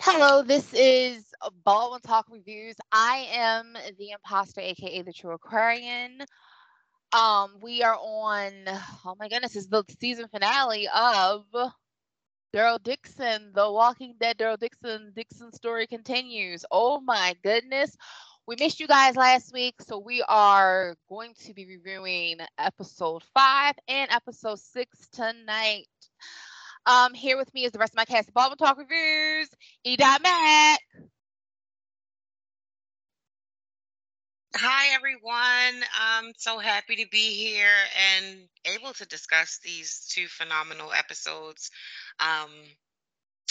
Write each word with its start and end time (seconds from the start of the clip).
Hello, 0.00 0.42
this 0.42 0.72
is 0.74 1.24
Baldwynn 1.66 2.00
Tawlk 2.02 2.24
Reviews. 2.30 2.76
I 2.92 3.26
am 3.32 3.76
the 3.98 4.10
imposter, 4.10 4.60
aka 4.60 5.02
the 5.02 5.12
True 5.12 5.32
Aquarian. 5.32 6.20
Um, 7.12 7.58
we 7.62 7.82
are 7.82 7.96
on. 7.96 8.52
Oh 9.04 9.14
my 9.18 9.28
goodness, 9.28 9.56
is 9.56 9.68
the 9.68 9.84
season 10.00 10.28
finale 10.28 10.88
of 10.94 11.44
Daryl 12.54 12.82
Dixon, 12.82 13.52
The 13.54 13.70
Walking 13.70 14.14
Dead. 14.20 14.38
Daryl 14.38 14.58
Dixon, 14.58 15.12
Dixon 15.14 15.52
story 15.52 15.86
continues. 15.86 16.64
Oh 16.70 17.00
my 17.00 17.34
goodness, 17.42 17.96
we 18.46 18.56
missed 18.58 18.80
you 18.80 18.86
guys 18.86 19.16
last 19.16 19.52
week, 19.54 19.80
so 19.80 19.98
we 19.98 20.22
are 20.22 20.96
going 21.08 21.32
to 21.46 21.54
be 21.54 21.66
reviewing 21.66 22.38
episode 22.58 23.22
five 23.32 23.74
and 23.88 24.10
episode 24.10 24.58
six 24.58 25.08
tonight. 25.08 25.86
Um, 26.84 27.14
here 27.14 27.38
with 27.38 27.52
me 27.54 27.64
is 27.64 27.72
the 27.72 27.78
rest 27.78 27.94
of 27.94 27.96
my 27.96 28.04
cast 28.04 28.28
of 28.28 28.34
Baldwynn 28.34 28.58
Tawlk 28.58 28.76
Reviews. 28.76 29.48
E. 29.84 29.96
Mac. 29.98 30.80
Hi 34.56 34.94
everyone. 34.94 35.84
I'm 35.98 36.32
so 36.36 36.58
happy 36.58 36.96
to 36.96 37.08
be 37.10 37.32
here 37.32 37.66
and 38.16 38.36
able 38.76 38.92
to 38.92 39.06
discuss 39.06 39.58
these 39.64 40.06
two 40.10 40.26
phenomenal 40.28 40.92
episodes. 40.92 41.70
Um, 42.20 42.50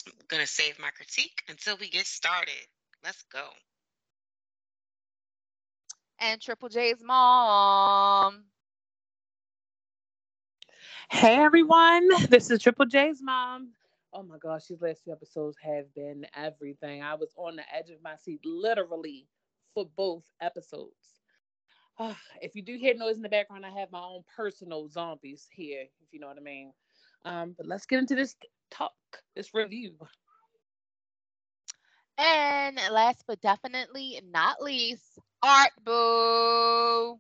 I'm 0.06 0.14
gonna 0.28 0.46
save 0.46 0.78
my 0.80 0.92
critique 0.92 1.42
until 1.50 1.78
we 1.78 1.90
get 1.90 2.06
started. 2.06 2.68
Let's 3.04 3.24
go. 3.34 3.50
And 6.26 6.42
Triple 6.42 6.70
J's 6.70 7.04
mom. 7.04 8.46
Hey 11.12 11.36
everyone, 11.36 12.08
this 12.30 12.50
is 12.50 12.62
Triple 12.62 12.86
J's 12.86 13.22
mom. 13.22 13.72
Oh 14.14 14.24
my 14.24 14.38
gosh, 14.38 14.68
these 14.68 14.82
last 14.82 15.04
two 15.04 15.12
episodes 15.12 15.58
have 15.62 15.94
been 15.94 16.26
everything. 16.34 17.04
I 17.04 17.16
was 17.16 17.34
on 17.36 17.58
the 17.58 17.64
edge 17.76 17.90
of 17.90 18.02
my 18.02 18.16
seat 18.16 18.40
literally 18.46 19.28
for 19.74 19.86
both 19.98 20.24
episodes. 20.40 21.20
Uh, 22.00 22.14
if 22.42 22.56
you 22.56 22.62
do 22.62 22.78
hear 22.78 22.96
noise 22.96 23.18
in 23.18 23.22
the 23.22 23.28
background, 23.28 23.66
I 23.66 23.72
have 23.78 23.92
my 23.92 24.00
own 24.00 24.24
personal 24.34 24.88
zombies 24.88 25.50
here, 25.52 25.82
if 25.82 26.14
you 26.14 26.22
know 26.22 26.28
what 26.28 26.38
I 26.38 26.42
mean. 26.42 26.72
Um, 27.26 27.54
but 27.58 27.68
let's 27.68 27.86
get 27.86 28.00
into 28.00 28.16
this 28.16 28.38
talk, 28.72 28.94
this 29.36 29.54
review. 29.54 29.96
And 32.18 32.80
last 32.92 33.24
but 33.28 33.42
definitely 33.42 34.22
not 34.32 34.62
least, 34.62 35.13
Art 35.44 35.72
Boo. 35.84 37.20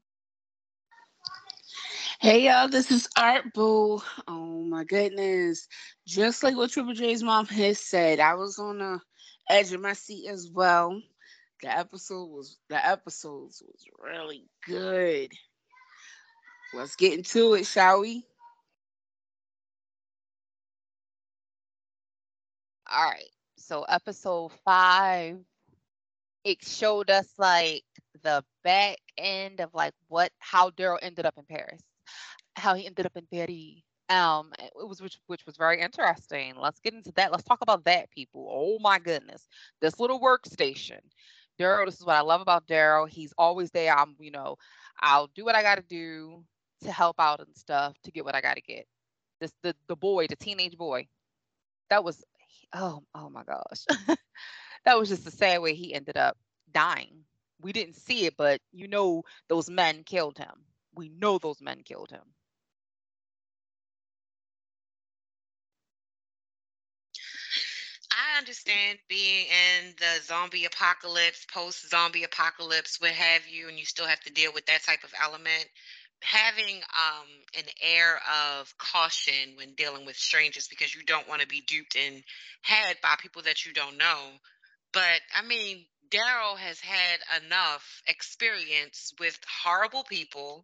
Hey 2.22 2.46
y'all, 2.46 2.70
this 2.70 2.90
is 2.90 3.10
Art 3.18 3.54
Boo. 3.54 4.02
Oh 4.30 4.64
my 4.64 4.86
goodness. 4.86 5.68
Just 6.08 6.42
like 6.42 6.56
what 6.56 6.72
Triple 6.72 6.94
J's 6.94 7.22
mom 7.22 7.46
has 7.48 7.80
said, 7.80 8.22
I 8.22 8.36
was 8.36 8.60
on 8.60 8.78
the 8.78 9.02
edge 9.50 9.74
of 9.74 9.82
my 9.82 9.92
seat 9.92 10.30
as 10.30 10.50
well. 10.50 11.02
The 11.62 11.78
episode 11.78 12.28
was 12.28 12.58
the 12.70 12.86
episodes 12.86 13.62
was 13.62 13.84
really 14.02 14.46
good. 14.66 15.34
Let's 16.74 16.96
get 16.96 17.18
into 17.18 17.56
it, 17.56 17.66
shall 17.66 18.00
we? 18.00 18.26
All 22.90 23.04
right. 23.04 23.30
So 23.58 23.84
episode 23.84 24.54
five, 24.64 25.40
it 26.46 26.64
showed 26.64 27.10
us 27.10 27.28
like 27.38 27.84
the 28.24 28.44
back 28.64 28.98
end 29.18 29.60
of 29.60 29.74
like 29.74 29.94
what 30.08 30.32
how 30.40 30.70
Daryl 30.72 31.00
ended 31.02 31.26
up 31.26 31.36
in 31.38 31.46
Paris 31.46 31.82
how 32.56 32.76
he 32.76 32.86
ended 32.86 33.06
up 33.06 33.16
in 33.16 33.26
Paris. 33.32 33.82
Um, 34.10 34.52
it 34.60 34.72
was 34.76 35.02
which 35.02 35.18
which 35.28 35.46
was 35.46 35.58
very 35.58 35.82
interesting. 35.82 36.56
Let's 36.60 36.80
get 36.80 36.94
into 36.94 37.12
that. 37.16 37.32
Let's 37.32 37.44
talk 37.44 37.60
about 37.62 37.86
that, 37.86 38.12
people. 38.12 38.48
Oh 38.50 38.78
my 38.80 39.00
goodness, 39.00 39.48
this 39.82 40.00
little 40.00 40.20
workstation. 40.20 41.00
Daryl, 41.60 41.86
this 41.86 42.00
is 42.00 42.06
what 42.06 42.16
I 42.16 42.22
love 42.22 42.42
about 42.42 42.68
Daryl. 42.68 43.08
He's 43.08 43.34
always 43.38 43.70
there. 43.72 43.96
I'm, 43.96 44.16
you 44.20 44.32
know, 44.32 44.58
I'll 45.00 45.28
do 45.36 45.46
what 45.46 45.56
I 45.56 45.62
got 45.62 45.76
to 45.76 45.84
do 45.84 46.44
to 46.82 46.92
help 46.92 47.20
out 47.20 47.40
and 47.40 47.56
stuff 47.56 47.96
to 48.04 48.12
get 48.12 48.26
what 48.26 48.36
I 48.36 48.42
got 48.42 48.56
to 48.56 48.62
get. 48.62 48.86
This 49.40 49.54
the 49.64 49.76
the 49.88 49.96
boy, 49.96 50.28
the 50.28 50.36
teenage 50.36 50.78
boy. 50.78 51.08
That 51.90 52.04
was 52.04 52.24
oh 52.74 53.04
oh 53.16 53.30
my 53.30 53.44
gosh, 53.44 53.86
that 54.86 55.00
was 55.00 55.10
just 55.10 55.28
a 55.28 55.32
sad 55.32 55.62
way 55.62 55.76
he 55.76 55.94
ended 55.94 56.18
up 56.18 56.38
dying. 56.72 57.24
We 57.64 57.72
didn't 57.72 57.96
see 57.96 58.26
it, 58.26 58.36
but 58.38 58.62
you 58.74 58.88
know 58.88 59.24
those 59.48 59.70
men 59.70 60.04
killed 60.04 60.38
him. 60.38 60.66
We 60.94 61.10
know 61.10 61.40
those 61.40 61.62
men 61.62 61.82
killed 61.84 62.12
him. 62.12 62.24
I 68.12 68.38
understand 68.38 69.00
being 69.08 69.46
in 69.48 69.96
the 69.98 70.22
zombie 70.24 70.66
apocalypse, 70.66 71.46
post 71.52 71.90
zombie 71.90 72.24
apocalypse, 72.24 73.00
what 73.00 73.12
have 73.12 73.48
you, 73.48 73.70
and 73.70 73.80
you 73.80 73.86
still 73.86 74.06
have 74.06 74.20
to 74.22 74.34
deal 74.34 74.54
with 74.54 74.66
that 74.68 74.84
type 74.84 75.04
of 75.04 75.14
element. 75.22 75.66
Having 76.22 76.76
um, 76.78 77.28
an 77.58 77.66
air 77.82 78.20
of 78.58 78.74
caution 78.78 79.56
when 79.58 79.74
dealing 79.76 80.06
with 80.06 80.16
strangers 80.16 80.68
because 80.68 80.94
you 80.94 81.04
don't 81.04 81.28
want 81.28 81.42
to 81.42 81.48
be 81.48 81.62
duped 81.62 81.96
and 81.98 82.24
had 82.62 82.98
by 83.02 83.16
people 83.20 83.42
that 83.44 83.66
you 83.66 83.74
don't 83.74 83.98
know. 83.98 84.20
But 84.94 85.22
I 85.36 85.42
mean, 85.46 85.86
Daryl 86.14 86.58
has 86.58 86.80
had 86.80 87.44
enough 87.44 88.04
experience 88.08 89.14
with 89.20 89.40
horrible 89.64 90.04
people, 90.04 90.64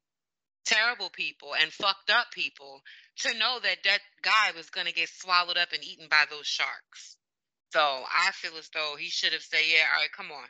terrible 0.65 1.09
people, 1.09 1.55
and 1.59 1.73
fucked 1.73 2.11
up 2.11 2.27
people 2.31 2.81
to 3.21 3.33
know 3.33 3.59
that 3.59 3.77
that 3.83 3.99
guy 4.21 4.51
was 4.55 4.69
going 4.69 4.85
to 4.85 4.93
get 4.93 5.09
swallowed 5.09 5.57
up 5.57 5.69
and 5.73 5.83
eaten 5.83 6.07
by 6.07 6.25
those 6.29 6.45
sharks. 6.45 7.17
So 7.73 7.79
I 7.81 8.31
feel 8.33 8.57
as 8.59 8.69
though 8.73 8.95
he 8.99 9.09
should 9.09 9.33
have 9.33 9.41
said, 9.41 9.61
"Yeah, 9.67 9.85
all 9.91 10.01
right, 10.01 10.11
come 10.11 10.31
on." 10.31 10.47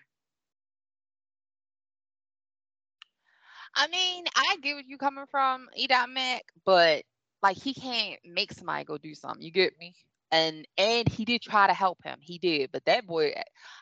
I 3.74 3.88
mean, 3.88 4.26
I 4.36 4.58
get 4.62 4.76
what 4.76 4.88
you're 4.88 4.98
coming 4.98 5.26
from, 5.32 5.70
E. 5.78 5.88
Mac, 6.10 6.44
but 6.66 7.06
like 7.42 7.56
he 7.58 7.74
can't 7.74 8.20
make 8.26 8.52
somebody 8.52 8.84
go 8.84 8.98
do 8.98 9.16
something. 9.16 9.42
You 9.42 9.52
get 9.52 9.78
me? 9.80 9.96
And 10.32 10.68
and 10.78 11.08
he 11.10 11.26
did 11.26 11.42
try 11.42 11.68
to 11.68 11.74
help 11.74 12.04
him. 12.04 12.20
He 12.22 12.38
did, 12.38 12.72
but 12.72 12.86
that 12.86 13.06
boy, 13.08 13.34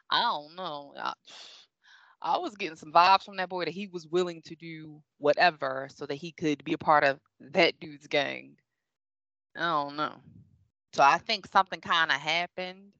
I 0.09 0.21
don't 0.21 0.55
know. 0.55 0.93
I, 0.97 1.13
I 2.21 2.37
was 2.37 2.55
getting 2.55 2.77
some 2.77 2.91
vibes 2.93 3.23
from 3.23 3.37
that 3.37 3.49
boy 3.49 3.65
that 3.65 3.73
he 3.73 3.87
was 3.87 4.07
willing 4.07 4.41
to 4.43 4.55
do 4.55 5.01
whatever 5.17 5.87
so 5.93 6.05
that 6.05 6.15
he 6.15 6.31
could 6.31 6.63
be 6.63 6.73
a 6.73 6.77
part 6.77 7.03
of 7.03 7.19
that 7.39 7.79
dude's 7.79 8.07
gang. 8.07 8.55
I 9.55 9.61
don't 9.61 9.95
know. 9.97 10.15
So 10.93 11.03
I 11.03 11.17
think 11.19 11.47
something 11.47 11.81
kind 11.81 12.11
of 12.11 12.17
happened 12.19 12.93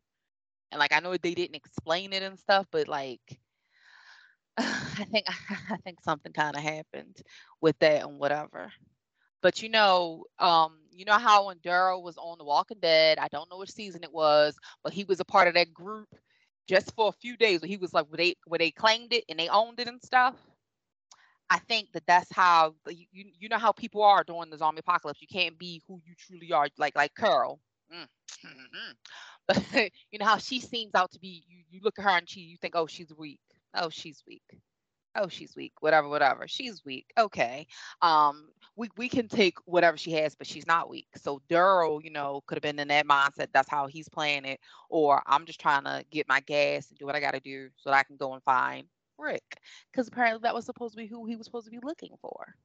and 0.71 0.79
like 0.79 0.93
I 0.93 0.99
know 0.99 1.15
they 1.17 1.33
didn't 1.33 1.55
explain 1.55 2.13
it 2.13 2.23
and 2.23 2.39
stuff, 2.39 2.67
but 2.71 2.87
like 2.87 3.39
I 4.57 5.05
think 5.11 5.25
I 5.71 5.77
think 5.83 6.01
something 6.01 6.33
kind 6.33 6.55
of 6.55 6.61
happened 6.61 7.17
with 7.61 7.77
that 7.79 8.03
and 8.03 8.19
whatever. 8.19 8.71
But 9.41 9.61
you 9.61 9.69
know, 9.69 10.25
um, 10.39 10.77
you 10.97 11.05
know 11.05 11.17
how 11.17 11.47
when 11.47 11.57
Daryl 11.59 12.03
was 12.03 12.17
on 12.17 12.37
The 12.37 12.45
Walking 12.45 12.79
Dead, 12.81 13.19
I 13.19 13.27
don't 13.29 13.49
know 13.49 13.59
which 13.59 13.71
season 13.71 14.03
it 14.03 14.13
was, 14.13 14.57
but 14.83 14.93
he 14.93 15.03
was 15.03 15.19
a 15.19 15.25
part 15.25 15.47
of 15.47 15.53
that 15.55 15.73
group 15.73 16.09
just 16.67 16.93
for 16.95 17.09
a 17.09 17.19
few 17.21 17.37
days. 17.37 17.61
Where 17.61 17.69
he 17.69 17.77
was 17.77 17.93
like, 17.93 18.07
where 18.09 18.17
they 18.17 18.35
where 18.45 18.59
they 18.59 18.71
claimed 18.71 19.13
it 19.13 19.23
and 19.29 19.39
they 19.39 19.49
owned 19.49 19.79
it 19.79 19.87
and 19.87 20.01
stuff. 20.01 20.35
I 21.49 21.59
think 21.59 21.91
that 21.93 22.05
that's 22.07 22.31
how 22.33 22.75
you 22.89 23.25
you 23.39 23.49
know 23.49 23.57
how 23.57 23.71
people 23.71 24.03
are 24.03 24.23
during 24.23 24.49
the 24.49 24.57
zombie 24.57 24.79
apocalypse. 24.79 25.21
You 25.21 25.27
can't 25.27 25.57
be 25.57 25.81
who 25.87 26.01
you 26.05 26.13
truly 26.17 26.51
are, 26.51 26.67
like 26.77 26.95
like 26.95 27.15
Carol. 27.15 27.61
Mm. 27.93 28.07
Mm-hmm. 28.45 28.91
But 29.47 29.91
you 30.11 30.19
know 30.19 30.25
how 30.25 30.37
she 30.37 30.59
seems 30.59 30.93
out 30.95 31.11
to 31.11 31.19
be. 31.19 31.43
You 31.47 31.63
you 31.69 31.79
look 31.83 31.99
at 31.99 32.05
her 32.05 32.17
and 32.17 32.29
she 32.29 32.41
you 32.41 32.57
think, 32.57 32.75
oh, 32.75 32.87
she's 32.87 33.13
weak. 33.17 33.39
Oh, 33.73 33.89
she's 33.89 34.23
weak. 34.27 34.43
Oh, 35.17 35.27
she's 35.29 35.55
weak. 35.55 35.73
Whatever, 35.81 36.09
whatever. 36.09 36.47
She's 36.47 36.85
weak. 36.85 37.11
Okay. 37.17 37.67
Um, 38.01 38.49
we 38.77 38.89
we 38.97 39.09
can 39.09 39.27
take 39.27 39.57
whatever 39.65 39.97
she 39.97 40.11
has, 40.13 40.35
but 40.35 40.47
she's 40.47 40.67
not 40.67 40.89
weak. 40.89 41.07
So 41.17 41.41
Daryl, 41.49 42.03
you 42.03 42.11
know, 42.11 42.41
could 42.47 42.57
have 42.57 42.63
been 42.63 42.79
in 42.79 42.89
that 42.89 43.07
mindset. 43.07 43.47
That's 43.53 43.69
how 43.69 43.87
he's 43.87 44.09
playing 44.09 44.45
it. 44.45 44.59
Or 44.89 45.23
I'm 45.27 45.45
just 45.45 45.59
trying 45.61 45.85
to 45.85 46.05
get 46.11 46.29
my 46.29 46.41
gas 46.41 46.89
and 46.89 46.99
do 46.99 47.05
what 47.07 47.15
I 47.15 47.21
got 47.21 47.33
to 47.33 47.41
do 47.41 47.69
so 47.77 47.89
that 47.91 47.97
I 47.97 48.03
can 48.03 48.17
go 48.17 48.33
and 48.35 48.43
find 48.43 48.87
Rick, 49.19 49.59
because 49.91 50.07
apparently 50.07 50.41
that 50.43 50.55
was 50.55 50.65
supposed 50.65 50.93
to 50.93 50.97
be 50.97 51.07
who 51.07 51.25
he 51.25 51.35
was 51.35 51.45
supposed 51.45 51.65
to 51.65 51.71
be 51.71 51.79
looking 51.83 52.15
for. 52.21 52.55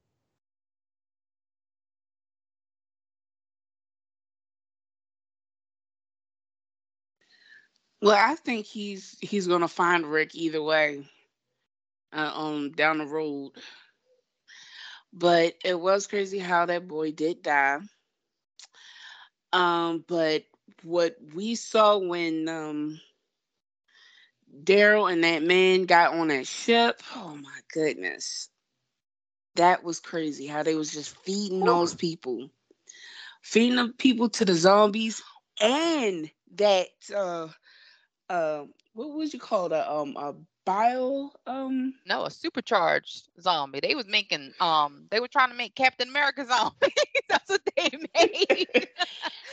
Well, 8.01 8.17
I 8.17 8.35
think 8.35 8.65
he's 8.67 9.17
he's 9.21 9.47
gonna 9.47 9.67
find 9.67 10.05
Rick 10.05 10.35
either 10.35 10.61
way, 10.61 11.07
uh, 12.13 12.31
um, 12.35 12.71
down 12.71 12.99
the 12.99 13.05
road. 13.05 13.51
But 15.11 15.55
it 15.63 15.79
was 15.79 16.07
crazy 16.07 16.39
how 16.39 16.65
that 16.65 16.87
boy 16.87 17.11
did 17.11 17.43
die. 17.43 17.79
Um, 19.51 20.03
but 20.07 20.45
what 20.83 21.17
we 21.33 21.55
saw 21.55 21.97
when 21.97 22.47
um 22.49 22.99
Daryl 24.63 25.11
and 25.11 25.23
that 25.23 25.43
man 25.43 25.85
got 25.85 26.13
on 26.13 26.27
that 26.29 26.47
ship, 26.47 27.01
oh 27.15 27.37
my 27.41 27.59
goodness. 27.71 28.49
That 29.55 29.83
was 29.83 29.99
crazy. 29.99 30.47
How 30.47 30.63
they 30.63 30.75
was 30.75 30.91
just 30.91 31.15
feeding 31.17 31.63
those 31.63 31.93
people, 31.93 32.49
feeding 33.41 33.75
the 33.75 33.89
people 33.89 34.29
to 34.29 34.45
the 34.45 34.55
zombies, 34.55 35.21
and 35.61 36.29
that 36.55 36.87
uh, 37.15 37.49
uh, 38.29 38.65
what 38.93 39.11
would 39.11 39.33
you 39.33 39.39
call 39.39 39.69
that? 39.69 39.91
Um, 39.91 40.17
a 40.17 40.33
bio 40.65 41.31
um 41.47 41.93
no 42.05 42.25
a 42.25 42.31
supercharged 42.31 43.29
zombie. 43.39 43.79
They 43.81 43.95
was 43.95 44.07
making 44.07 44.53
um 44.59 45.07
they 45.11 45.19
were 45.19 45.27
trying 45.27 45.49
to 45.49 45.55
make 45.55 45.75
captain 45.75 46.09
america 46.09 46.45
zombie 46.47 46.93
that's 47.29 47.49
what 47.49 47.61
they 47.77 47.89
made. 48.15 48.87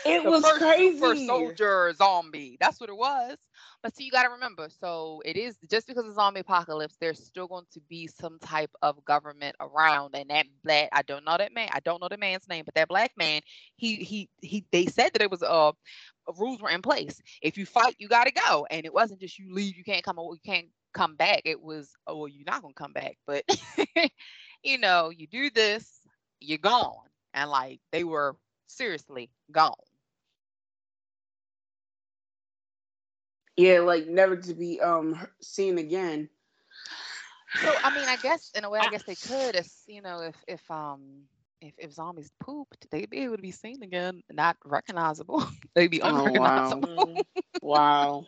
It 0.04 0.24
was 0.24 0.42
first 0.42 0.58
crazy. 0.58 0.98
super 0.98 1.14
soldier 1.14 1.92
zombie. 1.92 2.56
That's 2.58 2.80
what 2.80 2.88
it 2.88 2.96
was. 2.96 3.36
But 3.82 3.94
see 3.94 4.04
you 4.04 4.10
got 4.10 4.22
to 4.22 4.30
remember 4.30 4.68
so 4.70 5.22
it 5.24 5.36
is 5.36 5.58
just 5.70 5.86
because 5.86 6.06
of 6.06 6.14
zombie 6.14 6.40
apocalypse 6.40 6.96
there's 7.00 7.22
still 7.24 7.46
going 7.46 7.66
to 7.72 7.80
be 7.88 8.06
some 8.06 8.38
type 8.38 8.70
of 8.82 9.04
government 9.04 9.56
around. 9.60 10.14
And 10.14 10.30
that 10.30 10.46
black 10.64 10.88
i 10.92 11.02
don't 11.02 11.24
know 11.24 11.36
that 11.36 11.52
man 11.54 11.68
i 11.72 11.80
don't 11.80 12.00
know 12.00 12.08
the 12.08 12.16
man's 12.16 12.48
name 12.48 12.64
but 12.64 12.74
that 12.74 12.88
black 12.88 13.12
man 13.16 13.42
he 13.76 13.96
he 13.96 14.28
he 14.40 14.64
they 14.72 14.86
said 14.86 15.12
that 15.12 15.22
it 15.22 15.30
was 15.30 15.42
uh 15.42 15.72
rules 16.38 16.60
were 16.60 16.70
in 16.70 16.82
place. 16.82 17.20
If 17.42 17.58
you 17.58 17.66
fight, 17.66 17.96
you 17.98 18.08
got 18.08 18.24
to 18.26 18.32
go, 18.32 18.66
and 18.70 18.84
it 18.84 18.92
wasn't 18.92 19.20
just 19.20 19.38
you 19.38 19.52
leave, 19.52 19.76
you 19.76 19.84
can't 19.84 20.04
come, 20.04 20.18
over, 20.18 20.34
you 20.34 20.40
can't 20.44 20.66
come 20.92 21.16
back. 21.16 21.42
It 21.44 21.60
was, 21.60 21.90
oh, 22.06 22.18
well, 22.18 22.28
you're 22.28 22.46
not 22.46 22.62
gonna 22.62 22.74
come 22.74 22.92
back, 22.92 23.16
but 23.26 23.44
you 24.62 24.78
know, 24.78 25.10
you 25.10 25.26
do 25.26 25.50
this, 25.50 26.00
you're 26.40 26.58
gone, 26.58 26.94
and 27.34 27.50
like 27.50 27.80
they 27.92 28.04
were 28.04 28.36
seriously 28.66 29.30
gone. 29.50 29.74
Yeah, 33.56 33.80
like 33.80 34.06
never 34.06 34.36
to 34.36 34.54
be 34.54 34.80
um 34.80 35.18
seen 35.40 35.78
again. 35.78 36.28
So 37.56 37.78
I 37.82 37.90
mean, 37.90 38.08
I 38.08 38.16
guess 38.16 38.50
in 38.54 38.64
a 38.64 38.70
way, 38.70 38.80
I 38.80 38.88
guess 38.88 39.02
they 39.04 39.16
could, 39.16 39.56
if 39.56 39.68
you 39.86 40.02
know, 40.02 40.20
if 40.20 40.36
if 40.48 40.70
um 40.70 41.24
if, 41.60 41.74
if 41.78 41.92
zombies 41.92 42.30
pooped, 42.40 42.86
they'd 42.90 43.10
be 43.10 43.18
able 43.18 43.36
to 43.36 43.42
be 43.42 43.50
seen 43.50 43.82
again, 43.82 44.22
not 44.30 44.56
recognizable. 44.64 45.44
they'd 45.74 45.90
be 45.90 46.00
unrecognizable. 46.00 46.88
Oh, 46.88 47.24
wow. 47.60 48.22
wow. 48.22 48.26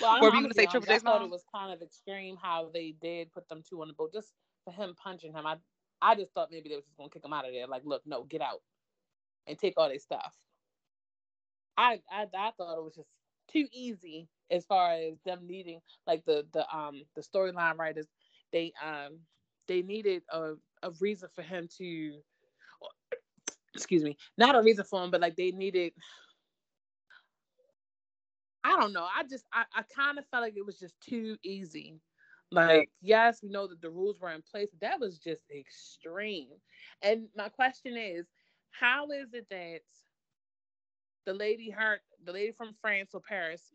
Well, 0.00 0.20
what 0.20 0.32
were 0.32 0.36
you 0.36 0.42
going 0.42 0.50
to 0.50 0.54
say, 0.54 0.66
Triple 0.66 0.86
J? 0.86 0.94
I 0.94 0.98
thought 0.98 1.22
it 1.22 1.30
was 1.30 1.44
kind 1.54 1.72
of 1.72 1.82
extreme 1.82 2.36
how 2.40 2.70
they 2.72 2.94
did 3.02 3.32
put 3.32 3.48
them 3.48 3.62
two 3.68 3.82
on 3.82 3.88
the 3.88 3.94
boat 3.94 4.12
just 4.12 4.32
for 4.64 4.72
him 4.72 4.94
punching 5.02 5.32
him. 5.32 5.46
I 5.46 5.56
I 6.02 6.14
just 6.14 6.32
thought 6.32 6.48
maybe 6.50 6.68
they 6.68 6.76
were 6.76 6.82
just 6.82 6.96
going 6.96 7.10
to 7.10 7.12
kick 7.12 7.24
him 7.24 7.32
out 7.32 7.46
of 7.46 7.52
there. 7.52 7.66
Like, 7.66 7.82
look, 7.84 8.02
no, 8.06 8.24
get 8.24 8.40
out 8.40 8.62
and 9.46 9.58
take 9.58 9.74
all 9.76 9.88
their 9.88 9.98
stuff. 9.98 10.34
I, 11.76 12.00
I 12.10 12.26
I 12.36 12.50
thought 12.56 12.78
it 12.78 12.84
was 12.84 12.94
just 12.94 13.08
too 13.50 13.66
easy 13.72 14.28
as 14.50 14.64
far 14.66 14.92
as 14.92 15.18
them 15.24 15.40
needing 15.46 15.80
like 16.06 16.24
the 16.24 16.46
the 16.52 16.68
um 16.74 17.02
the 17.16 17.22
storyline 17.22 17.78
writers 17.78 18.06
they 18.52 18.72
um 18.84 19.18
they 19.68 19.82
needed 19.82 20.22
a 20.30 20.54
a 20.82 20.90
reason 21.00 21.28
for 21.34 21.42
him 21.42 21.68
to 21.78 22.20
excuse 23.74 24.02
me 24.02 24.16
not 24.36 24.56
a 24.56 24.62
reason 24.62 24.84
for 24.84 25.02
him 25.02 25.10
but 25.10 25.20
like 25.20 25.36
they 25.36 25.50
needed 25.50 25.92
I 28.64 28.78
don't 28.78 28.92
know. 28.92 29.04
I 29.04 29.22
just 29.24 29.44
I, 29.52 29.64
I 29.74 29.82
kind 29.94 30.18
of 30.18 30.26
felt 30.30 30.42
like 30.42 30.56
it 30.56 30.66
was 30.66 30.78
just 30.78 30.94
too 31.00 31.36
easy. 31.42 32.00
Like, 32.52 32.90
yes, 33.00 33.40
we 33.42 33.48
know 33.48 33.68
that 33.68 33.80
the 33.80 33.90
rules 33.90 34.20
were 34.20 34.32
in 34.32 34.42
place, 34.42 34.68
but 34.72 34.80
that 34.80 34.98
was 34.98 35.18
just 35.18 35.42
extreme. 35.56 36.48
And 37.00 37.28
my 37.36 37.48
question 37.48 37.96
is, 37.96 38.26
how 38.72 39.10
is 39.10 39.32
it 39.32 39.46
that 39.50 39.80
the 41.26 41.34
lady 41.34 41.70
hurt 41.70 42.00
the 42.24 42.32
lady 42.32 42.52
from 42.52 42.74
France 42.80 43.10
or 43.14 43.20
Paris, 43.20 43.70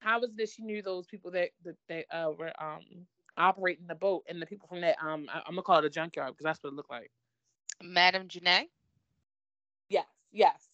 how 0.00 0.18
is 0.20 0.30
it 0.30 0.36
that 0.38 0.48
she 0.48 0.62
knew 0.62 0.82
those 0.82 1.06
people 1.06 1.30
that 1.32 1.50
that, 1.64 1.76
that 1.88 2.06
uh, 2.16 2.30
were 2.30 2.52
um 2.60 3.06
operating 3.36 3.86
the 3.86 3.94
boat 3.94 4.24
and 4.28 4.40
the 4.40 4.46
people 4.46 4.68
from 4.68 4.80
that 4.80 4.96
um 5.02 5.28
I, 5.32 5.38
am 5.38 5.42
gonna 5.50 5.62
call 5.62 5.78
it 5.78 5.84
a 5.84 5.90
junkyard 5.90 6.32
because 6.32 6.44
that's 6.44 6.62
what 6.62 6.72
it 6.72 6.76
looked 6.76 6.90
like. 6.90 7.10
Madame 7.82 8.28
Genet? 8.28 8.68
Yes, 9.88 10.06
yes. 10.32 10.67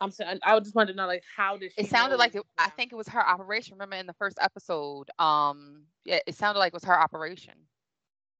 I'm 0.00 0.10
saying 0.10 0.38
I 0.42 0.58
just 0.60 0.74
wanted 0.74 0.92
to 0.92 0.96
know 0.96 1.06
like 1.06 1.24
how 1.36 1.56
did 1.56 1.72
it 1.76 1.88
sounded 1.88 2.18
like 2.18 2.34
it, 2.34 2.42
I 2.56 2.70
think 2.70 2.92
it 2.92 2.96
was 2.96 3.08
her 3.08 3.26
operation. 3.26 3.74
Remember 3.74 3.96
in 3.96 4.06
the 4.06 4.12
first 4.14 4.38
episode, 4.40 5.10
um, 5.18 5.82
yeah, 6.04 6.20
it 6.26 6.34
sounded 6.34 6.60
like 6.60 6.72
it 6.72 6.74
was 6.74 6.84
her 6.84 6.98
operation. 6.98 7.54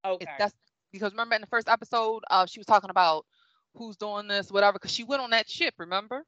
Okay, 0.05 0.25
it, 0.25 0.29
that's 0.39 0.55
because 0.93 1.13
remember 1.13 1.35
in 1.35 1.41
the 1.41 1.49
first 1.49 1.69
episode, 1.69 2.23
uh, 2.31 2.47
she 2.47 2.61
was 2.61 2.67
talking 2.67 2.91
about 2.91 3.27
who's 3.75 3.97
doing 3.97 4.29
this, 4.29 4.51
whatever, 4.51 4.75
because 4.75 4.93
she 4.93 5.05
went 5.05 5.23
on 5.23 5.31
that 5.31 5.49
ship. 5.49 5.75
Remember? 5.79 6.25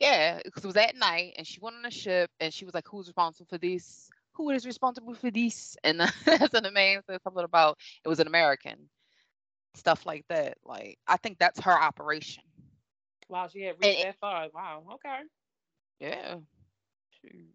Yeah, 0.00 0.40
because 0.44 0.64
it 0.64 0.66
was 0.66 0.76
at 0.76 0.96
night, 0.96 1.34
and 1.38 1.46
she 1.46 1.60
went 1.60 1.76
on 1.76 1.84
a 1.84 1.90
ship, 1.90 2.30
and 2.40 2.52
she 2.52 2.64
was 2.64 2.74
like, 2.74 2.88
"Who's 2.88 3.06
responsible 3.06 3.46
for 3.48 3.58
this? 3.58 4.10
Who 4.32 4.50
is 4.50 4.66
responsible 4.66 5.14
for 5.14 5.30
this?" 5.30 5.76
And 5.84 6.00
that's 6.24 6.54
an 6.54 6.72
man 6.72 7.02
said 7.06 7.22
something 7.22 7.44
about 7.44 7.78
it 8.04 8.08
was 8.08 8.18
an 8.18 8.26
American, 8.26 8.88
stuff 9.74 10.04
like 10.04 10.24
that. 10.28 10.58
Like 10.64 10.98
I 11.06 11.16
think 11.16 11.38
that's 11.38 11.60
her 11.60 11.80
operation. 11.80 12.42
Wow, 13.32 13.48
she 13.48 13.62
had 13.62 13.76
reached 13.80 13.98
and, 14.00 14.08
that 14.08 14.18
far. 14.20 14.46
Wow. 14.52 14.84
Okay. 14.92 15.20
Yeah. 16.00 16.36
Shoot. 17.22 17.46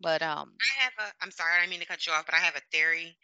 But 0.00 0.22
um 0.22 0.54
I 0.58 0.84
have 0.84 0.92
a 0.98 1.12
I'm 1.22 1.30
sorry, 1.30 1.52
I 1.54 1.60
didn't 1.60 1.72
mean 1.72 1.80
to 1.80 1.86
cut 1.86 2.06
you 2.06 2.14
off, 2.14 2.24
but 2.24 2.34
I 2.34 2.38
have 2.38 2.56
a 2.56 2.62
theory. 2.72 3.14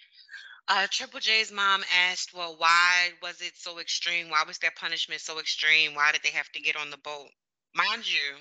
Uh 0.69 0.87
Triple 0.91 1.21
J's 1.21 1.51
mom 1.51 1.83
asked, 2.11 2.35
Well, 2.35 2.57
why 2.59 3.13
was 3.23 3.41
it 3.41 3.53
so 3.57 3.79
extreme? 3.79 4.29
Why 4.29 4.45
was 4.47 4.59
their 4.59 4.73
punishment 4.77 5.23
so 5.23 5.41
extreme? 5.41 5.95
Why 5.95 6.13
did 6.13 6.21
they 6.23 6.37
have 6.37 6.51
to 6.53 6.61
get 6.61 6.77
on 6.77 6.91
the 6.91 6.99
boat? 6.99 7.31
Mind 7.75 8.05
you, 8.07 8.35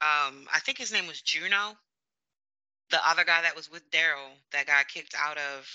um, 0.00 0.46
I 0.54 0.60
think 0.60 0.78
his 0.78 0.92
name 0.92 1.08
was 1.08 1.20
Juno. 1.22 1.76
The 2.90 3.08
other 3.08 3.24
guy 3.24 3.42
that 3.42 3.56
was 3.56 3.68
with 3.68 3.90
Daryl 3.90 4.30
that 4.52 4.66
got 4.66 4.86
kicked 4.86 5.16
out 5.18 5.38
of 5.38 5.66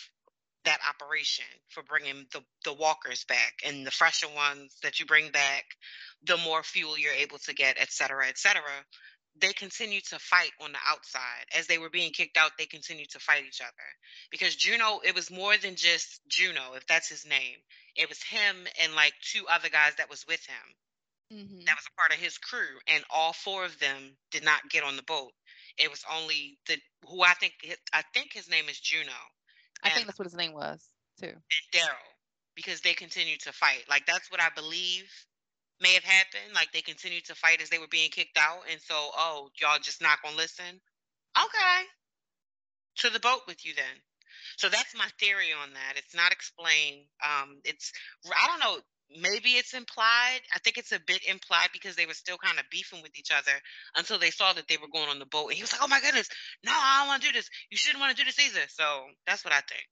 that 0.65 0.79
operation 0.87 1.45
for 1.69 1.83
bringing 1.83 2.25
the, 2.33 2.41
the 2.65 2.73
walkers 2.73 3.25
back 3.25 3.53
and 3.65 3.85
the 3.85 3.91
fresher 3.91 4.27
ones 4.35 4.75
that 4.83 4.99
you 4.99 5.05
bring 5.05 5.31
back 5.31 5.63
the 6.25 6.37
more 6.37 6.63
fuel 6.63 6.97
you're 6.97 7.13
able 7.13 7.37
to 7.39 7.53
get 7.53 7.77
et 7.79 7.91
cetera 7.91 8.27
et 8.27 8.37
cetera 8.37 8.85
they 9.39 9.53
continue 9.53 10.01
to 10.01 10.19
fight 10.19 10.51
on 10.61 10.71
the 10.71 10.77
outside. 10.85 11.45
As 11.57 11.67
they 11.67 11.77
were 11.77 11.89
being 11.89 12.11
kicked 12.11 12.37
out 12.37 12.51
they 12.57 12.65
continued 12.65 13.09
to 13.11 13.19
fight 13.19 13.43
each 13.47 13.61
other. 13.61 13.71
Because 14.29 14.55
juno 14.55 14.99
it 15.03 15.15
was 15.15 15.31
more 15.31 15.57
than 15.57 15.75
just 15.75 16.21
juno 16.27 16.73
if 16.75 16.85
that's 16.87 17.09
his 17.09 17.25
name. 17.25 17.57
It 17.95 18.09
was 18.09 18.21
him 18.21 18.67
and 18.81 18.93
like 18.95 19.13
two 19.21 19.45
other 19.49 19.69
guys 19.69 19.93
that 19.97 20.09
was 20.09 20.25
with 20.27 20.45
him. 20.45 20.75
Mm-hmm. 21.31 21.63
that 21.65 21.77
was 21.77 21.87
a 21.87 21.95
part 21.95 22.11
of 22.11 22.19
his 22.19 22.37
crew 22.37 22.75
and 22.87 23.05
all 23.09 23.31
four 23.31 23.63
of 23.63 23.79
them 23.79 24.17
did 24.31 24.43
not 24.43 24.69
get 24.69 24.83
on 24.83 24.97
the 24.97 25.03
boat. 25.03 25.31
It 25.77 25.89
was 25.89 26.03
only 26.11 26.57
the 26.67 26.77
who 27.07 27.21
i 27.23 27.33
think 27.33 27.53
i 27.93 28.03
think 28.13 28.33
his 28.33 28.49
name 28.49 28.67
is 28.69 28.79
juno 28.79 29.15
I 29.83 29.89
think 29.89 30.05
that's 30.05 30.19
what 30.19 30.25
his 30.25 30.35
name 30.35 30.53
was 30.53 30.87
too. 31.19 31.27
And 31.27 31.65
Daryl, 31.73 32.11
because 32.55 32.81
they 32.81 32.93
continued 32.93 33.41
to 33.41 33.53
fight. 33.53 33.83
Like 33.89 34.05
that's 34.05 34.29
what 34.31 34.41
I 34.41 34.49
believe 34.55 35.09
may 35.81 35.93
have 35.93 36.03
happened. 36.03 36.53
Like 36.53 36.71
they 36.71 36.81
continued 36.81 37.25
to 37.25 37.35
fight 37.35 37.61
as 37.61 37.69
they 37.69 37.79
were 37.79 37.89
being 37.89 38.11
kicked 38.11 38.37
out, 38.37 38.63
and 38.71 38.79
so 38.81 38.95
oh, 38.95 39.49
y'all 39.59 39.79
just 39.81 40.01
not 40.01 40.21
gonna 40.23 40.37
listen. 40.37 40.81
Okay, 41.37 41.81
to 42.97 43.09
the 43.09 43.19
boat 43.19 43.41
with 43.47 43.65
you 43.65 43.73
then. 43.75 44.01
So 44.57 44.69
that's 44.69 44.95
my 44.95 45.07
theory 45.19 45.51
on 45.51 45.73
that. 45.73 45.97
It's 45.97 46.15
not 46.15 46.31
explained. 46.31 47.05
Um, 47.23 47.59
it's 47.63 47.91
I 48.25 48.47
don't 48.47 48.59
know 48.59 48.81
maybe 49.19 49.51
it's 49.51 49.73
implied. 49.73 50.41
I 50.53 50.59
think 50.59 50.77
it's 50.77 50.91
a 50.91 50.99
bit 50.99 51.23
implied 51.27 51.69
because 51.73 51.95
they 51.95 52.05
were 52.05 52.13
still 52.13 52.37
kind 52.37 52.59
of 52.59 52.65
beefing 52.71 53.01
with 53.01 53.17
each 53.17 53.31
other 53.31 53.51
until 53.95 54.19
they 54.19 54.31
saw 54.31 54.53
that 54.53 54.67
they 54.67 54.77
were 54.77 54.87
going 54.91 55.09
on 55.09 55.19
the 55.19 55.25
boat. 55.25 55.47
And 55.49 55.55
he 55.55 55.63
was 55.63 55.73
like, 55.73 55.81
"Oh 55.83 55.87
my 55.87 55.99
goodness, 56.01 56.29
no, 56.63 56.71
I 56.73 56.99
don't 56.99 57.07
want 57.07 57.23
to 57.23 57.29
do 57.29 57.33
this. 57.33 57.49
You 57.69 57.77
shouldn't 57.77 58.01
want 58.01 58.15
to 58.15 58.23
do 58.23 58.25
this 58.25 58.39
either." 58.39 58.67
So 58.69 59.07
that's 59.27 59.43
what 59.43 59.53
I 59.53 59.61
think. 59.61 59.87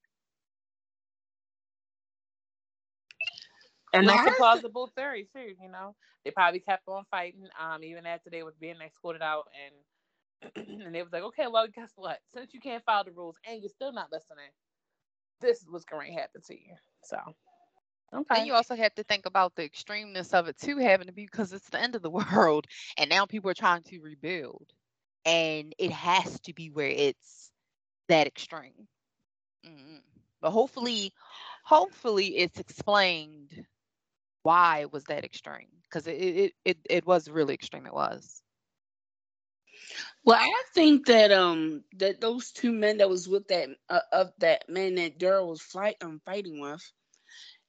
And 3.94 4.08
that's 4.08 4.26
a 4.28 4.32
plausible 4.32 4.92
theory 4.96 5.28
too. 5.36 5.56
You 5.62 5.70
know, 5.72 5.96
they 6.24 6.32
probably 6.32 6.60
kept 6.60 6.88
on 6.88 7.06
fighting, 7.12 7.48
um, 7.60 7.84
even 7.84 8.06
after 8.06 8.30
they 8.30 8.44
was 8.44 8.56
being 8.60 8.76
escorted 8.86 9.22
out, 9.22 9.48
and 9.66 9.76
and 10.86 10.96
they 10.96 11.04
was 11.04 11.12
like, 11.12 11.24
"Okay, 11.24 11.48
well, 11.48 11.68
guess 11.68 11.92
what? 11.96 12.20
Since 12.34 12.54
you 12.54 12.60
can't 12.60 12.84
follow 12.86 13.06
the 13.06 13.12
rules 13.12 13.36
and 13.48 13.62
you're 13.62 13.70
still 13.70 13.92
not 13.92 14.12
listening, 14.12 14.52
this 15.42 15.62
is 15.62 15.68
what's 15.70 15.86
going 15.86 16.14
to 16.14 16.20
happen 16.22 16.42
to 16.48 16.54
you." 16.54 16.76
So 17.04 17.18
Okay. 18.14 18.36
And 18.40 18.48
you 18.48 18.54
also 18.54 18.76
have 18.76 18.94
to 18.96 19.04
think 19.04 19.26
about 19.26 19.56
the 19.56 19.68
extremeness 19.68 20.34
of 20.34 20.48
it 20.48 20.58
too, 20.58 20.78
having 20.78 21.08
to 21.08 21.14
be 21.14 21.26
because 21.26 21.54
it's 21.54 21.70
the 21.70 21.80
end 21.80 21.96
of 21.96 22.02
the 22.02 22.10
world, 22.34 22.66
and 22.98 23.10
now 23.10 23.26
people 23.26 23.50
are 23.50 23.56
trying 23.56 23.84
to 23.84 24.00
rebuild, 24.00 24.68
and 25.26 25.74
it 25.78 25.92
has 25.92 26.40
to 26.42 26.54
be 26.54 26.70
where 26.70 26.90
it's 26.90 27.52
that 28.08 28.28
extreme. 28.28 28.88
Mm-hmm. 29.66 29.98
But 30.42 30.52
hopefully, 30.52 31.14
hopefully, 31.64 32.38
it's 32.38 32.60
explained 32.60 33.66
why 34.44 34.80
it 34.80 34.92
was 34.92 35.04
that 35.06 35.24
extreme 35.26 35.70
because 35.84 36.08
it, 36.08 36.14
it 36.14 36.54
it 36.66 36.78
it 36.90 37.06
was 37.06 37.30
really 37.30 37.54
extreme. 37.54 37.86
It 37.86 37.94
was. 37.94 38.42
Well, 40.24 40.40
I 40.40 40.64
think 40.74 41.08
that 41.08 41.32
um 41.32 41.84
that 41.98 42.22
those 42.22 42.52
two 42.52 42.72
men 42.72 42.98
that 42.98 43.10
was 43.10 43.28
with 43.28 43.48
that 43.50 43.70
uh, 43.90 44.02
of 44.12 44.32
that 44.40 44.70
man 44.70 44.96
that 44.96 45.20
Daryl 45.20 45.48
was 45.48 45.62
fight 45.62 45.98
um 46.02 46.20
fighting 46.26 46.60
with 46.60 46.82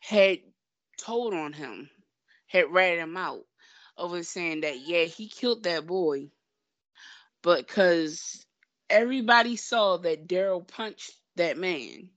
had 0.00 0.38
told 0.99 1.35
on 1.35 1.52
him, 1.52 1.90
had 2.47 2.73
ratted 2.73 3.00
him 3.00 3.16
out 3.16 3.45
over 3.97 4.23
saying 4.23 4.62
that, 4.62 4.80
yeah, 4.80 5.04
he 5.04 5.28
killed 5.28 5.62
that 5.64 5.87
boy, 5.87 6.30
but 7.42 7.66
because 7.66 8.45
everybody 8.88 9.57
saw 9.57 9.97
that 9.99 10.26
Daryl 10.26 10.66
punched 10.66 11.12
that 11.37 11.57
man. 11.57 12.11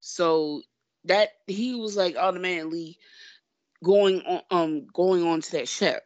So 0.00 0.62
that 1.04 1.30
he 1.46 1.74
was 1.74 1.96
like 1.96 2.16
automatically 2.16 2.98
going 3.82 4.20
on 4.22 4.42
um 4.50 4.86
going 4.92 5.26
on 5.26 5.40
to 5.40 5.52
that 5.52 5.68
ship. 5.68 6.02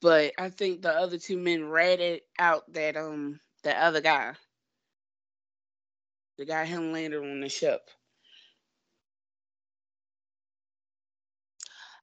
But 0.00 0.32
I 0.38 0.50
think 0.50 0.82
the 0.82 0.90
other 0.90 1.18
two 1.18 1.38
men 1.38 1.64
ratted 1.68 2.22
out 2.38 2.70
that 2.72 2.96
um 2.96 3.40
that 3.62 3.76
other 3.76 4.00
guy. 4.00 4.34
The 6.38 6.44
guy 6.46 6.64
him 6.64 6.92
landed 6.92 7.22
on 7.22 7.40
the 7.40 7.48
ship. 7.48 7.88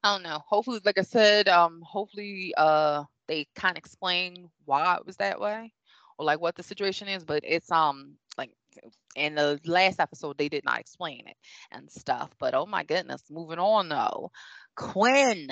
I 0.03 0.13
don't 0.13 0.23
know. 0.23 0.39
Hopefully, 0.47 0.79
like 0.85 0.97
I 0.97 1.03
said, 1.03 1.49
um, 1.49 1.81
hopefully, 1.85 2.53
uh, 2.57 3.03
they 3.27 3.47
kind 3.55 3.73
of 3.73 3.77
explain 3.77 4.49
why 4.65 4.95
it 4.95 5.05
was 5.05 5.17
that 5.17 5.39
way, 5.41 5.73
or 6.17 6.25
like 6.25 6.39
what 6.39 6.55
the 6.55 6.63
situation 6.63 7.07
is. 7.09 7.25
But 7.25 7.43
it's 7.45 7.71
um, 7.71 8.15
like 8.37 8.51
in 9.15 9.35
the 9.35 9.59
last 9.65 9.99
episode, 9.99 10.37
they 10.37 10.49
did 10.49 10.63
not 10.63 10.79
explain 10.79 11.27
it 11.27 11.35
and 11.71 11.91
stuff. 11.91 12.31
But 12.39 12.53
oh 12.53 12.65
my 12.65 12.83
goodness, 12.83 13.23
moving 13.29 13.59
on 13.59 13.89
though, 13.89 14.31
Quinn, 14.75 15.51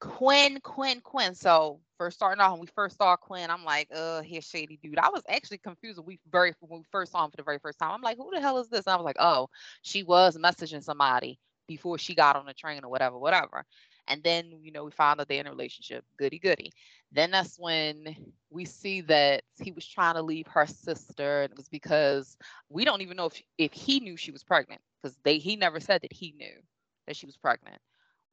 Quinn, 0.00 0.58
Quinn, 0.60 1.00
Quinn. 1.00 1.34
So 1.36 1.80
first 1.98 2.16
starting 2.16 2.40
off, 2.40 2.52
when 2.52 2.62
we 2.62 2.68
first 2.74 2.98
saw 2.98 3.14
Quinn, 3.14 3.48
I'm 3.48 3.64
like, 3.64 3.88
uh, 3.94 4.22
here's 4.22 4.44
shady 4.48 4.78
dude. 4.82 4.98
I 4.98 5.10
was 5.10 5.22
actually 5.28 5.58
confused 5.58 5.98
when 5.98 6.06
we 6.06 6.20
very 6.32 6.52
when 6.60 6.80
we 6.80 6.86
first 6.90 7.12
saw 7.12 7.24
him 7.24 7.30
for 7.30 7.36
the 7.36 7.44
very 7.44 7.60
first 7.60 7.78
time. 7.78 7.92
I'm 7.92 8.02
like, 8.02 8.16
who 8.16 8.30
the 8.32 8.40
hell 8.40 8.58
is 8.58 8.68
this? 8.68 8.86
And 8.88 8.94
I 8.94 8.96
was 8.96 9.04
like, 9.04 9.16
oh, 9.20 9.48
she 9.82 10.02
was 10.02 10.36
messaging 10.36 10.82
somebody 10.82 11.38
before 11.72 11.98
she 11.98 12.14
got 12.14 12.36
on 12.36 12.46
the 12.46 12.54
train 12.54 12.84
or 12.84 12.90
whatever, 12.90 13.18
whatever. 13.18 13.64
And 14.08 14.22
then, 14.22 14.52
you 14.60 14.72
know, 14.72 14.84
we 14.84 14.90
found 14.90 15.20
out 15.20 15.28
they're 15.28 15.40
in 15.40 15.46
a 15.46 15.50
relationship. 15.50 16.04
Goody 16.18 16.38
goody. 16.38 16.72
Then 17.12 17.30
that's 17.30 17.56
when 17.58 18.14
we 18.50 18.64
see 18.64 19.00
that 19.02 19.44
he 19.62 19.72
was 19.72 19.86
trying 19.86 20.16
to 20.16 20.22
leave 20.22 20.46
her 20.48 20.66
sister. 20.66 21.42
And 21.42 21.52
it 21.52 21.56
was 21.56 21.68
because 21.68 22.36
we 22.68 22.84
don't 22.84 23.00
even 23.00 23.16
know 23.16 23.26
if 23.26 23.40
if 23.58 23.72
he 23.72 24.00
knew 24.00 24.16
she 24.16 24.32
was 24.32 24.44
pregnant. 24.44 24.80
Because 25.00 25.16
they 25.24 25.38
he 25.38 25.56
never 25.56 25.80
said 25.80 26.02
that 26.02 26.12
he 26.12 26.34
knew 26.36 26.60
that 27.06 27.16
she 27.16 27.26
was 27.26 27.36
pregnant. 27.36 27.80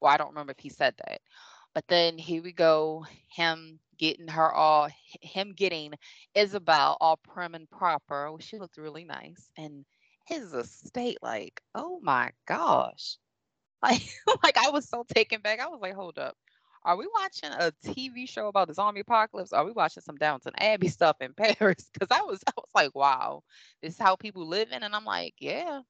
Well, 0.01 0.11
I 0.11 0.17
don't 0.17 0.29
remember 0.29 0.51
if 0.51 0.59
he 0.59 0.69
said 0.69 0.95
that. 1.05 1.21
But 1.73 1.87
then 1.87 2.17
here 2.17 2.41
we 2.41 2.51
go, 2.51 3.05
him 3.27 3.79
getting 3.97 4.27
her 4.27 4.51
all 4.51 4.89
him 5.21 5.53
getting 5.55 5.93
Isabelle 6.33 6.97
all 6.99 7.17
prim 7.17 7.53
and 7.55 7.69
proper. 7.69 8.27
Oh, 8.27 8.37
she 8.39 8.57
looked 8.57 8.77
really 8.77 9.05
nice. 9.05 9.49
And 9.55 9.85
his 10.25 10.53
estate, 10.53 11.17
like, 11.21 11.61
oh 11.73 11.99
my 12.01 12.31
gosh. 12.47 13.17
Like, 13.83 14.01
like 14.43 14.57
I 14.57 14.69
was 14.71 14.89
so 14.89 15.05
taken 15.13 15.41
back. 15.41 15.59
I 15.59 15.67
was 15.67 15.79
like, 15.81 15.93
hold 15.95 16.19
up. 16.19 16.35
Are 16.83 16.97
we 16.97 17.07
watching 17.13 17.49
a 17.51 17.71
TV 17.83 18.25
show 18.27 18.47
about 18.47 18.67
the 18.67 18.73
zombie 18.73 19.01
apocalypse? 19.01 19.53
Are 19.53 19.65
we 19.65 19.71
watching 19.71 20.01
some 20.03 20.15
Downton 20.17 20.53
Abbey 20.57 20.87
stuff 20.89 21.17
in 21.21 21.33
Paris? 21.37 21.89
Because 21.93 22.09
I 22.11 22.21
was, 22.23 22.41
I 22.47 22.51
was 22.57 22.69
like, 22.75 22.95
wow, 22.95 23.43
this 23.81 23.93
is 23.93 23.99
how 23.99 24.15
people 24.15 24.47
live 24.47 24.71
in, 24.71 24.83
and 24.83 24.95
I'm 24.95 25.05
like, 25.05 25.35
yeah. 25.39 25.81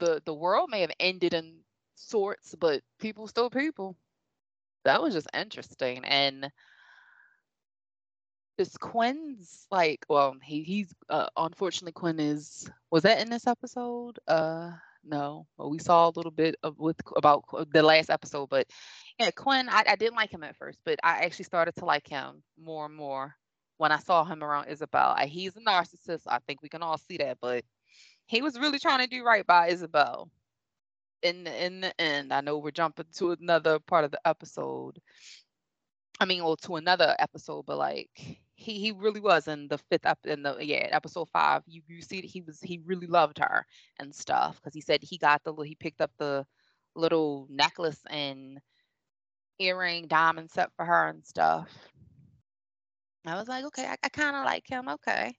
The 0.00 0.22
the 0.24 0.34
world 0.34 0.70
may 0.70 0.80
have 0.80 0.90
ended 0.98 1.34
in 1.34 1.64
sorts, 1.94 2.54
but 2.56 2.82
people 2.98 3.28
still 3.28 3.50
people. 3.50 3.96
That 4.84 5.02
was 5.02 5.14
just 5.14 5.28
interesting, 5.34 6.04
and 6.04 6.50
is 8.58 8.76
Quinn's 8.76 9.66
like 9.70 10.04
well 10.08 10.34
he 10.42 10.62
he's 10.62 10.92
uh, 11.08 11.28
unfortunately 11.36 11.92
Quinn 11.92 12.18
is 12.20 12.68
was 12.90 13.04
that 13.04 13.20
in 13.20 13.30
this 13.30 13.46
episode 13.46 14.18
uh 14.26 14.72
no. 15.08 15.46
Well, 15.56 15.70
we 15.70 15.78
saw 15.78 16.08
a 16.08 16.12
little 16.14 16.30
bit 16.30 16.56
of 16.62 16.78
with 16.78 16.96
about 17.16 17.44
the 17.72 17.82
last 17.82 18.10
episode 18.10 18.48
but 18.48 18.66
yeah 19.18 19.30
Quinn 19.30 19.68
I, 19.68 19.84
I 19.86 19.96
didn't 19.96 20.16
like 20.16 20.30
him 20.30 20.44
at 20.44 20.56
first 20.56 20.78
but 20.84 20.98
I 21.02 21.24
actually 21.24 21.46
started 21.46 21.74
to 21.76 21.84
like 21.84 22.08
him 22.08 22.42
more 22.60 22.86
and 22.86 22.94
more 22.94 23.34
when 23.78 23.92
I 23.92 23.98
saw 23.98 24.24
him 24.24 24.42
around 24.42 24.68
Isabelle. 24.68 25.14
I, 25.16 25.26
he's 25.26 25.56
a 25.56 25.60
narcissist. 25.60 26.22
I 26.26 26.38
think 26.46 26.62
we 26.62 26.68
can 26.68 26.82
all 26.82 26.98
see 26.98 27.18
that 27.18 27.38
but 27.40 27.64
he 28.26 28.42
was 28.42 28.58
really 28.58 28.78
trying 28.78 29.00
to 29.00 29.06
do 29.06 29.24
right 29.24 29.46
by 29.46 29.68
Isabelle 29.68 30.30
in 31.22 31.44
the, 31.44 31.64
in 31.64 31.80
the 31.80 32.00
end. 32.00 32.32
I 32.32 32.40
know 32.40 32.58
we're 32.58 32.70
jumping 32.70 33.06
to 33.16 33.32
another 33.32 33.78
part 33.78 34.04
of 34.04 34.10
the 34.10 34.20
episode 34.24 35.00
I 36.20 36.24
mean, 36.24 36.42
well, 36.44 36.56
to 36.56 36.76
another 36.76 37.14
episode, 37.18 37.64
but 37.66 37.78
like 37.78 38.10
he 38.54 38.80
he 38.80 38.92
really 38.92 39.20
was 39.20 39.46
in 39.48 39.68
the 39.68 39.78
fifth 39.78 40.06
up 40.06 40.18
in 40.24 40.42
the 40.42 40.56
yeah 40.60 40.88
episode 40.90 41.28
five. 41.30 41.62
You 41.66 41.82
you 41.86 42.02
see 42.02 42.20
he 42.22 42.40
was 42.40 42.60
he 42.60 42.80
really 42.84 43.06
loved 43.06 43.38
her 43.38 43.64
and 44.00 44.14
stuff 44.14 44.56
because 44.56 44.74
he 44.74 44.80
said 44.80 45.02
he 45.02 45.16
got 45.18 45.44
the 45.44 45.54
he 45.62 45.74
picked 45.76 46.00
up 46.00 46.10
the 46.18 46.44
little 46.96 47.46
necklace 47.50 48.00
and 48.10 48.60
earring 49.60 50.06
diamond 50.08 50.50
set 50.50 50.70
for 50.76 50.84
her 50.84 51.08
and 51.08 51.24
stuff. 51.24 51.68
I 53.26 53.36
was 53.36 53.48
like, 53.48 53.64
okay, 53.66 53.86
I, 53.86 53.96
I 54.02 54.08
kind 54.08 54.36
of 54.36 54.44
like 54.44 54.66
him. 54.66 54.88
Okay, 54.88 55.34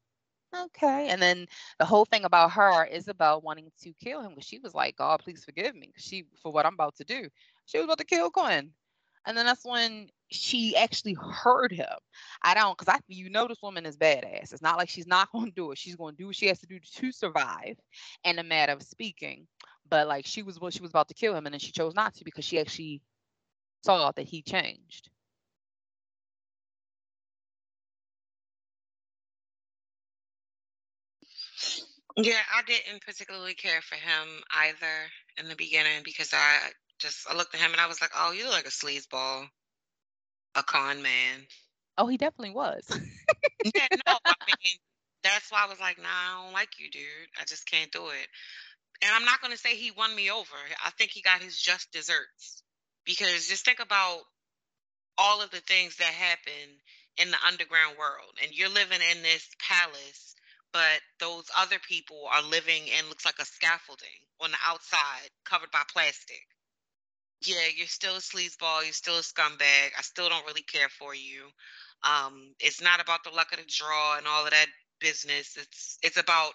okay. 0.55 1.09
And 1.09 1.21
then 1.21 1.47
the 1.79 1.85
whole 1.85 2.05
thing 2.05 2.23
about 2.25 2.51
her, 2.51 2.85
Isabelle 2.85 3.41
wanting 3.41 3.71
to 3.81 3.93
kill 4.01 4.21
him, 4.21 4.29
because 4.31 4.45
she 4.45 4.59
was 4.59 4.73
like, 4.75 4.95
God, 4.97 5.19
please 5.21 5.43
forgive 5.43 5.75
me, 5.75 5.91
she 5.97 6.25
for 6.41 6.51
what 6.51 6.65
I'm 6.65 6.73
about 6.75 6.95
to 6.97 7.03
do. 7.03 7.27
She 7.65 7.77
was 7.79 7.85
about 7.85 7.97
to 7.99 8.05
kill 8.05 8.29
Quinn. 8.31 8.71
And 9.25 9.37
then 9.37 9.45
that's 9.45 9.65
when 9.65 10.09
she 10.31 10.75
actually 10.75 11.15
heard 11.19 11.71
him. 11.71 11.87
I 12.41 12.53
don't, 12.53 12.77
because 12.77 12.93
I 12.93 12.99
you 13.07 13.29
know 13.29 13.47
this 13.47 13.61
woman 13.61 13.85
is 13.85 13.97
badass. 13.97 14.53
It's 14.53 14.61
not 14.61 14.77
like 14.77 14.89
she's 14.89 15.07
not 15.07 15.31
going 15.33 15.47
to 15.47 15.51
do 15.51 15.71
it. 15.71 15.77
She's 15.77 15.95
going 15.95 16.15
to 16.15 16.17
do 16.17 16.27
what 16.27 16.35
she 16.35 16.47
has 16.47 16.59
to 16.59 16.67
do 16.67 16.79
to 16.79 17.11
survive, 17.11 17.75
in 18.23 18.39
a 18.39 18.43
matter 18.43 18.73
of 18.73 18.83
speaking. 18.83 19.47
But 19.89 20.07
like 20.07 20.25
she 20.25 20.43
was 20.43 20.59
what 20.59 20.73
she 20.73 20.81
was 20.81 20.91
about 20.91 21.07
to 21.09 21.13
kill 21.13 21.35
him, 21.35 21.45
and 21.45 21.53
then 21.53 21.59
she 21.59 21.71
chose 21.71 21.95
not 21.95 22.15
to 22.15 22.25
because 22.25 22.45
she 22.45 22.59
actually 22.59 23.01
saw 23.83 24.11
that 24.11 24.25
he 24.27 24.41
changed. 24.41 25.09
Yeah, 32.17 32.39
I 32.53 32.63
didn't 32.63 33.05
particularly 33.05 33.53
care 33.53 33.81
for 33.81 33.95
him 33.95 34.27
either 34.53 35.09
in 35.37 35.47
the 35.47 35.55
beginning 35.55 36.01
because 36.03 36.33
I 36.33 36.71
just 36.99 37.27
I 37.29 37.35
looked 37.35 37.55
at 37.55 37.61
him 37.61 37.71
and 37.71 37.81
I 37.81 37.87
was 37.87 38.01
like, 38.01 38.11
oh, 38.17 38.31
you 38.31 38.45
look 38.45 38.53
like 38.53 38.65
a 38.65 38.69
sleazeball 38.69 39.47
a 40.55 40.63
con 40.63 41.01
man. 41.01 41.47
Oh, 41.97 42.07
he 42.07 42.17
definitely 42.17 42.53
was. 42.53 42.83
yeah, 43.63 43.87
no, 44.07 44.17
I 44.25 44.33
mean, 44.63 44.77
that's 45.23 45.51
why 45.51 45.65
I 45.65 45.69
was 45.69 45.79
like, 45.79 45.97
nah, 45.97 46.07
I 46.07 46.43
don't 46.43 46.53
like 46.53 46.79
you, 46.79 46.89
dude. 46.89 47.03
I 47.39 47.45
just 47.45 47.69
can't 47.69 47.91
do 47.91 48.07
it. 48.07 48.27
And 49.01 49.11
I'm 49.13 49.25
not 49.25 49.41
going 49.41 49.53
to 49.53 49.59
say 49.59 49.75
he 49.75 49.91
won 49.91 50.15
me 50.15 50.31
over. 50.31 50.55
I 50.83 50.91
think 50.91 51.11
he 51.11 51.21
got 51.21 51.41
his 51.41 51.57
just 51.57 51.91
desserts. 51.91 52.63
Because 53.05 53.47
just 53.47 53.65
think 53.65 53.79
about 53.79 54.19
all 55.17 55.41
of 55.41 55.51
the 55.51 55.61
things 55.61 55.95
that 55.97 56.05
happen 56.05 56.69
in 57.17 57.31
the 57.31 57.37
underground 57.45 57.97
world. 57.97 58.31
And 58.41 58.51
you're 58.51 58.69
living 58.69 58.99
in 59.11 59.23
this 59.23 59.47
palace, 59.59 60.35
but 60.71 60.99
those 61.19 61.45
other 61.57 61.79
people 61.87 62.27
are 62.31 62.43
living 62.43 62.83
in 62.87 63.09
looks 63.09 63.25
like 63.25 63.39
a 63.39 63.45
scaffolding 63.45 64.19
on 64.41 64.51
the 64.51 64.57
outside 64.65 65.29
covered 65.45 65.71
by 65.71 65.83
plastic 65.91 66.45
yeah, 67.45 67.67
you're 67.75 67.87
still 67.87 68.15
a 68.15 68.19
sleazeball. 68.19 68.83
You're 68.83 68.93
still 68.93 69.17
a 69.17 69.21
scumbag. 69.21 69.91
I 69.97 70.01
still 70.01 70.29
don't 70.29 70.45
really 70.45 70.61
care 70.61 70.89
for 70.89 71.15
you. 71.15 71.43
Um, 72.03 72.53
it's 72.59 72.81
not 72.81 73.01
about 73.01 73.23
the 73.23 73.31
luck 73.31 73.51
of 73.51 73.59
the 73.59 73.65
draw 73.67 74.17
and 74.17 74.27
all 74.27 74.45
of 74.45 74.51
that 74.51 74.67
business. 74.99 75.57
It's 75.57 75.97
it's 76.03 76.17
about 76.17 76.53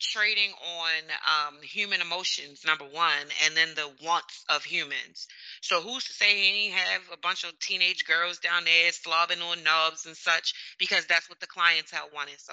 trading 0.00 0.50
on 0.50 1.02
um, 1.24 1.62
human 1.62 2.00
emotions, 2.00 2.62
number 2.66 2.84
one, 2.84 3.26
and 3.44 3.56
then 3.56 3.68
the 3.74 3.88
wants 4.04 4.44
of 4.48 4.64
humans. 4.64 5.28
So 5.62 5.80
who's 5.80 6.04
to 6.04 6.12
say 6.12 6.34
he 6.36 6.66
ain't 6.66 6.74
have 6.74 7.02
a 7.12 7.16
bunch 7.16 7.44
of 7.44 7.58
teenage 7.60 8.04
girls 8.04 8.38
down 8.38 8.64
there 8.64 8.90
slobbing 8.90 9.42
on 9.42 9.62
nubs 9.62 10.06
and 10.06 10.16
such 10.16 10.52
because 10.78 11.06
that's 11.06 11.28
what 11.28 11.40
the 11.40 11.46
clientele 11.46 12.10
wanted. 12.12 12.40
So 12.40 12.52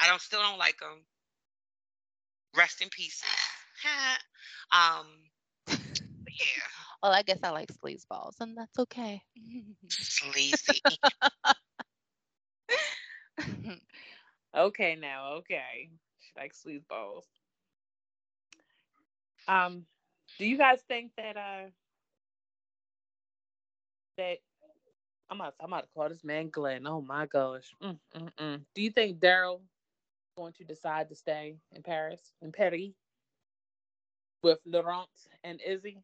I 0.00 0.08
don't 0.08 0.20
still 0.20 0.40
don't 0.40 0.58
like 0.58 0.80
him. 0.80 1.04
Rest 2.56 2.80
in 2.80 2.88
peace. 2.88 3.22
um, 4.72 5.06
yeah. 5.68 6.87
Well, 7.02 7.12
I 7.12 7.22
guess 7.22 7.38
I 7.42 7.50
like 7.50 7.70
sleazeballs, 7.72 8.40
and 8.40 8.56
that's 8.56 8.78
okay. 8.78 9.22
Sleazy. 9.88 10.80
okay, 14.56 14.96
now, 14.96 15.34
okay. 15.34 15.90
She 16.20 16.32
likes 16.36 16.62
sleazeballs. 16.66 17.24
Um, 19.46 19.86
do 20.38 20.44
you 20.46 20.58
guys 20.58 20.82
think 20.88 21.12
that 21.16 21.36
uh 21.36 21.70
that 24.18 24.38
I'm 25.30 25.40
about 25.40 25.54
I'm 25.60 25.72
about 25.72 25.84
to 25.84 25.88
call 25.94 26.08
this 26.08 26.24
man 26.24 26.50
Glenn. 26.50 26.86
Oh 26.86 27.00
my 27.00 27.26
gosh. 27.26 27.72
Mm, 27.82 27.98
mm, 28.16 28.30
mm. 28.38 28.60
Do 28.74 28.82
you 28.82 28.90
think 28.90 29.20
Daryl 29.20 29.60
going 30.36 30.52
to 30.54 30.64
decide 30.64 31.08
to 31.08 31.14
stay 31.14 31.56
in 31.72 31.82
Paris 31.82 32.32
in 32.42 32.52
Paris 32.52 32.92
with 34.42 34.58
Laurent 34.66 35.08
and 35.44 35.60
Izzy? 35.66 36.02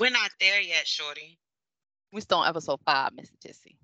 We're 0.00 0.08
not 0.10 0.30
there 0.40 0.62
yet, 0.62 0.86
Shorty. 0.86 1.38
We're 2.10 2.20
still 2.20 2.38
on 2.38 2.48
episode 2.48 2.80
five, 2.86 3.12
Mr. 3.12 3.32
Jesse. 3.42 3.76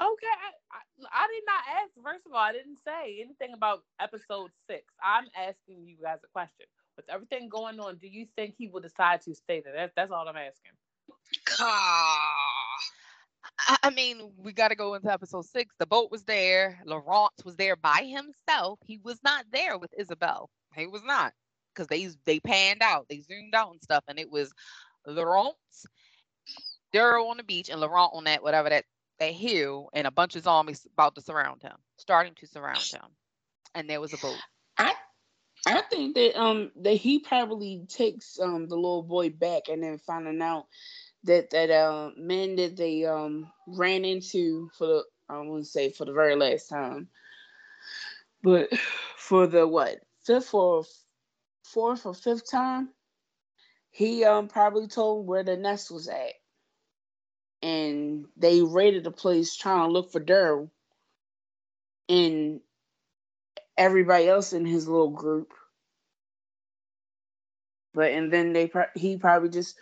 Okay, 0.00 0.26
I, 0.26 0.76
I, 0.76 1.24
I, 1.24 1.26
did 1.26 1.42
not 1.44 1.82
ask. 1.82 1.90
First 2.04 2.26
of 2.26 2.32
all, 2.32 2.38
I 2.38 2.52
didn't 2.52 2.78
say 2.84 3.20
anything 3.20 3.52
about 3.52 3.82
episode 4.00 4.50
six. 4.68 4.84
I'm 5.02 5.24
asking 5.36 5.88
you 5.88 5.96
guys 6.00 6.18
a 6.24 6.28
question. 6.28 6.66
With 6.96 7.06
everything 7.10 7.48
going 7.48 7.80
on, 7.80 7.96
do 7.96 8.06
you 8.06 8.26
think 8.36 8.54
he 8.56 8.68
will 8.68 8.80
decide 8.80 9.22
to 9.22 9.34
stay 9.34 9.60
there? 9.60 9.74
That's, 9.74 9.92
that's 9.96 10.12
all 10.12 10.28
I'm 10.28 10.36
asking. 10.36 10.72
Ah. 11.58 12.30
I, 13.58 13.76
I 13.82 13.90
mean, 13.90 14.32
we 14.38 14.52
got 14.52 14.68
to 14.68 14.76
go 14.76 14.94
into 14.94 15.12
episode 15.12 15.46
six. 15.46 15.74
The 15.80 15.86
boat 15.86 16.12
was 16.12 16.22
there. 16.24 16.80
Laurence 16.86 17.44
was 17.44 17.56
there 17.56 17.74
by 17.74 18.08
himself. 18.08 18.78
He 18.86 19.00
was 19.02 19.18
not 19.24 19.46
there 19.52 19.78
with 19.78 19.92
Isabelle. 19.98 20.48
He 20.76 20.86
was 20.86 21.02
not 21.02 21.32
because 21.74 21.88
they 21.88 22.08
they 22.24 22.40
panned 22.40 22.82
out, 22.82 23.06
they 23.08 23.20
zoomed 23.20 23.54
out 23.54 23.72
and 23.72 23.82
stuff, 23.82 24.04
and 24.08 24.18
it 24.18 24.30
was 24.30 24.52
Laurence, 25.06 25.86
Daryl 26.94 27.30
on 27.30 27.36
the 27.38 27.42
beach, 27.42 27.68
and 27.68 27.80
Laurent 27.80 28.12
on 28.14 28.24
that 28.24 28.42
whatever 28.42 28.68
that 28.68 28.84
that 29.18 29.32
hill, 29.32 29.88
and 29.92 30.06
a 30.06 30.10
bunch 30.10 30.36
of 30.36 30.42
zombies 30.42 30.86
about 30.92 31.14
to 31.14 31.20
surround 31.20 31.62
him, 31.62 31.76
starting 31.96 32.34
to 32.34 32.46
surround 32.46 32.82
him, 32.82 33.04
and 33.74 33.88
there 33.88 34.00
was 34.00 34.12
a 34.12 34.18
boat. 34.18 34.36
I 34.78 34.94
I 35.66 35.82
think 35.82 36.14
that 36.16 36.40
um 36.40 36.72
that 36.76 36.94
he 36.94 37.20
probably 37.20 37.84
takes 37.88 38.38
um 38.40 38.68
the 38.68 38.76
little 38.76 39.02
boy 39.02 39.30
back 39.30 39.68
and 39.68 39.82
then 39.82 39.98
finding 39.98 40.42
out 40.42 40.66
that 41.24 41.50
that 41.50 41.70
uh, 41.70 42.10
men 42.16 42.56
that 42.56 42.76
they 42.76 43.04
um 43.04 43.50
ran 43.66 44.04
into 44.04 44.70
for 44.76 44.86
the 44.86 45.04
I 45.28 45.38
wouldn't 45.38 45.66
say 45.66 45.90
for 45.90 46.04
the 46.04 46.12
very 46.12 46.36
last 46.36 46.68
time, 46.68 47.08
but 48.42 48.68
for 49.16 49.46
the 49.46 49.66
what 49.66 50.00
fifth 50.24 50.52
or 50.52 50.84
fourth 51.64 52.06
or 52.06 52.14
fifth 52.14 52.50
time, 52.50 52.90
he 53.92 54.24
um 54.24 54.48
probably 54.48 54.88
told 54.88 55.20
him 55.20 55.26
where 55.26 55.44
the 55.44 55.56
nest 55.56 55.90
was 55.90 56.08
at, 56.08 56.32
and 57.62 58.24
they 58.36 58.62
raided 58.62 59.04
the 59.04 59.10
place 59.10 59.54
trying 59.54 59.86
to 59.86 59.92
look 59.92 60.10
for 60.10 60.20
Daryl, 60.20 60.70
and 62.08 62.60
everybody 63.76 64.28
else 64.28 64.54
in 64.54 64.64
his 64.64 64.88
little 64.88 65.10
group. 65.10 65.52
But 67.94 68.12
and 68.12 68.32
then 68.32 68.54
they 68.54 68.72
he 68.94 69.18
probably 69.18 69.50
just 69.50 69.76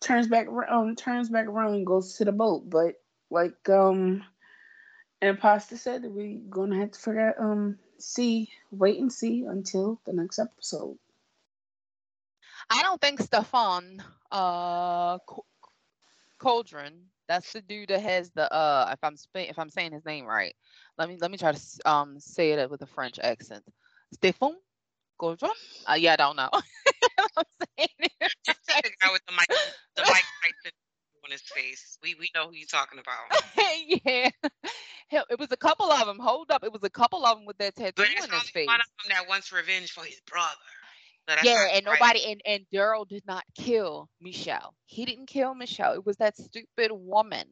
turns 0.00 0.28
back 0.28 0.46
um 0.68 0.94
turns 0.94 1.30
back 1.30 1.46
around 1.46 1.74
and 1.74 1.86
goes 1.86 2.14
to 2.16 2.26
the 2.26 2.32
boat. 2.32 2.68
But 2.68 2.96
like 3.30 3.66
um 3.70 4.22
Imposter 5.22 5.78
said 5.78 6.02
that 6.02 6.10
we 6.10 6.42
gonna 6.50 6.76
have 6.76 6.90
to 6.90 7.00
figure 7.00 7.28
out 7.28 7.40
um 7.42 7.78
see 7.98 8.50
wait 8.70 9.00
and 9.00 9.10
see 9.10 9.44
until 9.44 10.02
the 10.04 10.12
next 10.12 10.38
episode. 10.38 10.98
I 12.70 12.82
don't 12.82 13.00
think 13.00 13.20
Stefan 13.20 14.02
uh 14.30 15.18
Codron, 16.38 17.04
that's 17.28 17.52
the 17.52 17.62
dude 17.62 17.88
that 17.88 18.00
has 18.00 18.30
the 18.32 18.52
uh 18.52 18.90
if 18.92 18.98
I'm 19.02 19.16
sp- 19.16 19.48
if 19.48 19.58
I'm 19.58 19.70
saying 19.70 19.92
his 19.92 20.04
name 20.04 20.26
right. 20.26 20.54
Let 20.98 21.08
me 21.08 21.16
let 21.20 21.30
me 21.30 21.38
try 21.38 21.52
to 21.52 21.60
um 21.84 22.18
say 22.20 22.52
it 22.52 22.70
with 22.70 22.82
a 22.82 22.86
French 22.86 23.18
accent. 23.22 23.64
Stefan 24.12 24.56
Codron? 25.18 25.50
Uh, 25.88 25.94
yeah, 25.94 26.14
I 26.14 26.16
don't 26.16 26.36
know. 26.36 26.50
I'm 27.36 27.44
saying 27.76 27.88
it. 27.98 28.32
Just 28.44 28.58
say 28.68 28.80
the 28.82 28.90
guy 29.00 29.12
with 29.12 29.22
the 29.26 29.32
mic 29.32 29.48
the 29.96 30.02
mic 30.02 30.24
on 31.24 31.30
his 31.30 31.42
face. 31.42 31.98
We 32.02 32.14
we 32.14 32.30
know 32.34 32.48
who 32.48 32.54
you're 32.54 32.66
talking 32.66 32.98
about. 32.98 33.30
yeah. 34.04 34.30
It 35.30 35.38
was 35.38 35.50
a 35.50 35.56
couple 35.56 35.90
of 35.90 36.06
them. 36.06 36.18
Hold 36.18 36.50
up. 36.50 36.64
It 36.64 36.72
was 36.72 36.82
a 36.82 36.90
couple 36.90 37.24
of 37.24 37.38
them 37.38 37.46
with 37.46 37.58
that 37.58 37.76
tattoo 37.76 38.02
on 38.02 38.30
his 38.30 38.50
face. 38.50 38.66
One 38.66 38.80
of 38.80 38.86
them 39.02 39.16
that 39.16 39.28
wants 39.28 39.52
revenge 39.52 39.92
for 39.92 40.04
his 40.04 40.20
brother. 40.26 40.48
No, 41.26 41.34
yeah, 41.42 41.68
and 41.72 41.86
right. 41.86 41.98
nobody 41.98 42.32
and 42.32 42.42
and 42.44 42.66
Daryl 42.72 43.08
did 43.08 43.24
not 43.26 43.44
kill 43.56 44.10
Michelle. 44.20 44.74
He 44.84 45.06
didn't 45.06 45.26
kill 45.26 45.54
Michelle. 45.54 45.94
It 45.94 46.04
was 46.04 46.16
that 46.18 46.36
stupid 46.36 46.90
woman 46.92 47.46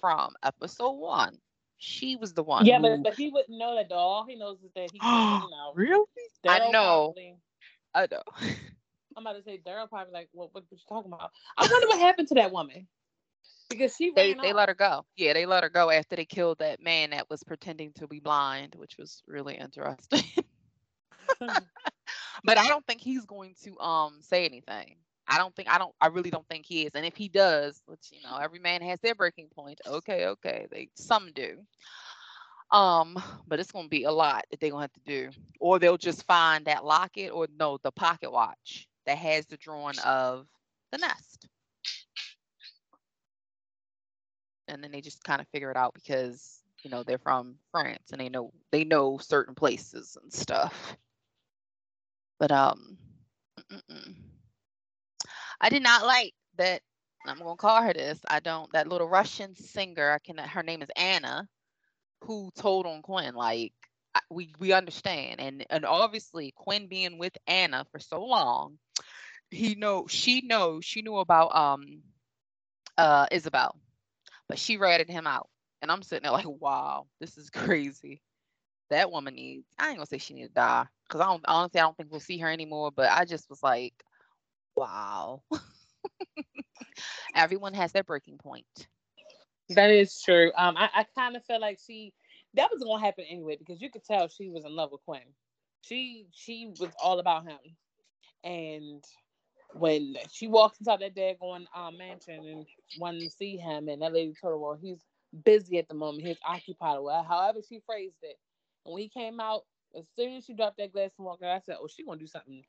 from 0.00 0.34
episode 0.44 0.92
one. 0.92 1.36
She 1.78 2.16
was 2.16 2.34
the 2.34 2.44
one. 2.44 2.66
Yeah, 2.66 2.78
who... 2.78 2.82
but, 2.82 3.02
but 3.02 3.14
he 3.14 3.30
wouldn't 3.30 3.58
know 3.58 3.74
that. 3.74 3.92
All 3.92 4.24
he 4.28 4.36
knows 4.36 4.58
is 4.62 4.70
that 4.74 4.90
he. 4.92 4.98
you 5.02 5.50
know, 5.50 5.72
really? 5.74 6.04
Daryl 6.44 6.50
I 6.50 6.70
know. 6.70 7.12
Probably, 7.14 7.36
I 7.94 8.06
know. 8.10 8.22
I'm 9.16 9.26
about 9.26 9.36
to 9.38 9.42
say 9.42 9.60
Daryl 9.66 9.88
probably 9.88 10.12
like, 10.12 10.28
what, 10.32 10.54
what, 10.54 10.64
what 10.68 10.78
you 10.78 10.78
talking 10.88 11.12
about? 11.12 11.30
I 11.56 11.66
wonder 11.70 11.88
what 11.88 11.98
happened 11.98 12.28
to 12.28 12.34
that 12.34 12.52
woman. 12.52 12.86
Because 13.68 13.96
she 13.96 14.12
they 14.14 14.34
they 14.34 14.52
let 14.52 14.68
her 14.68 14.74
go. 14.74 15.04
Yeah, 15.16 15.32
they 15.32 15.44
let 15.44 15.64
her 15.64 15.68
go 15.68 15.90
after 15.90 16.14
they 16.14 16.24
killed 16.24 16.58
that 16.58 16.80
man 16.80 17.10
that 17.10 17.28
was 17.28 17.42
pretending 17.42 17.92
to 17.94 18.06
be 18.06 18.20
blind, 18.20 18.76
which 18.76 18.96
was 18.98 19.22
really 19.26 19.56
interesting. 19.56 20.22
but 22.44 22.58
I 22.58 22.68
don't 22.68 22.86
think 22.86 23.00
he's 23.00 23.24
going 23.24 23.54
to 23.64 23.78
um 23.80 24.18
say 24.20 24.44
anything. 24.44 24.96
I 25.28 25.38
don't 25.38 25.54
think 25.54 25.68
I 25.68 25.78
don't 25.78 25.94
I 26.00 26.08
really 26.08 26.30
don't 26.30 26.46
think 26.48 26.66
he 26.66 26.82
is. 26.86 26.92
And 26.94 27.04
if 27.04 27.16
he 27.16 27.28
does, 27.28 27.82
which 27.86 28.10
you 28.12 28.22
know, 28.22 28.36
every 28.36 28.58
man 28.58 28.82
has 28.82 29.00
their 29.00 29.14
breaking 29.14 29.48
point. 29.54 29.80
Okay, 29.86 30.26
okay. 30.26 30.66
They 30.70 30.88
some 30.94 31.32
do. 31.34 31.58
Um, 32.70 33.20
but 33.46 33.60
it's 33.60 33.70
gonna 33.70 33.88
be 33.88 34.04
a 34.04 34.10
lot 34.10 34.44
that 34.50 34.60
they're 34.60 34.70
gonna 34.70 34.82
have 34.82 34.92
to 34.92 35.00
do. 35.06 35.30
Or 35.60 35.78
they'll 35.78 35.96
just 35.96 36.24
find 36.24 36.64
that 36.66 36.84
locket 36.84 37.30
or 37.32 37.46
no, 37.58 37.78
the 37.82 37.92
pocket 37.92 38.32
watch 38.32 38.88
that 39.06 39.18
has 39.18 39.46
the 39.46 39.56
drawing 39.56 39.98
of 40.00 40.46
the 40.92 40.98
nest. 40.98 41.48
And 44.68 44.82
then 44.82 44.90
they 44.90 45.00
just 45.00 45.22
kind 45.22 45.40
of 45.40 45.46
figure 45.48 45.70
it 45.70 45.76
out 45.76 45.94
because, 45.94 46.60
you 46.82 46.90
know, 46.90 47.04
they're 47.04 47.18
from 47.18 47.56
France 47.70 48.10
and 48.10 48.20
they 48.20 48.28
know 48.28 48.52
they 48.72 48.82
know 48.84 49.18
certain 49.18 49.54
places 49.54 50.16
and 50.20 50.32
stuff. 50.32 50.96
But 52.38 52.52
um, 52.52 52.98
mm-mm. 53.72 54.14
I 55.60 55.68
did 55.68 55.82
not 55.82 56.04
like 56.04 56.34
that. 56.58 56.82
I'm 57.26 57.38
gonna 57.38 57.56
call 57.56 57.82
her 57.82 57.92
this. 57.92 58.20
I 58.28 58.40
don't. 58.40 58.72
That 58.72 58.88
little 58.88 59.08
Russian 59.08 59.56
singer. 59.56 60.12
I 60.12 60.18
can. 60.18 60.38
Her 60.38 60.62
name 60.62 60.82
is 60.82 60.90
Anna, 60.96 61.48
who 62.22 62.50
told 62.56 62.86
on 62.86 63.02
Quinn 63.02 63.34
like 63.34 63.72
we 64.30 64.54
we 64.58 64.72
understand, 64.72 65.40
and 65.40 65.64
and 65.70 65.84
obviously 65.84 66.52
Quinn 66.56 66.88
being 66.88 67.18
with 67.18 67.36
Anna 67.46 67.84
for 67.90 67.98
so 67.98 68.24
long, 68.24 68.78
he 69.50 69.74
know 69.74 70.06
she 70.08 70.42
knows 70.42 70.84
she 70.84 71.02
knew 71.02 71.16
about 71.16 71.54
um 71.54 72.02
uh 72.98 73.26
Isabelle, 73.30 73.76
but 74.48 74.58
she 74.58 74.76
ratted 74.76 75.08
him 75.08 75.26
out, 75.26 75.48
and 75.82 75.90
I'm 75.90 76.02
sitting 76.02 76.24
there 76.24 76.32
like, 76.32 76.48
wow, 76.48 77.06
this 77.20 77.36
is 77.36 77.50
crazy. 77.50 78.20
That 78.90 79.10
woman 79.10 79.34
needs. 79.34 79.66
I 79.78 79.88
ain't 79.88 79.96
gonna 79.96 80.06
say 80.06 80.18
she 80.18 80.34
needs 80.34 80.48
to 80.48 80.54
die 80.54 80.86
because 81.06 81.20
I 81.20 81.26
don't 81.26 81.44
honestly 81.46 81.80
I 81.80 81.84
don't 81.84 81.96
think 81.96 82.10
we'll 82.10 82.20
see 82.20 82.38
her 82.38 82.50
anymore. 82.50 82.90
But 82.90 83.10
I 83.10 83.24
just 83.24 83.48
was 83.50 83.62
like, 83.62 83.94
wow. 84.76 85.42
Everyone 87.34 87.74
has 87.74 87.92
their 87.92 88.04
breaking 88.04 88.38
point. 88.38 88.88
That 89.70 89.90
is 89.90 90.20
true. 90.22 90.52
Um, 90.56 90.76
I, 90.76 90.88
I 90.94 91.06
kind 91.16 91.36
of 91.36 91.44
felt 91.44 91.60
like 91.60 91.78
she 91.84 92.12
that 92.54 92.70
was 92.72 92.82
gonna 92.82 93.04
happen 93.04 93.24
anyway 93.28 93.56
because 93.56 93.80
you 93.80 93.90
could 93.90 94.04
tell 94.04 94.28
she 94.28 94.48
was 94.48 94.64
in 94.64 94.74
love 94.74 94.92
with 94.92 95.02
Quinn. 95.04 95.20
She 95.82 96.26
she 96.32 96.72
was 96.78 96.90
all 97.02 97.18
about 97.18 97.44
him, 97.44 97.58
and 98.44 99.04
when 99.72 100.16
she 100.32 100.46
walked 100.46 100.80
inside 100.80 101.00
that 101.00 101.14
daggone 101.14 101.66
um, 101.74 101.98
mansion 101.98 102.46
and 102.46 102.66
wanted 102.98 103.20
to 103.20 103.30
see 103.30 103.56
him, 103.56 103.88
and 103.88 104.02
that 104.02 104.12
lady 104.12 104.34
told 104.40 104.52
her, 104.52 104.58
"Well, 104.58 104.78
he's 104.80 105.04
busy 105.44 105.78
at 105.78 105.88
the 105.88 105.94
moment. 105.94 106.26
He's 106.26 106.38
occupied." 106.46 107.00
Well, 107.00 107.22
however 107.22 107.60
she 107.66 107.80
phrased 107.84 108.16
it, 108.22 108.36
and 108.86 108.94
when 108.94 109.02
he 109.02 109.10
came 109.10 109.40
out, 109.40 109.64
as 109.98 110.06
soon 110.16 110.36
as 110.36 110.46
she 110.46 110.54
dropped 110.54 110.78
that 110.78 110.92
glass 110.94 111.12
and 111.18 111.26
walked 111.26 111.44
out, 111.44 111.56
I 111.56 111.60
said, 111.60 111.78
"Oh, 111.80 111.88
she 111.88 112.04
gonna 112.04 112.20
do 112.20 112.28
something 112.28 112.64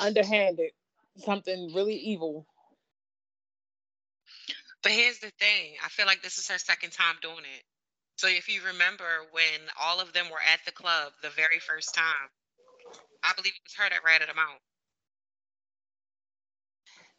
underhanded, 0.00 0.72
something 1.18 1.74
really 1.74 1.96
evil." 1.96 2.46
But 4.82 4.92
here's 4.92 5.20
the 5.20 5.32
thing: 5.32 5.76
I 5.84 5.88
feel 5.90 6.06
like 6.06 6.22
this 6.22 6.38
is 6.38 6.48
her 6.48 6.58
second 6.58 6.92
time 6.92 7.16
doing 7.22 7.44
it. 7.44 7.64
So 8.16 8.28
if 8.28 8.48
you 8.48 8.62
remember 8.62 9.04
when 9.32 9.60
all 9.80 10.00
of 10.00 10.12
them 10.14 10.30
were 10.30 10.42
at 10.42 10.60
the 10.66 10.72
club 10.72 11.12
the 11.22 11.30
very 11.30 11.60
first 11.60 11.94
time, 11.94 12.30
I 13.24 13.34
believe 13.36 13.54
it 13.54 13.62
was 13.64 13.74
her 13.76 13.90
that 13.90 14.04
ratted 14.04 14.28
them 14.28 14.38
out. 14.38 14.60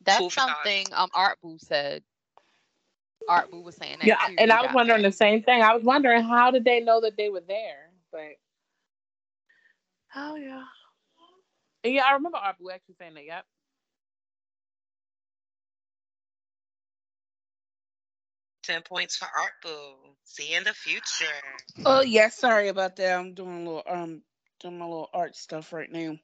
That's 0.01 0.33
something 0.33 0.87
um 0.93 1.09
Art 1.13 1.39
Boo 1.41 1.57
said. 1.59 2.03
Art 3.27 3.51
Boo 3.51 3.61
was 3.61 3.75
saying 3.75 3.97
that. 3.99 4.07
Yeah, 4.07 4.17
and 4.37 4.51
I 4.51 4.61
was 4.61 4.73
wondering 4.73 5.01
that. 5.01 5.09
the 5.09 5.15
same 5.17 5.43
thing. 5.43 5.61
I 5.61 5.73
was 5.73 5.83
wondering 5.83 6.23
how 6.23 6.51
did 6.51 6.65
they 6.65 6.79
know 6.81 7.01
that 7.01 7.17
they 7.17 7.29
were 7.29 7.43
there? 7.47 7.91
But 8.11 8.35
oh 10.15 10.35
yeah. 10.35 10.63
And 11.83 11.93
yeah, 11.93 12.03
I 12.05 12.13
remember 12.13 12.37
Art 12.37 12.57
Boo 12.59 12.69
actually 12.71 12.95
saying 12.99 13.13
that, 13.15 13.25
yep. 13.25 13.45
Ten 18.63 18.81
points 18.81 19.15
for 19.15 19.25
Art 19.25 19.53
Boo. 19.61 19.93
See 20.23 20.51
you 20.51 20.57
in 20.57 20.63
the 20.63 20.73
future. 20.73 21.25
Oh 21.85 22.01
yeah, 22.01 22.29
sorry 22.29 22.69
about 22.69 22.95
that. 22.95 23.19
I'm 23.19 23.33
doing 23.33 23.67
a 23.67 23.69
little 23.69 23.83
um 23.87 24.21
doing 24.59 24.79
my 24.79 24.85
little 24.85 25.09
art 25.13 25.35
stuff 25.35 25.71
right 25.71 25.91
now. 25.91 26.17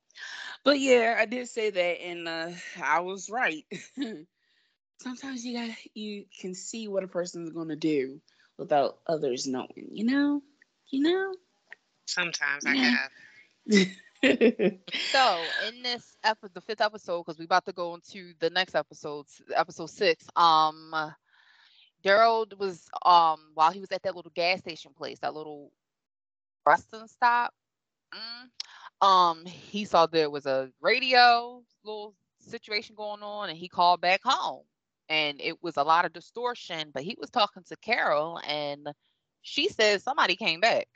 But 0.63 0.79
yeah, 0.79 1.15
I 1.19 1.25
did 1.25 1.47
say 1.49 1.69
that 1.69 2.01
and 2.03 2.27
uh 2.27 2.49
I 2.83 3.01
was 3.01 3.29
right. 3.29 3.65
Sometimes 5.01 5.43
you 5.43 5.57
got 5.57 5.75
you 5.95 6.25
can 6.39 6.53
see 6.53 6.87
what 6.87 7.03
a 7.03 7.07
person's 7.07 7.49
gonna 7.51 7.75
do 7.75 8.21
without 8.57 8.99
others 9.07 9.47
knowing, 9.47 9.89
you 9.91 10.05
know? 10.05 10.41
You 10.89 11.01
know? 11.01 11.33
Sometimes 12.05 12.65
I 12.65 12.75
have. 12.75 13.09
so 15.11 15.43
in 15.67 15.81
this 15.81 16.15
episode, 16.23 16.53
the 16.53 16.61
fifth 16.61 16.81
episode, 16.81 17.23
because 17.23 17.39
we're 17.39 17.45
about 17.45 17.65
to 17.65 17.73
go 17.73 17.95
into 17.95 18.33
the 18.39 18.51
next 18.51 18.75
episode, 18.75 19.25
episode 19.55 19.89
six. 19.89 20.27
Um, 20.35 20.93
Daryl 22.03 22.55
was 22.57 22.87
um 23.03 23.39
while 23.55 23.71
he 23.71 23.79
was 23.79 23.91
at 23.91 24.03
that 24.03 24.15
little 24.15 24.31
gas 24.35 24.59
station 24.59 24.91
place, 24.95 25.17
that 25.19 25.33
little 25.33 25.71
resting 26.65 27.07
stop. 27.07 27.53
Mm, 28.13 29.07
um, 29.07 29.45
he 29.45 29.85
saw 29.85 30.05
there 30.05 30.29
was 30.29 30.45
a 30.45 30.69
radio 30.79 31.63
little 31.83 32.13
situation 32.39 32.95
going 32.95 33.23
on, 33.23 33.49
and 33.49 33.57
he 33.57 33.67
called 33.67 34.01
back 34.01 34.21
home. 34.23 34.63
And 35.11 35.41
it 35.41 35.61
was 35.61 35.75
a 35.75 35.83
lot 35.83 36.05
of 36.05 36.13
distortion. 36.13 36.91
But 36.93 37.03
he 37.03 37.17
was 37.19 37.29
talking 37.29 37.63
to 37.67 37.75
Carol, 37.75 38.39
and 38.47 38.87
she 39.41 39.67
said 39.67 40.01
somebody 40.01 40.37
came 40.37 40.61
back. 40.61 40.87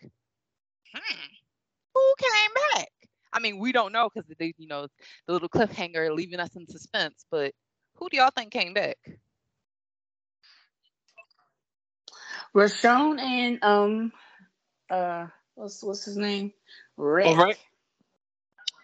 Hmm. 0.93 1.25
Who 1.93 2.13
came 2.17 2.51
back? 2.71 2.89
I 3.33 3.39
mean, 3.39 3.59
we 3.59 3.73
don't 3.73 3.91
know 3.91 4.09
because 4.13 4.29
they, 4.39 4.53
you 4.57 4.67
know, 4.67 4.87
the 5.27 5.33
little 5.33 5.49
cliffhanger 5.49 6.15
leaving 6.15 6.39
us 6.39 6.55
in 6.55 6.65
suspense. 6.67 7.25
But 7.29 7.53
who 7.95 8.07
do 8.09 8.17
y'all 8.17 8.31
think 8.33 8.51
came 8.51 8.73
back? 8.73 8.97
Michonne 12.55 13.19
and 13.19 13.63
um 13.63 14.13
uh 14.89 15.27
what's 15.55 15.83
what's 15.83 16.05
his 16.05 16.15
name? 16.15 16.53
Rick. 16.95 17.27
All 17.27 17.35
right. 17.35 17.57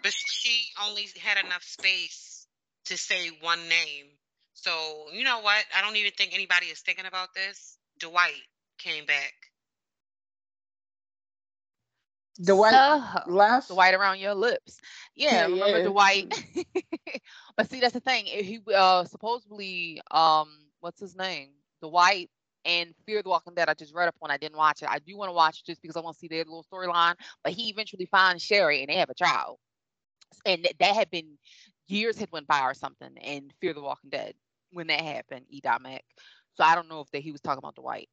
But 0.04 0.12
she 0.12 0.66
only 0.86 1.08
had 1.22 1.38
enough 1.46 1.64
space 1.64 2.48
to 2.86 2.98
say 2.98 3.30
one 3.40 3.70
name. 3.70 4.08
So 4.62 5.08
you 5.14 5.24
know 5.24 5.40
what? 5.42 5.66
I 5.76 5.82
don't 5.82 5.98
even 5.98 6.12
think 6.12 6.34
anybody 6.34 6.68
is 6.68 6.82
thinking 6.82 7.06
about 7.06 7.34
this. 7.34 7.80
Dwight 8.00 8.48
came 8.78 9.06
back. 9.06 9.34
Dwight 12.44 12.82
Uh, 12.82 13.22
left. 13.26 13.70
Dwight 13.70 13.94
around 13.94 14.20
your 14.20 14.34
lips. 14.36 14.80
Yeah, 15.16 15.46
Yeah, 15.46 15.48
remember 15.48 15.80
yeah. 15.80 15.90
Dwight? 15.90 16.26
but 17.58 17.70
see, 17.70 17.80
that's 17.80 17.94
the 17.94 18.00
thing. 18.00 18.26
He 18.26 18.60
uh 18.74 19.06
supposedly 19.06 20.02
um 20.12 20.50
what's 20.80 21.00
his 21.00 21.16
name? 21.16 21.50
Dwight 21.82 22.30
and 22.66 22.94
Fear 23.06 23.24
the 23.24 23.30
Walking 23.30 23.54
Dead. 23.56 23.70
I 23.70 23.74
just 23.74 23.94
read 23.94 24.08
up 24.08 24.16
on. 24.22 24.32
I 24.32 24.38
didn't 24.38 24.58
watch 24.58 24.82
it. 24.82 24.90
I 24.90 25.00
do 25.00 25.18
want 25.18 25.30
to 25.30 25.34
watch 25.34 25.60
it 25.60 25.66
just 25.66 25.82
because 25.82 25.96
I 25.98 26.02
want 26.02 26.16
to 26.16 26.20
see 26.20 26.28
their 26.28 26.44
little 26.44 26.66
storyline. 26.72 27.16
But 27.44 27.54
he 27.54 27.70
eventually 27.70 28.06
finds 28.06 28.44
Sherry 28.44 28.82
and 28.82 28.90
they 28.90 28.98
have 28.98 29.10
a 29.10 29.16
child, 29.16 29.60
and 30.46 30.68
that 30.80 30.96
had 30.96 31.10
been 31.10 31.38
years 31.88 32.18
had 32.18 32.32
went 32.32 32.48
by 32.48 32.62
or 32.62 32.74
something. 32.74 33.18
And 33.20 33.54
Fear 33.62 33.74
the 33.74 33.82
Walking 33.82 34.10
Dead 34.10 34.36
when 34.72 34.88
that 34.88 35.02
happened. 35.02 35.46
E. 35.50 35.62
Dot 35.62 35.82
Mac. 35.82 36.04
So 36.56 36.64
I 36.64 36.76
don't 36.76 36.90
know 36.90 37.02
if 37.02 37.12
that 37.12 37.22
he 37.24 37.32
was 37.32 37.42
talking 37.42 37.60
about 37.60 37.76
Dwight. 37.76 38.10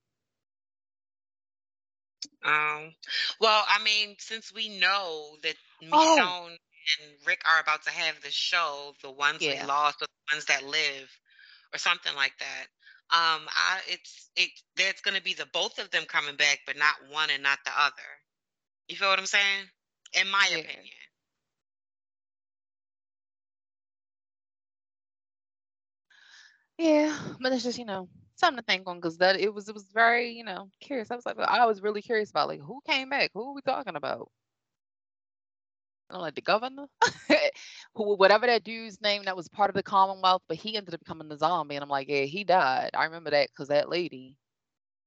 Um, 2.44 2.94
well, 3.40 3.64
I 3.68 3.83
mean, 3.83 4.16
since 4.18 4.53
we 4.53 4.68
know 4.79 5.37
that 5.42 5.57
Oh. 5.92 6.35
And 7.01 7.12
Rick 7.27 7.42
are 7.47 7.61
about 7.61 7.83
to 7.85 7.90
have 7.90 8.21
the 8.23 8.31
show, 8.31 8.94
the 9.03 9.11
ones 9.11 9.47
Yeah. 9.47 9.61
we 9.61 9.66
lost, 9.66 10.03
or 10.03 10.07
the 10.07 10.35
ones 10.37 10.47
that 10.47 10.64
live, 10.64 11.11
or 11.75 11.79
something 11.79 12.14
like 12.16 12.37
that. 12.38 12.66
Um, 13.11 13.49
I 13.49 13.81
it's 13.88 14.31
it 14.37 14.51
there's 14.77 15.01
gonna 15.03 15.21
be 15.21 15.35
the 15.35 15.47
both 15.47 15.79
of 15.79 15.90
them 15.90 16.05
coming 16.07 16.37
back, 16.37 16.61
but 16.66 16.77
not 16.77 16.97
one 17.11 17.31
and 17.31 17.42
not 17.42 17.59
the 17.64 17.73
other. 17.79 18.09
You 18.88 18.97
feel 18.97 19.09
what 19.11 19.18
I'm 19.18 19.27
saying? 19.27 19.71
In 20.21 20.29
my 20.31 20.47
Yeah. 20.51 20.62
opinion. 20.62 20.98
Yeah, 26.79 27.19
but 27.41 27.53
it's 27.53 27.64
just 27.64 27.79
you 27.79 27.85
know 27.85 28.09
something 28.37 28.59
to 28.59 28.64
think 28.64 28.87
on 28.88 28.97
because 28.99 29.19
that 29.19 29.38
it 29.41 29.53
was 29.53 29.69
it 29.69 29.75
was 29.75 29.85
very 29.93 30.31
you 30.33 30.45
know 30.45 30.71
curious. 30.81 31.11
I 31.11 31.17
was 31.17 31.27
like 31.27 31.38
I 31.38 31.67
was 31.67 31.83
really 31.83 32.03
curious 32.03 32.31
about 32.31 32.49
like 32.49 32.61
who 32.61 32.81
came 32.87 33.11
back, 33.11 33.31
who 33.35 33.51
are 33.51 33.55
we 33.55 33.62
talking 33.62 33.97
about? 33.97 34.31
I'm 36.11 36.21
like 36.21 36.35
the 36.35 36.41
governor, 36.41 36.87
who 37.95 38.17
whatever 38.17 38.47
that 38.47 38.64
dude's 38.64 39.01
name 39.03 39.25
that 39.25 39.37
was 39.37 39.49
part 39.49 39.71
of 39.71 39.75
the 39.77 39.83
Commonwealth, 39.83 40.43
but 40.49 40.57
he 40.57 40.77
ended 40.77 40.95
up 40.95 41.01
becoming 41.01 41.29
the 41.29 41.37
zombie, 41.37 41.77
and 41.77 41.83
I'm 41.83 41.91
like 41.91 42.09
yeah 42.09 42.23
he 42.25 42.45
died. 42.45 42.91
I 42.95 43.05
remember 43.05 43.31
that 43.31 43.49
because 43.51 43.69
that 43.69 43.91
lady, 43.91 44.37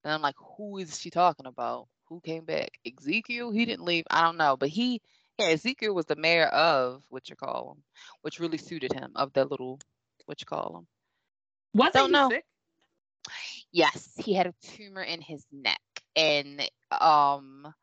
and 0.04 0.14
I'm 0.14 0.22
like 0.22 0.36
who 0.58 0.78
is 0.80 1.00
she 1.00 1.10
talking 1.12 1.48
about? 1.48 1.88
Who 2.10 2.22
came 2.22 2.46
back? 2.46 2.80
Ezekiel? 2.86 3.52
He 3.52 3.66
didn't 3.66 3.86
leave. 3.86 4.06
I 4.12 4.24
don't 4.24 4.38
know, 4.38 4.58
but 4.58 4.70
he 4.70 5.02
yeah 5.40 5.48
Ezekiel 5.48 5.96
was 5.96 6.06
the 6.08 6.16
mayor 6.18 6.48
of 6.48 7.04
what 7.10 7.30
you 7.30 7.36
call 7.38 7.74
him, 7.78 7.84
which 8.22 8.40
really 8.40 8.58
suited 8.60 8.94
him 8.94 9.12
of 9.16 9.34
that 9.34 9.52
little 9.52 9.80
what 10.26 10.42
you 10.42 10.46
call 10.48 10.78
him. 10.80 10.88
Wasn't 11.74 11.94
Don't 11.94 12.08
he 12.08 12.14
know. 12.14 12.30
sick? 12.30 12.46
Yes, 13.72 14.12
he 14.18 14.34
had 14.34 14.48
a 14.48 14.54
tumor 14.62 15.02
in 15.02 15.22
his 15.22 15.46
neck. 15.52 15.80
And 16.16 16.62
um 17.00 17.74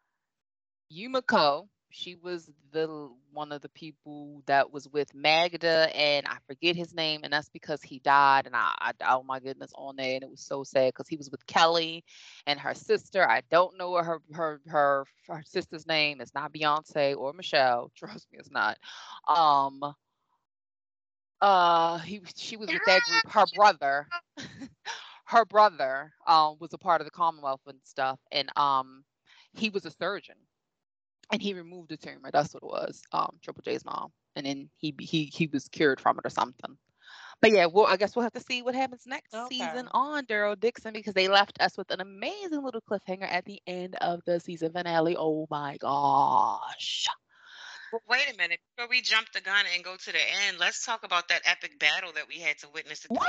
Yumiko, 0.92 1.68
she 1.90 2.14
was 2.14 2.50
the 2.72 3.10
one 3.32 3.52
of 3.52 3.62
the 3.62 3.68
people 3.70 4.42
that 4.46 4.72
was 4.72 4.88
with 4.88 5.14
Magna 5.14 5.88
and 5.94 6.26
I 6.26 6.36
forget 6.46 6.76
his 6.76 6.92
name 6.92 7.20
and 7.24 7.32
that's 7.32 7.48
because 7.48 7.82
he 7.82 7.98
died 8.00 8.46
and 8.46 8.54
I, 8.54 8.74
I 8.78 8.92
oh 9.08 9.22
my 9.22 9.40
goodness 9.40 9.70
on 9.74 9.96
there 9.96 10.14
and 10.14 10.22
it 10.22 10.30
was 10.30 10.40
so 10.42 10.64
sad 10.64 10.88
because 10.88 11.08
he 11.08 11.16
was 11.16 11.30
with 11.30 11.46
Kelly 11.46 12.04
and 12.46 12.60
her 12.60 12.74
sister. 12.74 13.28
I 13.28 13.42
don't 13.50 13.78
know 13.78 13.94
her 13.94 14.20
her 14.32 14.60
her 14.66 15.04
her 15.28 15.42
sister's 15.46 15.86
name. 15.86 16.20
It's 16.20 16.34
not 16.34 16.52
Beyonce 16.52 17.16
or 17.16 17.32
Michelle. 17.32 17.90
Trust 17.96 18.28
me, 18.32 18.38
it's 18.38 18.50
not. 18.50 18.76
Um 19.26 19.94
uh 21.40 21.98
he 21.98 22.20
she 22.36 22.56
was 22.56 22.72
with 22.72 22.84
that 22.84 23.02
group 23.04 23.28
her 23.30 23.46
brother. 23.54 24.08
Her 25.26 25.44
brother 25.44 26.12
um 26.26 26.56
was 26.60 26.72
a 26.72 26.78
part 26.78 27.00
of 27.00 27.04
the 27.06 27.10
commonwealth 27.10 27.60
and 27.66 27.78
stuff 27.84 28.18
and 28.32 28.50
um 28.56 29.04
he 29.52 29.70
was 29.70 29.84
a 29.84 29.90
surgeon. 29.90 30.36
And 31.32 31.42
he 31.42 31.54
removed 31.54 31.90
the 31.90 31.96
tumor 31.96 32.30
that's 32.32 32.54
what 32.54 32.62
it 32.62 32.66
was 32.66 33.02
um 33.12 33.38
triple 33.42 33.62
j's 33.62 33.84
mom. 33.84 34.12
And 34.36 34.46
then 34.46 34.70
he 34.76 34.94
he 35.00 35.24
he 35.32 35.46
was 35.48 35.68
cured 35.68 36.00
from 36.00 36.18
it 36.18 36.26
or 36.26 36.30
something. 36.30 36.76
But 37.40 37.52
yeah 37.52 37.66
well 37.66 37.86
i 37.86 37.96
guess 37.96 38.16
we'll 38.16 38.22
have 38.24 38.32
to 38.32 38.40
see 38.40 38.62
what 38.62 38.74
happens 38.74 39.04
next 39.06 39.34
Okay. 39.34 39.46
season 39.46 39.88
on 39.92 40.24
daryl 40.26 40.58
dixon 40.58 40.92
because 40.92 41.14
they 41.14 41.28
left 41.28 41.60
us 41.60 41.76
with 41.76 41.90
an 41.90 42.00
amazing 42.00 42.62
little 42.64 42.82
cliffhanger 42.82 43.30
at 43.30 43.44
the 43.44 43.60
end 43.66 43.96
of 44.00 44.20
the 44.26 44.40
season 44.40 44.72
finale. 44.72 45.16
Oh 45.16 45.46
my 45.50 45.76
gosh 45.78 47.06
But 47.92 48.02
wait 48.08 48.32
a 48.32 48.36
minute, 48.36 48.60
before 48.76 48.88
we 48.90 49.00
jump 49.00 49.32
the 49.32 49.40
gun 49.40 49.64
and 49.74 49.82
go 49.82 49.96
to 49.96 50.12
the 50.12 50.18
end, 50.46 50.58
let's 50.58 50.84
talk 50.84 51.04
about 51.04 51.28
that 51.28 51.42
epic 51.44 51.78
battle 51.78 52.12
that 52.14 52.28
we 52.28 52.40
had 52.40 52.58
to 52.58 52.68
witness 52.72 53.04
at 53.04 53.10
the. 53.10 53.20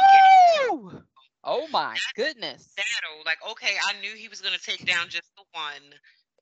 Woo! 0.72 1.04
oh 1.44 1.68
my 1.72 1.98
goodness 2.16 2.68
battle. 2.76 3.24
Like, 3.26 3.38
okay, 3.52 3.76
I 3.88 4.00
knew 4.02 4.14
he 4.16 4.28
was 4.28 4.42
gonna 4.42 4.58
take 4.58 4.86
down 4.86 5.10
just 5.10 5.30
the 5.38 5.44
one 5.52 5.96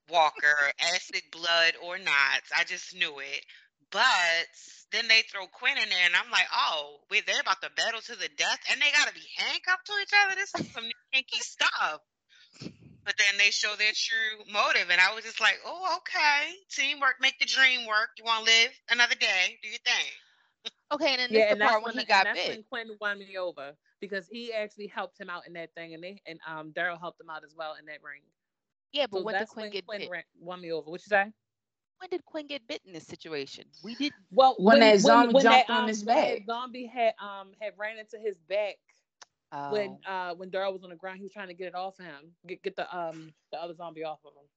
Walker, 0.10 0.72
acid 0.80 1.22
blood 1.32 1.74
or 1.84 1.98
not. 1.98 2.42
I 2.56 2.64
just 2.64 2.96
knew 2.96 3.20
it. 3.20 3.46
But 3.92 4.48
then 4.92 5.08
they 5.08 5.22
throw 5.32 5.48
Quinn 5.48 5.78
in 5.78 5.90
there, 5.90 6.06
and 6.06 6.16
I'm 6.16 6.32
like, 6.32 6.48
oh, 6.52 7.00
wait, 7.10 7.26
they're 7.26 7.40
about 7.40 7.62
to 7.62 7.70
battle 7.76 8.02
to 8.02 8.16
the 8.16 8.30
death, 8.36 8.60
and 8.72 8.82
they 8.82 8.92
gotta 8.92 9.14
be 9.14 9.26
handcuffed 9.38 9.86
to 9.88 9.94
each 10.02 10.12
other. 10.24 10.36
This 10.36 10.52
is 10.60 10.74
some 10.74 10.90
kinky 11.14 11.40
stuff. 11.40 12.02
But 13.08 13.18
then 13.18 13.40
they 13.40 13.52
show 13.52 13.76
their 13.78 13.94
true 13.96 14.46
motive, 14.54 14.92
and 14.92 15.02
I 15.02 15.16
was 15.16 15.26
just 15.26 15.42
like, 15.42 15.60
oh, 15.66 15.98
okay, 16.00 16.54
teamwork 16.70 17.18
make 17.22 17.40
the 17.40 17.48
dream 17.48 17.88
work. 17.88 18.12
You 18.20 18.26
want 18.26 18.46
to 18.48 18.54
live 18.54 18.72
another 18.92 19.16
day? 19.16 19.60
Do 19.64 19.70
your 19.70 19.80
thing. 19.80 20.14
okay 20.94 21.12
and 21.14 21.20
then 21.22 21.32
Yeah, 21.32 21.46
this 21.46 21.48
and 21.52 21.58
the 21.58 21.58
that's 21.62 21.70
part 21.70 21.84
when 21.84 21.94
when 21.94 21.96
he 21.96 22.06
and 22.14 22.26
got 22.26 22.26
that's 22.26 22.44
bit 22.44 22.48
when 22.48 22.64
Quinn 22.64 22.98
won 23.02 23.20
me 23.20 23.38
over 23.38 23.74
because 24.02 24.28
he 24.28 24.54
actually 24.54 24.88
helped 24.88 25.20
him 25.20 25.30
out 25.30 25.48
in 25.48 25.54
that 25.54 25.74
thing, 25.76 25.94
and 25.96 26.04
they 26.04 26.22
and 26.28 26.40
um 26.48 26.72
Daryl 26.74 27.00
helped 27.00 27.20
him 27.22 27.30
out 27.30 27.44
as 27.44 27.56
well 27.56 27.76
in 27.80 27.86
that 27.88 28.04
ring. 28.04 28.22
yeah 28.94 29.08
but 29.10 29.20
So 29.20 29.24
when 29.24 29.38
did 29.38 29.48
that's 29.48 29.50
quinn 29.50 29.70
when 29.70 29.72
get 29.72 29.86
Quinn 29.86 30.02
bit 30.02 30.12
won 30.40 30.62
me 30.62 30.72
over. 30.72 30.90
What 30.92 31.02
you 31.06 31.10
say? 31.10 31.32
when 32.00 32.10
did 32.10 32.26
Quinn 32.26 32.48
get 32.48 32.68
bit 32.68 32.82
in 32.86 32.94
this 32.94 33.08
situation? 33.08 33.66
We 33.84 33.96
didn't. 33.96 34.16
Well, 34.32 34.58
When 34.58 34.80
that 34.80 35.00
zombie 35.00 35.34
when 35.34 35.44
jumped 35.44 35.70
that, 35.70 35.70
on 35.70 35.86
um, 35.86 35.88
his 35.88 36.04
back. 36.04 36.42
zombie 36.46 36.88
had 36.88 37.14
um 37.20 37.54
had 37.62 37.74
ran 37.78 37.98
into 37.98 38.18
his 38.20 38.38
back 38.50 38.76
Oh. 39.52 39.60
when 39.68 40.00
uh 40.08 40.34
when 40.36 40.52
Daryl 40.52 40.74
was 40.74 40.84
on 40.84 40.90
the 40.90 40.96
ground. 40.96 41.18
He 41.18 41.24
was 41.24 41.34
trying 41.34 41.48
to 41.50 41.54
get 41.54 41.68
it 41.68 41.76
off 41.76 41.98
him, 41.98 42.36
get 42.48 42.64
get 42.64 42.76
the 42.76 42.96
um 42.96 43.34
the 43.52 43.60
other 43.62 43.74
zombie 43.76 44.04
off 44.04 44.20
of 44.26 44.34
him. 44.34 44.48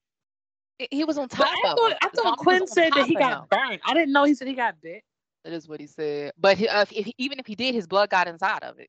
He- 0.78 0.88
he 0.90 1.04
was 1.04 1.18
on 1.18 1.28
But 1.36 1.46
top 1.46 1.50
I 1.50 1.68
thought 1.74 1.92
him. 1.92 1.98
I 2.02 2.08
thought 2.10 2.36
Quinn 2.36 2.66
said 2.66 2.94
that 2.94 3.04
he 3.06 3.16
got 3.16 3.38
him. 3.42 3.48
burned. 3.50 3.80
I 3.84 3.94
didn't 3.94 4.12
know 4.12 4.24
he 4.24 4.34
said 4.34 4.48
he 4.48 4.54
got 4.54 4.80
bit. 4.80 5.02
That 5.44 5.52
is 5.52 5.68
what 5.68 5.80
he 5.80 5.86
said. 5.86 6.32
But 6.38 6.58
he, 6.58 6.68
uh, 6.68 6.82
if, 6.82 6.92
if, 6.92 7.08
even 7.18 7.38
if 7.38 7.46
he 7.46 7.54
did, 7.54 7.74
his 7.74 7.86
blood 7.86 8.10
got 8.10 8.28
inside 8.28 8.62
of 8.62 8.78
it. 8.78 8.88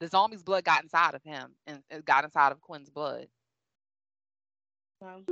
The 0.00 0.08
zombie's 0.08 0.42
blood 0.42 0.64
got 0.64 0.82
inside 0.82 1.14
of 1.14 1.22
him 1.22 1.54
and 1.66 1.82
it 1.90 2.04
got 2.04 2.24
inside 2.24 2.52
of 2.52 2.60
Quinn's 2.60 2.90
blood. 2.90 3.28
Well, 5.00 5.24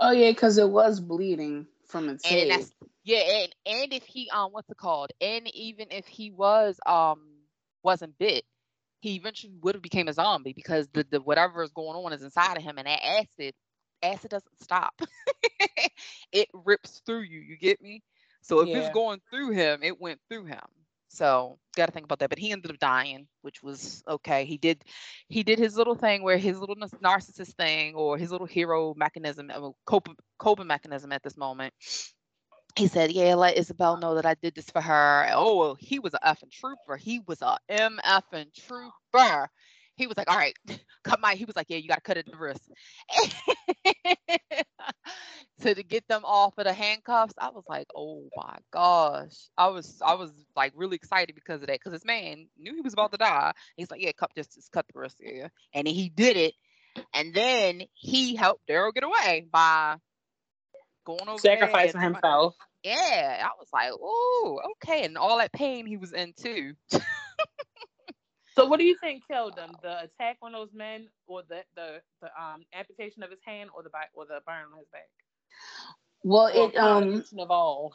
Oh 0.00 0.12
yeah, 0.12 0.30
because 0.30 0.58
it 0.58 0.68
was 0.68 1.00
bleeding 1.00 1.66
from 1.86 2.08
its 2.08 2.24
And 2.24 2.50
head. 2.50 2.50
that's 2.50 2.72
yeah, 3.04 3.18
and 3.42 3.54
and 3.66 3.92
if 3.92 4.04
he 4.04 4.30
um 4.30 4.52
what's 4.52 4.70
it 4.70 4.76
called? 4.76 5.10
And 5.20 5.48
even 5.54 5.88
if 5.90 6.06
he 6.06 6.30
was 6.30 6.78
um 6.86 7.20
wasn't 7.82 8.18
bit, 8.18 8.44
he 9.04 9.16
eventually 9.16 9.52
would 9.60 9.74
have 9.74 9.82
became 9.82 10.08
a 10.08 10.14
zombie 10.14 10.54
because 10.54 10.88
the, 10.94 11.06
the 11.10 11.20
whatever 11.20 11.62
is 11.62 11.70
going 11.72 11.94
on 11.94 12.14
is 12.14 12.22
inside 12.22 12.56
of 12.56 12.62
him 12.62 12.78
and 12.78 12.86
that 12.86 13.04
acid 13.04 13.54
acid 14.02 14.30
doesn't 14.30 14.62
stop. 14.62 14.94
it 16.32 16.48
rips 16.54 17.02
through 17.04 17.20
you, 17.20 17.40
you 17.40 17.58
get 17.58 17.82
me? 17.82 18.02
So 18.40 18.60
if 18.60 18.70
Yeah. 18.70 18.78
it's 18.78 18.88
going 18.88 19.20
through 19.30 19.50
him, 19.50 19.80
it 19.82 20.00
went 20.00 20.20
through 20.30 20.46
him. 20.46 20.64
So 21.08 21.58
got 21.76 21.86
to 21.86 21.92
think 21.92 22.04
about 22.04 22.18
that. 22.20 22.30
But 22.30 22.38
he 22.38 22.50
ended 22.50 22.70
up 22.70 22.78
dying, 22.78 23.28
which 23.42 23.62
was 23.62 24.02
okay. 24.08 24.46
He 24.46 24.56
did, 24.56 24.82
he 25.28 25.42
did 25.42 25.58
his 25.58 25.76
little 25.76 25.94
thing 25.94 26.22
where 26.22 26.38
his 26.38 26.58
little 26.58 26.76
narcissist 26.76 27.56
thing 27.56 27.94
or 27.94 28.16
his 28.16 28.32
little 28.32 28.46
hero 28.46 28.94
mechanism, 28.96 29.50
uh, 29.54 29.68
coping, 29.84 30.16
coping 30.38 30.66
mechanism 30.66 31.12
at 31.12 31.22
this 31.22 31.36
moment. 31.36 31.74
He 32.76 32.88
said, 32.88 33.12
"Yeah, 33.12 33.34
let 33.36 33.56
Isabelle 33.56 33.96
know 33.98 34.16
that 34.16 34.26
I 34.26 34.34
did 34.34 34.54
this 34.54 34.70
for 34.70 34.80
her." 34.80 35.28
Oh, 35.32 35.74
he 35.74 35.98
was 36.00 36.14
a 36.14 36.18
effing 36.18 36.50
trooper. 36.50 36.96
He 36.96 37.20
was 37.20 37.40
a 37.42 37.56
m 37.68 38.00
effing 38.04 38.52
trooper. 38.54 39.48
He 39.96 40.06
was 40.08 40.16
like, 40.16 40.28
"All 40.28 40.36
right, 40.36 40.56
cut 41.04 41.20
my." 41.20 41.34
He 41.34 41.44
was 41.44 41.54
like, 41.56 41.66
"Yeah, 41.68 41.78
you 41.78 41.88
got 41.88 41.96
to 41.96 42.00
cut 42.02 42.16
it 42.16 42.26
the 42.30 42.36
wrist." 42.36 42.68
So 45.60 45.72
to 45.72 45.82
get 45.82 46.06
them 46.08 46.22
off 46.24 46.58
of 46.58 46.64
the 46.64 46.72
handcuffs, 46.72 47.34
I 47.38 47.50
was 47.50 47.64
like, 47.68 47.86
oh 47.94 48.28
my 48.36 48.56
gosh. 48.72 49.48
I 49.56 49.68
was 49.68 50.00
I 50.04 50.14
was 50.14 50.32
like 50.56 50.72
really 50.74 50.96
excited 50.96 51.34
because 51.34 51.62
of 51.62 51.68
that. 51.68 51.74
Because 51.78 51.92
this 51.92 52.04
man 52.04 52.48
knew 52.58 52.74
he 52.74 52.80
was 52.80 52.92
about 52.92 53.12
to 53.12 53.18
die. 53.18 53.52
He's 53.76 53.90
like, 53.90 54.02
yeah, 54.02 54.12
cut 54.12 54.32
just, 54.36 54.54
just 54.54 54.72
cut 54.72 54.86
the 54.92 54.98
wrist 54.98 55.16
Yeah. 55.20 55.48
And 55.72 55.86
he 55.86 56.08
did 56.08 56.36
it. 56.36 56.54
And 57.14 57.32
then 57.34 57.82
he 57.94 58.36
helped 58.36 58.66
Daryl 58.68 58.92
get 58.92 59.04
away 59.04 59.46
by 59.50 59.96
going 61.04 61.28
over 61.28 61.38
sacrificing 61.38 62.00
himself. 62.00 62.56
Yeah, 62.82 63.42
I 63.44 63.50
was 63.58 63.68
like, 63.72 63.92
oh, 63.92 64.60
okay, 64.72 65.04
and 65.04 65.16
all 65.16 65.38
that 65.38 65.52
pain 65.52 65.86
he 65.86 65.96
was 65.96 66.12
in 66.12 66.34
too. 66.38 66.74
so, 68.54 68.66
what 68.66 68.78
do 68.78 68.84
you 68.84 68.96
think 69.00 69.22
killed 69.30 69.58
him? 69.58 69.70
The 69.82 70.04
attack 70.04 70.36
on 70.42 70.52
those 70.52 70.70
men, 70.74 71.08
or 71.26 71.42
the 71.48 71.62
the, 71.76 72.00
the 72.20 72.28
um 72.40 72.64
amputation 72.74 73.22
of 73.22 73.30
his 73.30 73.40
hand, 73.44 73.70
or 73.74 73.82
the 73.82 73.90
or 74.14 74.26
the 74.26 74.40
burn 74.46 74.66
on 74.72 74.78
his 74.78 74.88
back? 74.92 75.08
Well, 76.22 76.50
or 76.54 76.68
it 76.68 76.76
um 76.76 77.24
of 77.38 77.50
all, 77.50 77.94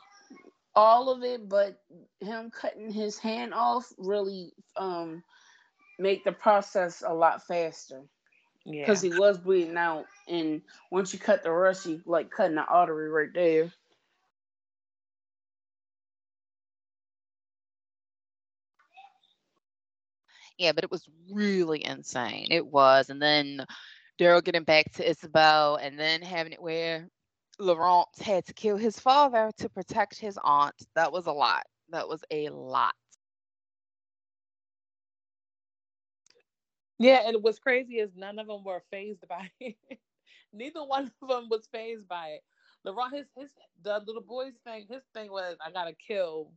all 0.76 1.10
of 1.12 1.24
it, 1.24 1.48
but 1.48 1.80
him 2.20 2.52
cutting 2.52 2.92
his 2.92 3.18
hand 3.18 3.54
off 3.54 3.92
really 3.98 4.54
um 4.76 5.24
make 6.00 6.24
the 6.24 6.32
process 6.32 7.04
a 7.06 7.14
lot 7.14 7.46
faster. 7.46 8.02
Yeah, 8.66 8.82
because 8.82 9.02
he 9.02 9.10
was 9.10 9.38
bleeding 9.38 9.78
out, 9.78 10.06
and 10.28 10.62
once 10.92 11.14
you 11.14 11.20
cut 11.20 11.44
the 11.44 11.52
rush, 11.52 11.86
you 11.86 12.02
like 12.06 12.30
cutting 12.30 12.56
the 12.56 12.66
artery 12.66 13.10
right 13.10 13.30
there. 13.34 13.72
Yeah, 20.58 20.74
but 20.74 20.84
it 20.84 20.92
was 20.92 21.08
really 21.32 21.84
insane. 21.86 22.48
It 22.52 22.68
was. 22.68 23.10
And 23.10 23.22
then 23.22 23.66
Daryl 24.20 24.44
getting 24.44 24.66
back 24.66 24.92
to 24.94 25.10
Isabelle 25.10 25.78
and 25.78 25.98
then 25.98 26.22
having 26.22 26.52
it 26.52 26.62
where 26.62 27.08
Laurent 27.60 28.08
had 28.22 28.46
to 28.46 28.54
kill 28.54 28.76
his 28.76 29.00
father 29.00 29.52
to 29.58 29.70
protect 29.70 30.20
his 30.20 30.38
aunt. 30.44 30.76
That 30.96 31.14
was 31.14 31.28
a 31.28 31.32
lot. 31.32 31.64
That 31.92 32.10
was 32.10 32.24
a 32.30 32.50
lot. 32.50 32.94
Yeah, 37.00 37.22
and 37.28 37.44
what's 37.44 37.60
crazy 37.60 37.96
is 38.00 38.12
none 38.16 38.40
of 38.40 38.48
them 38.48 38.64
were 38.64 38.84
phased 38.92 39.28
by 39.28 39.50
it. 39.60 39.78
Neither 40.54 40.84
one 40.86 41.12
of 41.22 41.30
them 41.30 41.50
was 41.50 41.68
phased 41.72 42.08
by 42.08 42.30
it. 42.30 42.44
Laurent, 42.86 43.16
his 43.16 43.28
his 43.38 43.52
the 43.84 44.00
little 44.06 44.24
boy's 44.24 44.56
thing, 44.66 44.88
his 44.90 45.04
thing 45.14 45.32
was 45.32 45.58
I 45.66 45.72
gotta 45.72 45.94
kill 45.94 46.54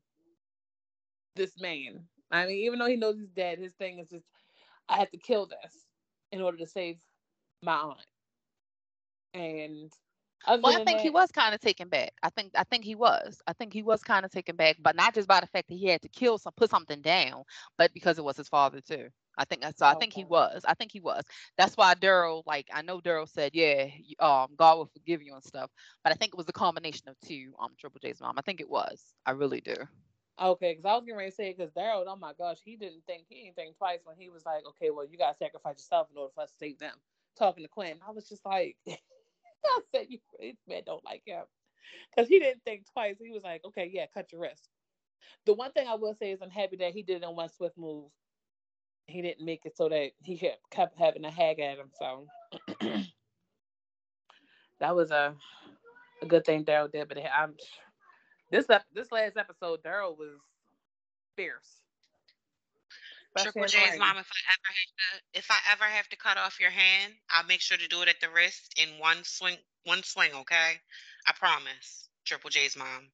this 1.36 1.58
man. 1.60 2.08
I 2.30 2.46
mean, 2.46 2.56
even 2.58 2.78
though 2.78 2.86
he 2.86 2.96
knows 2.96 3.18
he's 3.18 3.30
dead, 3.30 3.58
his 3.58 3.74
thing 3.74 3.98
is 3.98 4.08
just, 4.10 4.26
I 4.88 4.98
have 4.98 5.10
to 5.12 5.18
kill 5.18 5.46
this 5.46 5.86
in 6.32 6.40
order 6.40 6.58
to 6.58 6.66
save 6.66 6.98
my 7.62 7.74
aunt. 7.74 8.06
And 9.34 9.92
well, 10.46 10.68
I 10.68 10.84
think 10.84 10.98
that, 10.98 11.00
he 11.00 11.10
was 11.10 11.30
kind 11.30 11.54
of 11.54 11.60
taken 11.60 11.88
back. 11.88 12.12
I 12.22 12.30
think 12.30 12.52
I 12.56 12.64
think 12.64 12.84
he 12.84 12.94
was. 12.94 13.40
I 13.46 13.52
think 13.52 13.72
he 13.72 13.82
was 13.82 14.02
kind 14.02 14.24
of 14.24 14.30
taken 14.30 14.56
back, 14.56 14.76
but 14.80 14.96
not 14.96 15.14
just 15.14 15.28
by 15.28 15.40
the 15.40 15.46
fact 15.46 15.68
that 15.68 15.74
he 15.74 15.86
had 15.86 16.02
to 16.02 16.08
kill 16.08 16.38
some, 16.38 16.52
put 16.56 16.70
something 16.70 17.00
down, 17.00 17.44
but 17.78 17.92
because 17.94 18.18
it 18.18 18.24
was 18.24 18.36
his 18.36 18.48
father 18.48 18.80
too. 18.80 19.08
I 19.38 19.44
think 19.44 19.62
that's 19.62 19.78
so. 19.78 19.86
I 19.86 19.94
think 19.94 20.12
he 20.12 20.24
was. 20.24 20.62
I 20.66 20.74
think 20.74 20.92
he 20.92 21.00
was. 21.00 21.24
That's 21.56 21.76
why 21.76 21.94
Daryl, 21.94 22.42
like, 22.46 22.68
I 22.72 22.82
know 22.82 23.00
Daryl 23.00 23.28
said, 23.28 23.52
"Yeah, 23.54 23.86
um, 24.20 24.48
God 24.56 24.76
will 24.76 24.90
forgive 24.92 25.22
you 25.22 25.34
and 25.34 25.42
stuff," 25.42 25.70
but 26.04 26.12
I 26.12 26.16
think 26.16 26.34
it 26.34 26.36
was 26.36 26.48
a 26.48 26.52
combination 26.52 27.08
of 27.08 27.16
two. 27.24 27.52
Um, 27.58 27.70
Triple 27.78 28.00
J's 28.02 28.20
mom. 28.20 28.34
I 28.36 28.42
think 28.42 28.60
it 28.60 28.68
was. 28.68 29.14
I 29.24 29.30
really 29.30 29.60
do. 29.60 29.74
Okay, 30.40 30.72
because 30.72 30.84
I 30.84 30.94
was 30.94 31.04
getting 31.04 31.18
ready 31.18 31.30
to 31.30 31.36
say 31.36 31.50
it, 31.50 31.58
because 31.58 31.72
Daryl, 31.72 32.04
oh 32.06 32.16
my 32.16 32.32
gosh, 32.36 32.58
he 32.64 32.76
didn't 32.76 33.04
think 33.06 33.24
he 33.28 33.44
didn't 33.44 33.56
think 33.56 33.76
twice 33.76 34.00
when 34.04 34.16
he 34.18 34.28
was 34.28 34.44
like, 34.44 34.62
okay, 34.66 34.90
well, 34.90 35.06
you 35.06 35.16
gotta 35.16 35.36
sacrifice 35.36 35.76
yourself 35.76 36.08
in 36.10 36.18
order 36.18 36.32
for 36.34 36.42
us 36.42 36.50
to 36.50 36.56
save 36.58 36.78
them. 36.78 36.94
Talking 37.38 37.64
to 37.64 37.68
Quinn, 37.68 37.98
I 38.06 38.10
was 38.10 38.28
just 38.28 38.44
like, 38.44 38.76
I 39.66 39.80
said, 39.94 40.06
you 40.08 40.18
this 40.40 40.56
man 40.68 40.82
don't 40.86 41.04
like 41.04 41.22
him 41.26 41.44
because 42.14 42.28
he 42.28 42.38
didn't 42.38 42.62
think 42.64 42.86
twice. 42.92 43.16
He 43.20 43.30
was 43.30 43.42
like, 43.42 43.64
okay, 43.64 43.90
yeah, 43.92 44.06
cut 44.12 44.32
your 44.32 44.42
wrist. 44.42 44.68
The 45.46 45.54
one 45.54 45.72
thing 45.72 45.88
I 45.88 45.94
will 45.94 46.14
say 46.14 46.32
is 46.32 46.40
I'm 46.42 46.50
happy 46.50 46.76
that 46.76 46.92
he 46.92 47.02
did 47.02 47.22
it 47.22 47.28
in 47.28 47.36
one 47.36 47.48
swift 47.48 47.76
move. 47.78 48.10
He 49.06 49.22
didn't 49.22 49.44
make 49.44 49.66
it 49.66 49.76
so 49.76 49.88
that 49.88 50.10
he 50.22 50.52
kept 50.70 50.98
having 50.98 51.24
a 51.24 51.30
hag 51.30 51.60
at 51.60 51.78
him. 51.78 51.90
So 51.98 52.26
that 54.80 54.94
was 54.96 55.10
a 55.10 55.34
a 56.22 56.26
good 56.26 56.44
thing 56.44 56.64
Daryl 56.64 56.90
did. 56.90 57.08
But 57.08 57.18
I'm 57.36 57.54
this 58.50 58.66
this 58.94 59.12
last 59.12 59.36
episode, 59.36 59.82
Daryl 59.82 60.16
was 60.16 60.38
fierce. 61.36 61.81
Triple 63.38 63.64
J's 63.64 63.98
mom, 63.98 64.18
if 64.18 64.28
I 64.28 64.40
ever 64.52 64.68
have 64.68 64.92
to, 64.98 65.38
if 65.38 65.50
I 65.50 65.56
ever 65.72 65.84
have 65.84 66.08
to 66.08 66.16
cut 66.16 66.36
off 66.36 66.60
your 66.60 66.70
hand, 66.70 67.14
I'll 67.30 67.46
make 67.46 67.60
sure 67.60 67.78
to 67.78 67.88
do 67.88 68.02
it 68.02 68.08
at 68.08 68.20
the 68.20 68.28
wrist 68.28 68.74
in 68.76 68.98
one 68.98 69.24
swing. 69.24 69.56
One 69.84 70.02
swing, 70.02 70.30
okay? 70.34 70.74
I 71.26 71.32
promise. 71.32 72.08
Triple 72.24 72.50
J's 72.50 72.76
mom. 72.76 73.08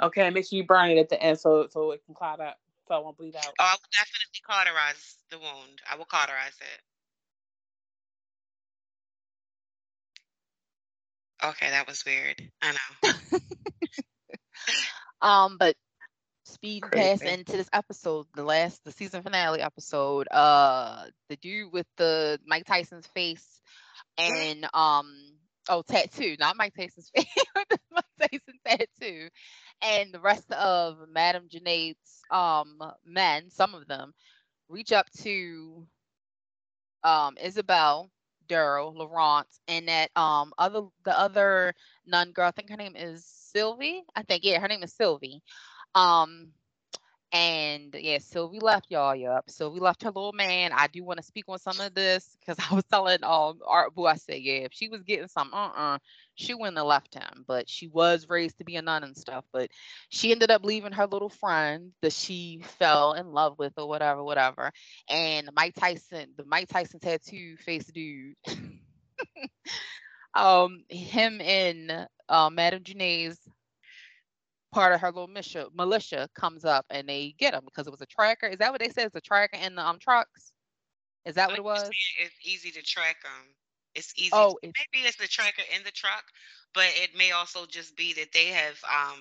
Okay, 0.00 0.28
make 0.30 0.46
sure 0.48 0.56
you 0.56 0.64
burn 0.64 0.90
it 0.90 0.98
at 0.98 1.08
the 1.08 1.20
end 1.20 1.38
so 1.40 1.66
so 1.70 1.90
it 1.92 2.02
can 2.06 2.14
clot 2.14 2.40
up, 2.40 2.58
so 2.86 2.96
it 2.96 3.04
won't 3.04 3.16
bleed 3.16 3.36
out. 3.36 3.46
Oh, 3.58 3.64
I 3.64 3.72
will 3.72 3.78
definitely 3.92 4.40
cauterize 4.48 5.16
the 5.30 5.38
wound. 5.38 5.80
I 5.90 5.96
will 5.96 6.04
cauterize 6.04 6.56
it. 6.60 6.82
Okay, 11.48 11.70
that 11.70 11.86
was 11.86 12.04
weird. 12.04 12.40
I 12.62 12.72
know. 12.72 13.12
Um, 15.22 15.56
but 15.58 15.74
speed 16.66 16.82
past 16.90 17.22
into 17.22 17.52
this 17.52 17.68
episode, 17.72 18.26
the 18.34 18.42
last, 18.42 18.82
the 18.84 18.90
season 18.90 19.22
finale 19.22 19.60
episode. 19.60 20.26
Uh, 20.32 21.04
the 21.28 21.36
dude 21.36 21.72
with 21.72 21.86
the 21.96 22.40
Mike 22.44 22.64
Tyson's 22.66 23.06
face 23.06 23.60
and 24.18 24.66
um, 24.74 25.06
oh, 25.68 25.82
tattoo, 25.82 26.34
not 26.40 26.56
Mike 26.56 26.74
Tyson's 26.74 27.10
face, 27.16 27.26
Mike 27.92 28.04
Tyson 28.20 28.58
tattoo, 28.66 29.28
and 29.80 30.12
the 30.12 30.18
rest 30.18 30.50
of 30.52 30.96
Madame 31.08 31.48
Genet's 31.48 32.22
um 32.32 32.82
men, 33.04 33.48
some 33.50 33.74
of 33.74 33.86
them, 33.86 34.12
reach 34.68 34.90
up 34.90 35.06
to 35.22 35.86
um 37.04 37.36
Isabelle 37.40 38.10
Daryl, 38.48 38.92
Laurent, 38.92 39.46
and 39.68 39.86
that 39.86 40.10
um 40.16 40.52
other 40.58 40.82
the 41.04 41.16
other 41.16 41.74
nun 42.06 42.32
girl, 42.32 42.48
I 42.48 42.50
think 42.50 42.70
her 42.70 42.76
name 42.76 42.96
is 42.96 43.24
Sylvie. 43.24 44.02
I 44.16 44.22
think 44.22 44.42
yeah, 44.44 44.58
her 44.58 44.68
name 44.68 44.82
is 44.82 44.92
Sylvie. 44.92 45.42
Um 45.96 46.52
and 47.32 47.94
yeah, 47.98 48.18
Sylvie 48.18 48.60
left 48.60 48.86
y'all 48.90 49.14
up. 49.30 49.50
Sylvie 49.50 49.80
left 49.80 50.02
her 50.04 50.10
little 50.10 50.32
man. 50.32 50.72
I 50.72 50.86
do 50.88 51.04
want 51.04 51.18
to 51.18 51.26
speak 51.26 51.44
on 51.48 51.58
some 51.58 51.80
of 51.80 51.94
this 51.94 52.36
because 52.40 52.56
I 52.70 52.74
was 52.74 52.84
telling 52.84 53.24
um 53.24 53.60
Art 53.66 53.94
Boo, 53.94 54.06
I 54.06 54.16
said, 54.16 54.40
yeah, 54.40 54.60
if 54.60 54.72
she 54.72 54.88
was 54.88 55.02
getting 55.02 55.28
some 55.28 55.50
uh 55.52 55.70
uh 55.76 55.98
she 56.36 56.54
wouldn't 56.54 56.78
have 56.78 56.86
left 56.86 57.14
him. 57.14 57.44
But 57.46 57.68
she 57.68 57.88
was 57.88 58.28
raised 58.30 58.58
to 58.58 58.64
be 58.64 58.76
a 58.76 58.82
nun 58.82 59.04
and 59.04 59.16
stuff. 59.16 59.44
But 59.52 59.70
she 60.08 60.32
ended 60.32 60.50
up 60.50 60.64
leaving 60.64 60.92
her 60.92 61.06
little 61.06 61.30
friend 61.30 61.92
that 62.02 62.14
she 62.14 62.62
fell 62.78 63.14
in 63.14 63.26
love 63.32 63.58
with 63.58 63.74
or 63.78 63.88
whatever, 63.88 64.22
whatever. 64.22 64.72
And 65.08 65.50
Mike 65.54 65.74
Tyson, 65.74 66.30
the 66.36 66.44
Mike 66.46 66.68
Tyson 66.68 67.00
tattoo 67.00 67.56
face 67.58 67.86
dude. 67.86 68.36
um, 70.34 70.84
him 70.88 71.40
and 71.40 72.06
uh, 72.28 72.50
Madame 72.50 72.82
Genet's 72.84 73.38
part 74.76 74.92
of 74.92 75.00
her 75.00 75.08
little 75.08 75.26
militia, 75.26 75.68
militia 75.74 76.28
comes 76.34 76.64
up 76.66 76.84
and 76.90 77.08
they 77.08 77.34
get 77.38 77.54
him 77.54 77.62
because 77.64 77.86
it 77.86 77.90
was 77.90 78.02
a 78.02 78.06
tracker. 78.06 78.46
Is 78.46 78.58
that 78.58 78.72
what 78.72 78.80
they 78.80 78.90
said? 78.90 79.06
It's 79.06 79.16
a 79.16 79.20
tracker 79.22 79.56
in 79.56 79.74
the 79.74 79.86
um 79.86 79.98
trucks. 79.98 80.52
Is 81.24 81.36
that 81.36 81.48
what 81.48 81.58
it 81.58 81.64
was? 81.64 81.90
It's 82.20 82.34
easy 82.44 82.70
to 82.72 82.82
track 82.82 83.22
them. 83.22 83.54
It's 83.94 84.12
easy. 84.16 84.30
Oh, 84.34 84.50
to, 84.50 84.68
it's, 84.68 84.78
maybe 84.92 85.06
it's 85.06 85.16
the 85.16 85.26
tracker 85.26 85.62
in 85.74 85.82
the 85.82 85.90
truck, 85.90 86.24
but 86.74 86.84
it 87.02 87.16
may 87.16 87.32
also 87.32 87.64
just 87.64 87.96
be 87.96 88.12
that 88.14 88.32
they 88.32 88.48
have 88.48 88.78
um 88.84 89.18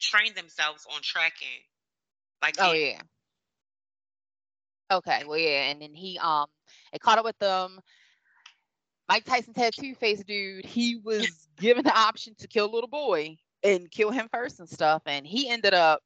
trained 0.00 0.36
themselves 0.36 0.86
on 0.94 1.02
tracking. 1.02 1.48
Like 2.40 2.54
oh 2.60 2.72
yeah. 2.72 3.00
Okay, 4.92 5.24
well 5.26 5.38
yeah, 5.38 5.70
and 5.70 5.82
then 5.82 5.94
he 5.94 6.16
um 6.18 6.46
it 6.92 7.00
caught 7.00 7.18
up 7.18 7.24
with 7.24 7.38
them. 7.40 7.80
Mike 9.08 9.24
Tyson 9.24 9.52
tattoo 9.52 9.96
face 9.96 10.22
dude, 10.22 10.64
he 10.64 10.96
was 10.96 11.48
given 11.58 11.82
the 11.82 11.98
option 11.98 12.36
to 12.38 12.46
kill 12.46 12.66
a 12.66 12.72
little 12.72 12.88
boy 12.88 13.36
and 13.64 13.90
kill 13.90 14.10
him 14.10 14.28
first 14.32 14.60
and 14.60 14.68
stuff, 14.68 15.02
and 15.06 15.26
he 15.26 15.48
ended 15.48 15.74
up 15.74 16.02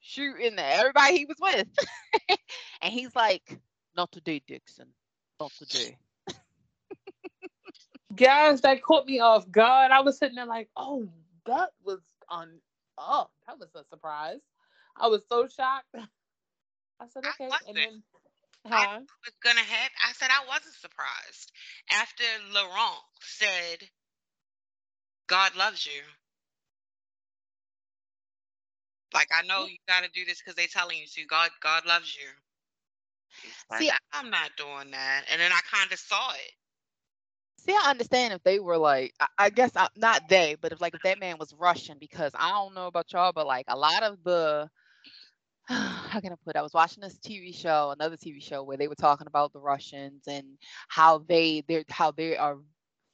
shooting 0.00 0.58
everybody 0.58 1.18
he 1.18 1.26
was 1.26 1.36
with. 1.40 1.68
and 2.82 2.92
he's 2.92 3.14
like, 3.14 3.58
Not 3.96 4.12
today, 4.12 4.42
Dixon. 4.46 4.88
Not 5.40 5.52
today. 5.52 5.96
Guys, 8.14 8.60
that 8.60 8.82
caught 8.82 9.06
me 9.06 9.20
off 9.20 9.50
guard. 9.50 9.90
I 9.90 10.00
was 10.00 10.18
sitting 10.18 10.36
there 10.36 10.46
like, 10.46 10.68
oh, 10.76 11.08
that 11.46 11.70
was 11.84 12.00
on 12.28 12.48
oh, 12.98 13.26
that 13.46 13.58
was 13.58 13.68
a 13.74 13.84
surprise. 13.90 14.40
I 14.96 15.08
was 15.08 15.22
so 15.28 15.48
shocked. 15.48 15.88
I 17.00 17.08
said, 17.08 17.24
okay. 17.26 17.48
I 17.50 17.58
and 17.68 17.76
then 17.76 18.02
huh? 18.66 18.74
I 18.74 18.98
was 18.98 19.34
gonna 19.42 19.60
have 19.60 19.90
I 20.08 20.12
said 20.12 20.28
I 20.30 20.46
wasn't 20.46 20.74
surprised. 20.74 21.52
After 21.90 22.24
Laurent 22.52 23.02
said 23.20 23.88
God 25.26 25.56
loves 25.56 25.86
you. 25.86 26.02
Like 29.14 29.28
I 29.32 29.46
know 29.46 29.66
you 29.66 29.76
gotta 29.88 30.08
do 30.12 30.24
this 30.24 30.40
because 30.40 30.56
they're 30.56 30.66
telling 30.66 30.98
you 30.98 31.06
to. 31.06 31.26
God 31.26 31.50
God 31.62 31.86
loves 31.86 32.16
you. 32.16 32.28
Like, 33.70 33.80
See, 33.82 33.90
I'm 34.12 34.30
not 34.30 34.50
doing 34.56 34.90
that. 34.90 35.24
And 35.30 35.40
then 35.40 35.52
I 35.52 35.60
kind 35.70 35.90
of 35.92 35.98
saw 35.98 36.32
it. 36.32 36.52
See, 37.58 37.72
I 37.72 37.90
understand 37.90 38.34
if 38.34 38.42
they 38.42 38.58
were 38.60 38.76
like, 38.76 39.14
I, 39.20 39.26
I 39.38 39.50
guess 39.50 39.70
I, 39.74 39.88
not 39.96 40.28
they, 40.28 40.56
but 40.60 40.72
if 40.72 40.80
like 40.80 40.94
if 40.94 41.02
that 41.02 41.18
man 41.18 41.36
was 41.38 41.54
Russian, 41.58 41.96
because 41.98 42.32
I 42.34 42.50
don't 42.50 42.74
know 42.74 42.86
about 42.88 43.10
y'all, 43.12 43.32
but 43.34 43.46
like 43.46 43.64
a 43.68 43.76
lot 43.76 44.02
of 44.02 44.18
the, 44.22 44.68
how 45.64 46.20
can 46.20 46.32
I 46.32 46.36
put? 46.44 46.56
it? 46.56 46.58
I 46.58 46.62
was 46.62 46.74
watching 46.74 47.00
this 47.00 47.18
TV 47.18 47.54
show, 47.54 47.90
another 47.90 48.16
TV 48.16 48.42
show 48.42 48.62
where 48.62 48.76
they 48.76 48.88
were 48.88 48.94
talking 48.94 49.26
about 49.26 49.52
the 49.52 49.60
Russians 49.60 50.24
and 50.28 50.44
how 50.88 51.18
they 51.26 51.62
they 51.66 51.84
how 51.88 52.10
they 52.10 52.36
are 52.36 52.58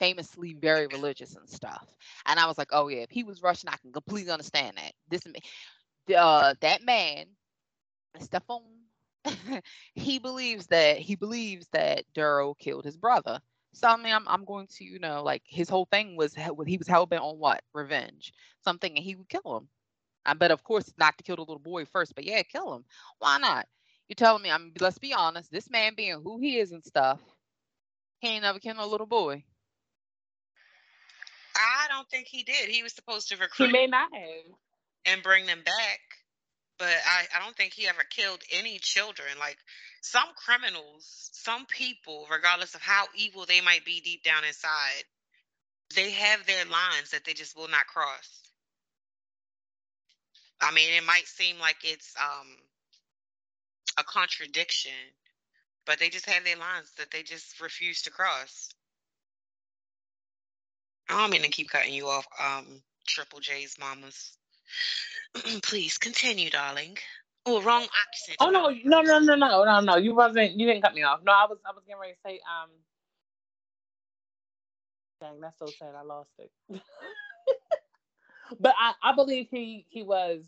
famously 0.01 0.57
very 0.61 0.89
religious 0.89 1.37
and 1.37 1.49
stuff. 1.49 1.87
And 2.27 2.41
I 2.41 2.47
was 2.47 2.59
like, 2.59 2.71
oh 2.73 2.89
yeah, 2.89 3.03
if 3.03 3.11
he 3.11 3.23
was 3.23 3.43
Russian, 3.43 3.69
I 3.69 3.77
can 3.77 3.93
completely 3.93 4.33
understand 4.33 4.79
that. 4.79 4.93
This 5.09 5.27
uh 6.17 6.55
that 6.61 6.85
man, 6.85 7.27
Stefan, 8.19 8.63
he 9.95 10.19
believes 10.19 10.67
that 10.69 10.99
he 10.99 11.15
believes 11.17 11.69
that 11.73 12.05
Daryl 12.15 12.59
killed 12.59 12.85
his 12.85 12.97
brother. 12.97 13.41
So 13.73 13.89
I 13.89 13.97
mean, 13.97 14.13
I'm 14.13 14.27
I'm 14.29 14.45
going 14.45 14.67
to 14.79 14.85
you 14.85 14.99
know 14.99 15.23
like 15.23 15.43
his 15.47 15.69
whole 15.69 15.87
thing 15.91 16.17
was 16.17 16.35
he 16.67 16.77
was 16.77 16.89
hell 16.89 17.07
bent 17.07 17.23
on 17.23 17.39
what 17.39 17.63
revenge, 17.73 18.33
something, 18.65 18.95
and 18.95 19.05
he 19.05 19.15
would 19.15 19.29
kill 19.29 19.59
him. 19.59 19.69
I 20.27 20.35
bet 20.35 20.51
of 20.51 20.65
course 20.65 20.93
not 20.99 21.17
to 21.19 21.25
kill 21.25 21.37
the 21.37 21.43
little 21.43 21.59
boy 21.59 21.85
first, 21.85 22.15
but 22.15 22.25
yeah, 22.25 22.43
kill 22.43 22.75
him. 22.75 22.85
Why 23.19 23.39
not? 23.39 23.67
You're 24.09 24.17
telling 24.17 24.43
me? 24.43 24.51
I'm. 24.51 24.73
Let's 24.81 24.99
be 24.99 25.15
honest. 25.15 25.53
This 25.53 25.71
man 25.71 25.95
being 25.95 26.21
who 26.23 26.39
he 26.41 26.59
is 26.59 26.73
and 26.73 26.85
stuff, 26.85 27.21
he 28.19 28.29
ain't 28.29 28.43
never 28.43 28.59
killed 28.59 28.79
a 28.79 28.87
little 28.87 29.07
boy. 29.07 29.45
I 31.55 31.87
don't 31.89 32.09
think 32.09 32.27
he 32.27 32.43
did. 32.43 32.69
He 32.69 32.83
was 32.83 32.93
supposed 32.93 33.29
to 33.29 33.37
recruit. 33.37 33.67
He 33.67 33.73
may 33.73 33.87
not 33.87 34.13
have. 34.13 34.55
And 35.07 35.23
bring 35.23 35.47
them 35.47 35.63
back. 35.65 36.01
But 36.79 36.89
I, 36.89 37.25
I 37.37 37.45
don't 37.45 37.57
think 37.57 37.75
he 37.75 37.87
ever 37.89 38.05
killed 38.09 38.41
any 38.53 38.79
children. 38.79 39.29
Like 39.39 39.59
some 40.01 40.29
criminals, 40.37 41.31
some 41.33 41.67
people, 41.67 42.27
regardless 42.31 42.75
of 42.75 42.81
how 42.81 43.05
evil 43.15 43.45
they 43.47 43.61
might 43.61 43.85
be 43.85 44.01
deep 44.01 44.23
down 44.23 44.45
inside, 44.45 45.05
they 45.95 46.11
have 46.11 46.47
their 46.47 46.65
lines 46.65 47.11
that 47.13 47.25
they 47.25 47.33
just 47.33 47.57
will 47.57 47.69
not 47.69 47.87
cross. 47.87 48.41
I 50.61 50.73
mean, 50.73 50.89
it 50.97 51.05
might 51.05 51.27
seem 51.27 51.59
like 51.59 51.79
it's 51.85 52.15
um, 52.21 52.47
a 53.99 54.05
contradiction, 54.05 54.93
but 55.87 55.99
they 55.99 56.11
just 56.11 56.27
have 56.27 56.45
their 56.45 56.57
lines 56.57 56.91
that 56.99 57.11
they 57.11 57.23
just 57.23 57.61
refuse 57.61 58.03
to 58.03 58.11
cross. 58.11 58.69
I 61.09 61.21
don't 61.21 61.31
mean 61.31 61.43
to 61.43 61.49
keep 61.49 61.71
cutting 61.71 61.95
you 61.95 62.09
off, 62.09 62.27
um, 62.39 62.83
Triple 63.07 63.41
J's 63.41 63.77
mamas. 63.81 64.37
Please 65.63 65.99
continue, 65.99 66.51
darling. 66.51 66.97
Oh, 67.47 67.63
wrong 67.63 67.83
accent. 67.83 68.37
Oh 68.41 68.51
no, 68.51 68.69
no, 68.85 69.01
no, 69.01 69.19
no, 69.19 69.35
no, 69.35 69.65
no, 69.65 69.81
no. 69.81 69.97
You 69.97 70.15
wasn't. 70.15 70.53
You 70.53 70.67
didn't 70.67 70.83
cut 70.83 70.95
me 70.95 71.03
off. 71.03 71.21
No, 71.25 71.33
I 71.33 71.47
was. 71.49 71.59
I 71.65 71.73
was 71.73 71.85
getting 71.87 72.01
ready 72.01 72.15
to 72.15 72.19
say. 72.25 72.41
Um. 72.41 72.71
Dang, 75.21 75.41
that's 75.41 75.59
so 75.59 75.67
sad. 75.67 75.95
I 75.97 76.03
lost 76.03 76.31
it. 76.39 76.51
but 78.61 78.75
I, 78.79 78.93
I 79.03 79.15
believe 79.15 79.49
he 79.51 79.87
he 79.89 80.03
was 80.03 80.45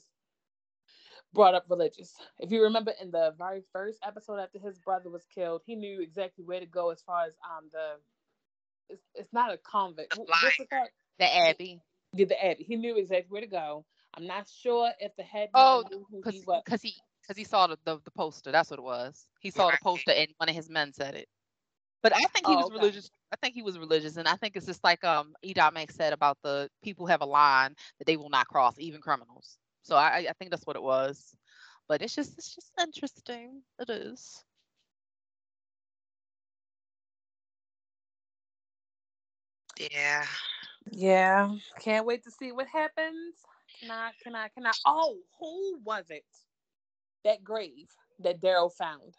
brought 1.32 1.54
up 1.54 1.64
religious. 1.68 2.14
If 2.38 2.50
you 2.50 2.62
remember 2.64 2.92
in 3.00 3.10
the 3.10 3.34
very 3.38 3.62
first 3.72 3.98
episode 4.06 4.38
after 4.38 4.58
his 4.58 4.78
brother 4.78 5.08
was 5.10 5.24
killed, 5.34 5.62
he 5.64 5.76
knew 5.76 6.00
exactly 6.00 6.44
where 6.44 6.60
to 6.60 6.66
go 6.66 6.90
as 6.90 7.02
far 7.02 7.24
as 7.24 7.32
um 7.44 7.68
the 7.72 7.96
it's, 8.88 9.02
it's 9.14 9.32
not 9.32 9.52
a 9.52 9.56
convent. 9.56 10.10
The 10.10 10.20
What's 10.20 10.58
it? 10.58 10.68
The 11.18 11.36
Abbey. 11.36 11.80
Yeah, 12.12 12.26
the 12.26 12.44
Abbey. 12.44 12.64
He 12.64 12.76
knew 12.76 12.96
exactly 12.96 13.28
where 13.30 13.40
to 13.40 13.46
go. 13.46 13.84
I'm 14.14 14.26
not 14.26 14.48
sure 14.48 14.90
if 15.00 15.14
the 15.16 15.22
head 15.22 15.48
oh 15.54 15.84
because 16.10 16.34
he 16.34 16.44
because 16.64 16.82
he 16.82 16.94
because 17.22 17.36
he 17.36 17.44
saw 17.44 17.66
the, 17.66 17.78
the, 17.84 17.98
the 18.04 18.10
poster. 18.10 18.52
That's 18.52 18.70
what 18.70 18.78
it 18.78 18.82
was. 18.82 19.26
He 19.40 19.50
saw 19.50 19.70
the 19.70 19.78
poster 19.82 20.12
and 20.12 20.28
one 20.36 20.48
of 20.48 20.54
his 20.54 20.68
men 20.68 20.92
said 20.92 21.14
it. 21.14 21.28
But 22.02 22.14
I 22.14 22.24
think 22.32 22.48
he 22.48 22.54
oh, 22.54 22.56
was 22.56 22.66
okay. 22.66 22.76
religious. 22.76 23.10
I 23.32 23.36
think 23.36 23.54
he 23.54 23.62
was 23.62 23.78
religious, 23.78 24.16
and 24.16 24.26
I 24.26 24.34
think 24.34 24.56
it's 24.56 24.66
just 24.66 24.82
like 24.82 25.04
um 25.04 25.34
Edom 25.44 25.74
Max 25.74 25.94
said 25.94 26.12
about 26.12 26.36
the 26.42 26.68
people 26.82 27.06
have 27.06 27.22
a 27.22 27.26
line 27.26 27.74
that 27.98 28.06
they 28.06 28.16
will 28.16 28.30
not 28.30 28.48
cross, 28.48 28.74
even 28.78 29.00
criminals. 29.00 29.56
So 29.82 29.96
I 29.96 30.26
I 30.28 30.32
think 30.38 30.50
that's 30.50 30.66
what 30.66 30.76
it 30.76 30.82
was. 30.82 31.34
But 31.88 32.02
it's 32.02 32.14
just 32.14 32.36
it's 32.38 32.54
just 32.54 32.72
interesting. 32.80 33.62
It 33.78 33.88
is. 33.88 34.44
Yeah. 39.90 40.24
Yeah. 40.90 41.54
Can't 41.80 42.06
wait 42.06 42.24
to 42.24 42.30
see 42.30 42.52
what 42.52 42.66
happens. 42.66 43.34
Can 43.82 43.90
I 43.92 44.12
can 44.22 44.36
I 44.36 44.48
can 44.48 44.66
I 44.66 44.72
oh 44.86 45.18
who 45.40 45.80
was 45.84 46.10
it? 46.10 46.24
That 47.24 47.44
grave 47.44 47.90
that 48.20 48.40
Daryl 48.40 48.72
found. 48.72 49.16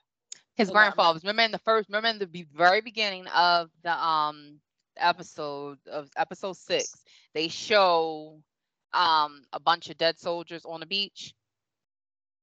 His 0.56 0.71
grandfather's. 0.71 1.23
Remember 1.23 1.43
in 1.43 1.52
the 1.52 1.60
first 1.60 1.89
remember 1.89 2.10
in 2.10 2.19
the 2.19 2.47
very 2.56 2.82
beginning 2.82 3.28
of 3.28 3.71
the 3.84 3.93
um 3.93 4.62
episode 4.97 5.80
of 5.88 6.10
episode 6.17 6.58
six, 6.58 7.04
they 7.34 7.49
show 7.49 8.41
um 8.93 9.43
a 9.54 9.60
bunch 9.60 9.89
of 9.89 9.97
dead 9.97 10.19
soldiers 10.19 10.65
on 10.65 10.82
the 10.82 10.88
beach. 10.88 11.34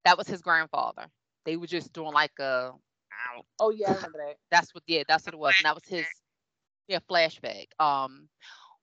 That 0.05 0.19
was 0.19 0.29
his 0.29 0.43
grandfather. 0.43 1.07
They 1.45 1.57
were 1.57 1.67
just 1.67 1.93
doing 1.93 2.13
like 2.15 2.39
a 2.41 2.73
Oh 3.61 3.71
yeah, 3.71 3.91
I 3.91 3.95
remember 3.95 4.19
that. 4.27 4.37
That's 4.51 4.75
what 4.75 4.85
yeah, 4.87 5.05
that's 5.09 5.27
what 5.27 5.35
it 5.35 5.39
was. 5.39 5.55
And 5.59 5.67
that 5.67 5.75
was 5.75 5.85
his 5.87 6.07
yeah, 6.89 7.01
flashback. 7.11 7.69
Um, 7.79 8.29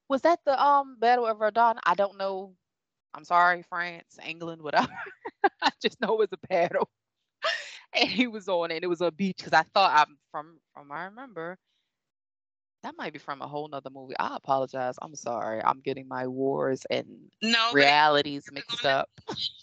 was 0.10 0.21
that 0.21 0.39
the 0.45 0.62
um 0.62 0.97
Battle 1.00 1.26
of 1.28 1.39
Verdun? 1.39 1.80
I 1.86 1.95
don't 1.95 2.17
know. 2.17 2.56
I'm 3.13 3.24
sorry, 3.24 3.63
France, 3.63 4.17
England, 4.26 4.62
whatever. 4.62 4.88
I 5.62 5.70
just 5.82 6.00
know 6.02 6.13
it 6.13 6.20
was 6.20 6.34
a 6.34 6.48
paddle. 6.48 6.89
and 7.93 8.10
he 8.10 8.28
was 8.28 8.48
on 8.48 8.72
it. 8.72 8.84
It 8.84 8.88
was 8.88 9.02
a 9.02 9.12
beach 9.12 9.38
because 9.38 9.54
I 9.54 9.63
thought 9.74 10.08
I'm 10.08 10.17
from 10.32 10.60
from 10.74 10.91
I 10.91 11.06
remember. 11.06 11.58
That 12.84 12.93
might 12.96 13.12
be 13.12 13.20
from 13.20 13.41
a 13.41 13.48
whole 13.48 13.67
nother 13.67 13.89
movie. 13.89 14.13
I 14.20 14.36
apologize. 14.36 14.96
I'm 15.02 15.15
sorry. 15.15 15.62
I'm 15.63 15.82
getting 15.82 16.08
my 16.08 16.28
wars 16.28 16.86
and 16.89 17.08
no 17.41 17.72
realities 17.74 18.46
mixed 18.52 18.86
up. 18.86 19.10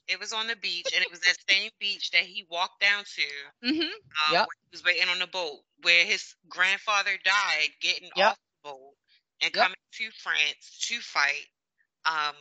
it 0.08 0.18
was 0.18 0.32
on 0.32 0.48
the 0.48 0.56
beach, 0.56 0.88
and 0.94 1.02
it 1.02 1.10
was 1.10 1.20
that 1.20 1.36
same 1.48 1.70
beach 1.78 2.10
that 2.10 2.22
he 2.22 2.44
walked 2.50 2.80
down 2.80 3.04
to. 3.04 3.66
Mm-hmm. 3.68 3.82
Um, 3.82 4.32
yep. 4.32 4.46
He 4.64 4.68
was 4.72 4.84
waiting 4.84 5.08
on 5.08 5.20
the 5.20 5.28
boat 5.28 5.60
where 5.82 6.04
his 6.04 6.34
grandfather 6.48 7.12
died 7.24 7.68
getting 7.80 8.10
yep. 8.16 8.32
off 8.32 8.38
the 8.64 8.70
boat 8.70 8.94
and 9.42 9.54
yep. 9.54 9.62
coming 9.62 9.76
to 9.92 10.10
France 10.22 10.86
to 10.88 10.98
fight. 11.00 11.46
Um, 12.04 12.34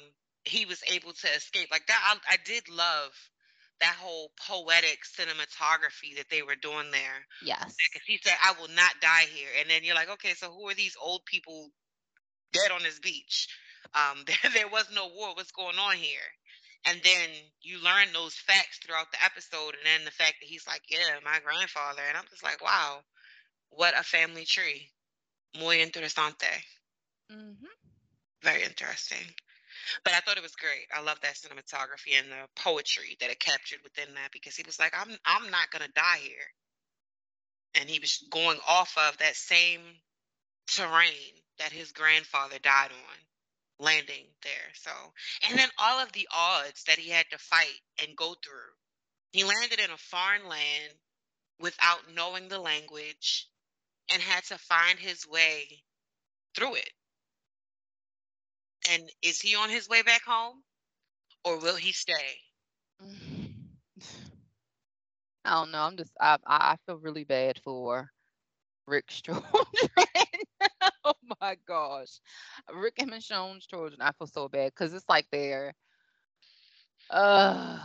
he 0.45 0.65
was 0.65 0.81
able 0.91 1.13
to 1.13 1.27
escape 1.35 1.69
like 1.71 1.87
that. 1.87 2.19
I, 2.29 2.33
I 2.33 2.37
did 2.43 2.69
love 2.69 3.11
that 3.79 3.95
whole 3.99 4.31
poetic 4.47 4.99
cinematography 5.03 6.15
that 6.17 6.29
they 6.29 6.41
were 6.41 6.55
doing 6.55 6.91
there. 6.91 7.27
Yes. 7.43 7.75
Because 7.91 8.05
he 8.05 8.19
said, 8.23 8.35
"I 8.41 8.53
will 8.59 8.69
not 8.69 9.01
die 9.01 9.25
here," 9.31 9.49
and 9.59 9.69
then 9.69 9.83
you're 9.83 9.95
like, 9.95 10.09
okay, 10.09 10.33
so 10.33 10.51
who 10.51 10.69
are 10.69 10.73
these 10.73 10.95
old 11.01 11.25
people 11.25 11.69
dead 12.51 12.71
on 12.71 12.83
this 12.83 12.99
beach? 12.99 13.47
Um, 13.93 14.23
there, 14.27 14.51
there 14.53 14.67
was 14.67 14.87
no 14.93 15.07
war. 15.07 15.35
What's 15.35 15.51
going 15.51 15.77
on 15.77 15.95
here? 15.95 16.29
And 16.85 16.99
then 17.03 17.29
you 17.61 17.81
learn 17.81 18.11
those 18.11 18.35
facts 18.35 18.79
throughout 18.79 19.11
the 19.11 19.23
episode, 19.23 19.75
and 19.75 19.85
then 19.85 20.05
the 20.05 20.11
fact 20.11 20.35
that 20.41 20.47
he's 20.47 20.67
like, 20.67 20.81
"Yeah, 20.89 21.19
my 21.23 21.39
grandfather," 21.43 22.01
and 22.07 22.17
I'm 22.17 22.27
just 22.29 22.43
like, 22.43 22.61
"Wow, 22.63 23.01
what 23.69 23.97
a 23.97 24.03
family 24.03 24.45
tree." 24.45 24.91
Muy 25.57 25.77
interesante. 25.77 26.49
Mm-hmm. 27.31 27.65
Very 28.41 28.63
interesting. 28.63 29.33
But 30.03 30.13
I 30.13 30.19
thought 30.19 30.37
it 30.37 30.43
was 30.43 30.55
great. 30.55 30.87
I 30.93 31.01
love 31.01 31.19
that 31.21 31.35
cinematography 31.35 32.17
and 32.17 32.31
the 32.31 32.47
poetry 32.55 33.17
that 33.19 33.29
it 33.31 33.39
captured 33.39 33.79
within 33.83 34.13
that 34.15 34.31
because 34.31 34.55
he 34.55 34.63
was 34.65 34.79
like, 34.79 34.93
"I'm 34.97 35.17
I'm 35.25 35.51
not 35.51 35.71
gonna 35.71 35.89
die 35.89 36.19
here," 36.19 36.53
and 37.75 37.89
he 37.89 37.99
was 37.99 38.23
going 38.29 38.59
off 38.67 38.97
of 38.97 39.17
that 39.17 39.35
same 39.35 39.81
terrain 40.67 41.33
that 41.59 41.71
his 41.71 41.91
grandfather 41.91 42.59
died 42.59 42.91
on, 42.91 43.85
landing 43.85 44.25
there. 44.43 44.71
So, 44.75 44.91
and 45.47 45.57
then 45.57 45.69
all 45.77 45.99
of 45.99 46.11
the 46.13 46.27
odds 46.33 46.83
that 46.85 46.99
he 46.99 47.09
had 47.09 47.25
to 47.31 47.37
fight 47.37 47.79
and 47.99 48.15
go 48.17 48.35
through. 48.43 48.73
He 49.31 49.43
landed 49.43 49.79
in 49.79 49.91
a 49.91 49.97
foreign 49.97 50.47
land 50.47 50.93
without 51.59 52.11
knowing 52.13 52.47
the 52.49 52.59
language 52.59 53.47
and 54.11 54.21
had 54.21 54.43
to 54.45 54.57
find 54.57 54.99
his 54.99 55.27
way 55.27 55.83
through 56.55 56.75
it. 56.75 56.91
And 58.91 59.09
is 59.21 59.39
he 59.39 59.55
on 59.55 59.69
his 59.69 59.87
way 59.87 60.01
back 60.01 60.23
home 60.23 60.63
or 61.45 61.59
will 61.59 61.75
he 61.75 61.91
stay? 61.91 62.13
I 65.45 65.51
don't 65.51 65.71
know. 65.71 65.81
I'm 65.81 65.97
just 65.97 66.11
I 66.19 66.37
I 66.45 66.77
feel 66.85 66.97
really 66.97 67.25
bad 67.25 67.59
for 67.63 68.09
Rick's 68.87 69.21
children. 69.23 69.45
oh 71.03 71.13
my 71.41 71.57
gosh, 71.67 72.19
Rick 72.73 72.95
and 72.99 73.11
Michonne's 73.11 73.65
children. 73.65 74.01
I 74.01 74.11
feel 74.13 74.27
so 74.27 74.47
bad 74.47 74.71
because 74.71 74.93
it's 74.93 75.07
like 75.09 75.27
they're 75.31 75.73
uh 77.09 77.77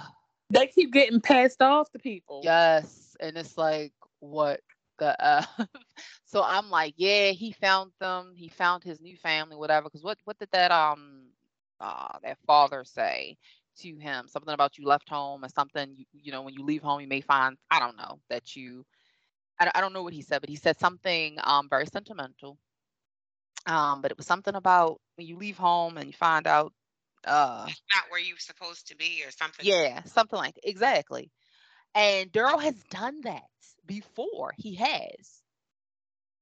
they 0.50 0.68
keep 0.68 0.92
getting 0.92 1.20
passed 1.20 1.60
off 1.60 1.90
to 1.92 1.98
people. 1.98 2.42
Yes, 2.44 3.16
and 3.20 3.36
it's 3.36 3.58
like 3.58 3.92
what 4.20 4.60
the 4.98 5.24
uh 5.24 5.42
so 6.24 6.42
i'm 6.44 6.70
like 6.70 6.94
yeah 6.96 7.30
he 7.30 7.52
found 7.52 7.92
them 8.00 8.32
he 8.36 8.48
found 8.48 8.82
his 8.84 9.00
new 9.00 9.16
family 9.16 9.56
whatever 9.56 9.84
because 9.84 10.04
what 10.04 10.18
what 10.24 10.38
did 10.38 10.50
that 10.52 10.70
um 10.70 11.28
uh 11.80 12.18
that 12.22 12.38
father 12.46 12.84
say 12.84 13.36
to 13.76 13.96
him 13.96 14.26
something 14.28 14.54
about 14.54 14.78
you 14.78 14.86
left 14.86 15.08
home 15.08 15.44
or 15.44 15.48
something 15.48 15.94
you, 15.96 16.04
you 16.12 16.32
know 16.32 16.42
when 16.42 16.54
you 16.54 16.64
leave 16.64 16.82
home 16.82 17.00
you 17.00 17.08
may 17.08 17.20
find 17.20 17.56
i 17.70 17.78
don't 17.78 17.96
know 17.96 18.20
that 18.28 18.56
you 18.56 18.84
I, 19.60 19.70
I 19.74 19.80
don't 19.80 19.92
know 19.92 20.02
what 20.02 20.12
he 20.14 20.22
said 20.22 20.40
but 20.40 20.50
he 20.50 20.56
said 20.56 20.78
something 20.78 21.38
um 21.44 21.68
very 21.68 21.86
sentimental 21.86 22.58
Um, 23.66 24.02
but 24.02 24.10
it 24.10 24.16
was 24.16 24.26
something 24.26 24.54
about 24.54 25.00
when 25.16 25.26
you 25.26 25.36
leave 25.36 25.58
home 25.58 25.96
and 25.98 26.06
you 26.06 26.12
find 26.12 26.46
out 26.46 26.72
uh 27.24 27.70
It's 27.70 27.82
not 27.94 28.10
where 28.10 28.20
you're 28.20 28.38
supposed 28.38 28.88
to 28.88 28.96
be 28.96 29.24
or 29.24 29.30
something. 29.30 29.66
yeah, 29.66 30.02
something 30.04 30.38
like 30.38 30.58
exactly. 30.62 31.30
And 31.94 32.30
Daryl 32.32 32.62
has 32.62 32.82
done 32.84 33.20
that 33.22 33.42
before. 33.88 34.54
He 34.58 34.76
has. 34.76 35.42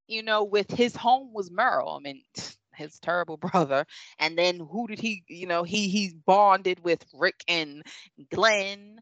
You 0.08 0.22
know, 0.22 0.44
with 0.44 0.70
his 0.70 0.94
home 0.96 1.32
was 1.32 1.50
Merle. 1.50 1.90
I 1.90 1.98
mean, 2.00 2.22
his 2.74 2.98
terrible 3.00 3.36
brother. 3.38 3.86
And 4.18 4.38
then 4.38 4.60
who 4.60 4.86
did 4.86 5.00
he, 5.00 5.24
you 5.28 5.46
know, 5.46 5.64
he 5.64 5.88
he 5.88 6.14
bonded 6.26 6.80
with 6.84 7.04
Rick 7.14 7.42
and 7.48 7.82
Glenn 8.30 9.00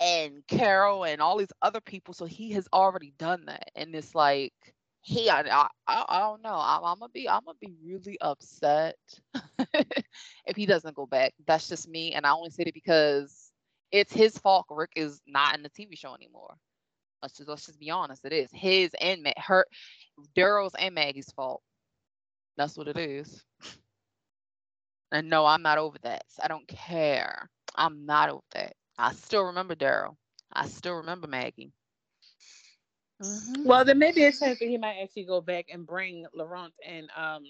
and 0.00 0.46
Carol 0.48 1.04
and 1.04 1.20
all 1.20 1.38
these 1.38 1.52
other 1.62 1.80
people. 1.80 2.14
So 2.14 2.26
he 2.26 2.52
has 2.52 2.68
already 2.72 3.12
done 3.18 3.46
that. 3.46 3.70
And 3.76 3.94
it's 3.94 4.14
like 4.14 4.54
he 5.02 5.30
I 5.30 5.40
I, 5.42 5.68
I 5.88 6.18
don't 6.20 6.42
know. 6.42 6.56
I'm, 6.58 6.84
I'm 6.84 6.98
gonna 7.00 7.10
be 7.12 7.28
I'm 7.28 7.44
gonna 7.44 7.58
be 7.60 7.74
really 7.84 8.18
upset 8.20 8.96
if 10.46 10.56
he 10.56 10.66
doesn't 10.66 10.96
go 10.96 11.06
back. 11.06 11.34
That's 11.46 11.68
just 11.68 11.88
me, 11.88 12.12
and 12.14 12.26
I 12.26 12.32
only 12.32 12.50
said 12.50 12.68
it 12.68 12.74
because 12.74 13.52
it's 13.92 14.12
his 14.12 14.38
fault. 14.38 14.66
Rick 14.70 14.92
is 14.96 15.20
not 15.26 15.56
in 15.56 15.62
the 15.62 15.70
TV 15.70 15.96
show 15.96 16.14
anymore. 16.14 16.56
Let's 17.22 17.36
just 17.36 17.48
let's 17.48 17.66
just 17.66 17.80
be 17.80 17.90
honest. 17.90 18.24
It 18.24 18.32
is 18.32 18.50
his 18.52 18.90
and 19.00 19.22
Ma- 19.22 19.32
her, 19.36 19.66
Daryl's 20.36 20.74
and 20.78 20.94
Maggie's 20.94 21.30
fault. 21.32 21.62
That's 22.56 22.76
what 22.76 22.88
it 22.88 22.98
is. 22.98 23.44
And 25.12 25.28
no, 25.28 25.46
I'm 25.46 25.62
not 25.62 25.78
over 25.78 25.98
that. 26.00 26.24
I 26.42 26.48
don't 26.48 26.66
care. 26.68 27.50
I'm 27.74 28.04
not 28.06 28.28
over 28.30 28.44
that. 28.52 28.74
I 28.98 29.12
still 29.12 29.44
remember 29.44 29.74
Daryl. 29.74 30.16
I 30.52 30.66
still 30.66 30.94
remember 30.96 31.26
Maggie. 31.26 31.72
Mhm. 33.22 33.64
Well, 33.64 33.84
there 33.84 33.94
may 33.94 34.12
be 34.12 34.24
a 34.24 34.32
chance 34.32 34.58
that 34.58 34.66
he 34.68 34.76
might 34.78 34.98
actually 35.00 35.24
go 35.24 35.40
back 35.40 35.66
and 35.70 35.86
bring 35.86 36.26
Laurent 36.34 36.74
and 36.84 37.10
um 37.16 37.44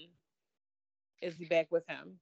Izzy 1.21 1.45
back 1.47 1.71
with 1.71 1.87
him. 1.87 2.21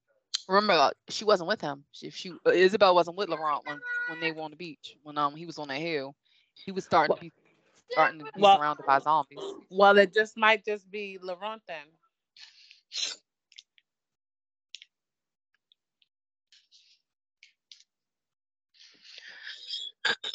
Remember, 0.49 0.73
uh, 0.75 0.91
she 1.09 1.25
wasn't 1.25 1.49
with 1.49 1.61
him. 1.61 1.85
She, 1.93 2.11
she 2.11 2.33
Isabelle 2.47 2.95
wasn't 2.95 3.17
with 3.17 3.29
Laurent 3.29 3.65
when 3.67 3.81
when 4.09 4.21
they 4.21 4.33
were 4.33 4.43
on 4.43 4.51
the 4.51 4.57
beach. 4.57 4.97
When 5.03 5.17
um 5.19 5.35
he 5.37 5.47
was 5.47 5.59
on 5.59 5.69
that 5.69 5.79
hill, 5.81 6.15
he 6.55 6.73
was 6.73 6.85
starting 6.85 7.17
to 7.17 7.21
be 7.21 7.33
starting 7.91 8.19
to 8.21 8.25
be 8.27 8.41
Well- 8.41 8.57
surrounded 8.59 8.87
by 8.87 8.99
zombies. 9.01 9.39
Well, 9.71 9.99
it 9.99 10.13
just 10.15 10.37
might 10.37 10.65
just 10.65 10.91
be 10.91 11.19
Laurent 11.23 11.63
then. 11.67 11.87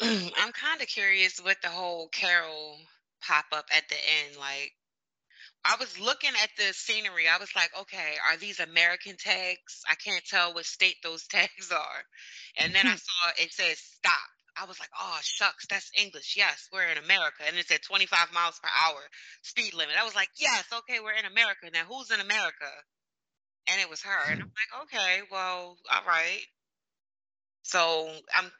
I'm 0.02 0.52
kind 0.52 0.80
of 0.80 0.88
curious 0.88 1.40
with 1.40 1.60
the 1.62 1.68
whole 1.68 2.08
Carol 2.08 2.78
pop 3.22 3.46
up 3.52 3.66
at 3.76 3.88
the 3.88 3.96
end. 3.96 4.36
Like, 4.36 4.72
I 5.64 5.76
was 5.78 5.98
looking 6.00 6.30
at 6.42 6.50
the 6.56 6.72
scenery. 6.72 7.28
I 7.28 7.38
was 7.38 7.50
like, 7.54 7.70
okay, 7.82 8.14
are 8.28 8.36
these 8.36 8.60
American 8.60 9.16
tags? 9.18 9.82
I 9.88 9.94
can't 9.94 10.24
tell 10.24 10.54
what 10.54 10.64
state 10.66 10.96
those 11.02 11.26
tags 11.28 11.70
are. 11.70 12.04
And 12.58 12.74
then 12.74 12.86
I 12.86 12.96
saw 12.96 13.30
it 13.38 13.52
says 13.52 13.78
stop. 13.78 14.39
I 14.56 14.66
was 14.66 14.78
like, 14.78 14.90
oh, 14.98 15.18
shucks, 15.22 15.66
that's 15.68 15.90
English. 15.96 16.34
Yes, 16.36 16.68
we're 16.72 16.86
in 16.86 16.98
America. 16.98 17.42
And 17.46 17.56
it 17.56 17.68
said 17.68 17.82
25 17.82 18.32
miles 18.32 18.58
per 18.62 18.68
hour 18.68 19.00
speed 19.42 19.74
limit. 19.74 19.96
I 20.00 20.04
was 20.04 20.14
like, 20.14 20.30
yes, 20.38 20.64
okay, 20.72 21.00
we're 21.00 21.18
in 21.18 21.26
America. 21.26 21.68
Now, 21.72 21.84
who's 21.88 22.10
in 22.10 22.20
America? 22.20 22.70
And 23.68 23.80
it 23.80 23.88
was 23.90 24.02
her. 24.02 24.32
And 24.32 24.42
I'm 24.42 24.50
like, 24.50 24.82
okay, 24.84 25.22
well, 25.30 25.76
all 25.92 26.06
right. 26.06 26.42
So 27.62 28.10
I'm 28.34 28.50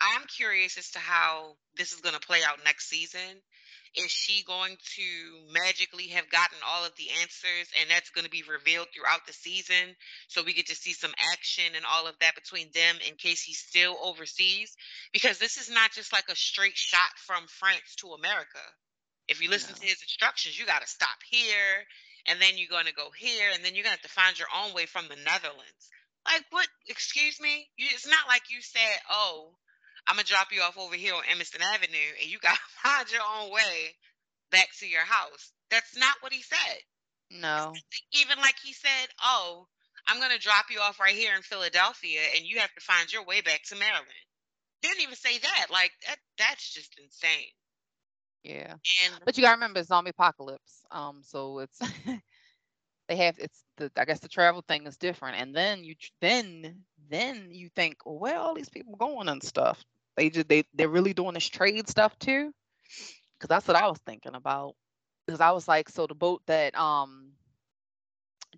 I'm 0.00 0.26
curious 0.26 0.78
as 0.78 0.90
to 0.92 0.98
how 0.98 1.56
this 1.76 1.92
is 1.92 2.00
going 2.00 2.14
to 2.14 2.26
play 2.26 2.40
out 2.46 2.64
next 2.64 2.88
season. 2.88 3.20
Is 3.96 4.10
she 4.10 4.44
going 4.44 4.76
to 4.76 5.08
magically 5.50 6.08
have 6.08 6.30
gotten 6.30 6.58
all 6.64 6.84
of 6.84 6.94
the 6.96 7.10
answers 7.20 7.66
and 7.80 7.90
that's 7.90 8.10
going 8.10 8.24
to 8.24 8.30
be 8.30 8.44
revealed 8.48 8.86
throughout 8.94 9.26
the 9.26 9.32
season? 9.32 9.96
So 10.28 10.44
we 10.44 10.54
get 10.54 10.68
to 10.68 10.76
see 10.76 10.92
some 10.92 11.12
action 11.32 11.74
and 11.74 11.84
all 11.84 12.06
of 12.06 12.14
that 12.20 12.36
between 12.36 12.70
them 12.72 12.96
in 13.08 13.16
case 13.16 13.42
he's 13.42 13.58
still 13.58 13.96
overseas? 14.02 14.76
Because 15.12 15.38
this 15.38 15.56
is 15.56 15.68
not 15.68 15.90
just 15.90 16.12
like 16.12 16.28
a 16.30 16.36
straight 16.36 16.76
shot 16.76 17.18
from 17.26 17.46
France 17.48 17.96
to 17.98 18.12
America. 18.12 18.62
If 19.26 19.42
you 19.42 19.50
listen 19.50 19.74
No. 19.74 19.80
to 19.80 19.86
his 19.86 20.02
instructions, 20.02 20.58
you 20.58 20.66
got 20.66 20.82
to 20.82 20.88
stop 20.88 21.18
here 21.28 21.86
and 22.26 22.40
then 22.40 22.58
you're 22.58 22.70
going 22.70 22.86
to 22.86 22.94
go 22.94 23.10
here 23.10 23.50
and 23.52 23.64
then 23.64 23.74
you're 23.74 23.84
going 23.84 23.96
to 23.96 24.02
have 24.02 24.08
to 24.08 24.08
find 24.08 24.38
your 24.38 24.48
own 24.54 24.72
way 24.72 24.86
from 24.86 25.08
the 25.08 25.16
Netherlands. 25.16 25.90
Like, 26.24 26.44
what? 26.50 26.68
Excuse 26.86 27.40
me? 27.40 27.68
You, 27.76 27.88
it's 27.90 28.06
not 28.06 28.28
like 28.28 28.50
you 28.50 28.60
said, 28.60 29.00
oh, 29.10 29.54
I'm 30.06 30.16
gonna 30.16 30.26
drop 30.26 30.48
you 30.52 30.62
off 30.62 30.78
over 30.78 30.94
here 30.94 31.14
on 31.14 31.22
Emerson 31.30 31.62
Avenue, 31.62 32.12
and 32.20 32.30
you 32.30 32.38
gotta 32.38 32.58
find 32.82 33.10
your 33.10 33.22
own 33.22 33.50
way 33.50 33.96
back 34.50 34.68
to 34.80 34.86
your 34.86 35.04
house. 35.04 35.52
That's 35.70 35.96
not 35.96 36.16
what 36.20 36.32
he 36.32 36.42
said. 36.42 36.78
No. 37.30 37.72
Even 38.12 38.38
like 38.38 38.56
he 38.62 38.72
said, 38.72 39.08
"Oh, 39.22 39.66
I'm 40.06 40.20
gonna 40.20 40.38
drop 40.38 40.66
you 40.70 40.80
off 40.80 41.00
right 41.00 41.14
here 41.14 41.34
in 41.36 41.42
Philadelphia, 41.42 42.20
and 42.36 42.44
you 42.44 42.58
have 42.58 42.74
to 42.74 42.80
find 42.80 43.12
your 43.12 43.24
way 43.24 43.40
back 43.40 43.62
to 43.68 43.76
Maryland." 43.76 44.08
Didn't 44.82 45.02
even 45.02 45.16
say 45.16 45.38
that. 45.38 45.66
Like 45.70 45.92
that. 46.06 46.16
That's 46.38 46.72
just 46.72 46.98
insane. 46.98 47.52
Yeah. 48.42 48.72
And 49.04 49.20
But 49.24 49.36
you 49.36 49.42
gotta 49.42 49.56
remember, 49.56 49.80
it's 49.80 49.88
zombie 49.88 50.10
apocalypse. 50.10 50.82
Um, 50.90 51.20
so 51.22 51.58
it's 51.60 51.78
they 53.10 53.16
have 53.16 53.36
it's 53.40 53.64
the 53.76 53.90
I 53.96 54.04
guess 54.04 54.20
the 54.20 54.28
travel 54.28 54.62
thing 54.68 54.86
is 54.86 54.96
different, 54.96 55.40
and 55.40 55.52
then 55.52 55.82
you 55.82 55.96
then 56.20 56.84
then 57.10 57.48
you 57.50 57.68
think, 57.74 57.96
well, 58.06 58.20
where 58.20 58.38
all 58.38 58.54
these 58.54 58.68
people 58.68 58.94
going 58.94 59.28
and 59.28 59.42
stuff? 59.42 59.82
They 60.16 60.30
just 60.30 60.48
they 60.48 60.62
they're 60.74 60.88
really 60.88 61.12
doing 61.12 61.34
this 61.34 61.48
trade 61.48 61.88
stuff 61.88 62.16
too, 62.20 62.52
because 63.36 63.48
that's 63.48 63.66
what 63.66 63.76
I 63.76 63.88
was 63.88 63.98
thinking 64.06 64.36
about. 64.36 64.76
Because 65.26 65.40
I 65.40 65.50
was 65.50 65.66
like, 65.66 65.88
so 65.88 66.06
the 66.06 66.14
boat 66.14 66.42
that 66.46 66.78
um 66.78 67.32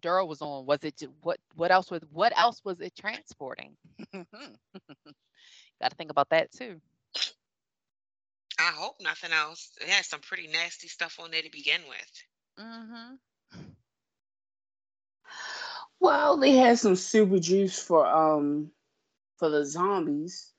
Daryl 0.00 0.28
was 0.28 0.42
on 0.42 0.66
was 0.66 0.80
it 0.82 1.02
what 1.22 1.38
what 1.54 1.70
else 1.70 1.90
was 1.90 2.02
what 2.10 2.38
else 2.38 2.60
was 2.62 2.78
it 2.80 2.94
transporting? 2.94 3.74
Got 4.12 4.26
to 5.88 5.96
think 5.96 6.10
about 6.10 6.28
that 6.28 6.52
too. 6.52 6.78
I 8.58 8.70
hope 8.74 8.96
nothing 9.00 9.32
else. 9.32 9.70
It 9.80 9.88
has 9.88 10.08
some 10.08 10.20
pretty 10.20 10.46
nasty 10.46 10.88
stuff 10.88 11.18
on 11.18 11.30
there 11.30 11.40
to 11.40 11.50
begin 11.50 11.80
with. 11.88 12.22
Mm-hmm. 12.60 13.14
Well, 16.00 16.36
they 16.38 16.52
had 16.56 16.78
some 16.78 16.96
super 16.96 17.38
juice 17.38 17.80
for 17.82 18.06
um 18.06 18.72
for 19.38 19.48
the 19.48 19.64
zombies. 19.64 20.52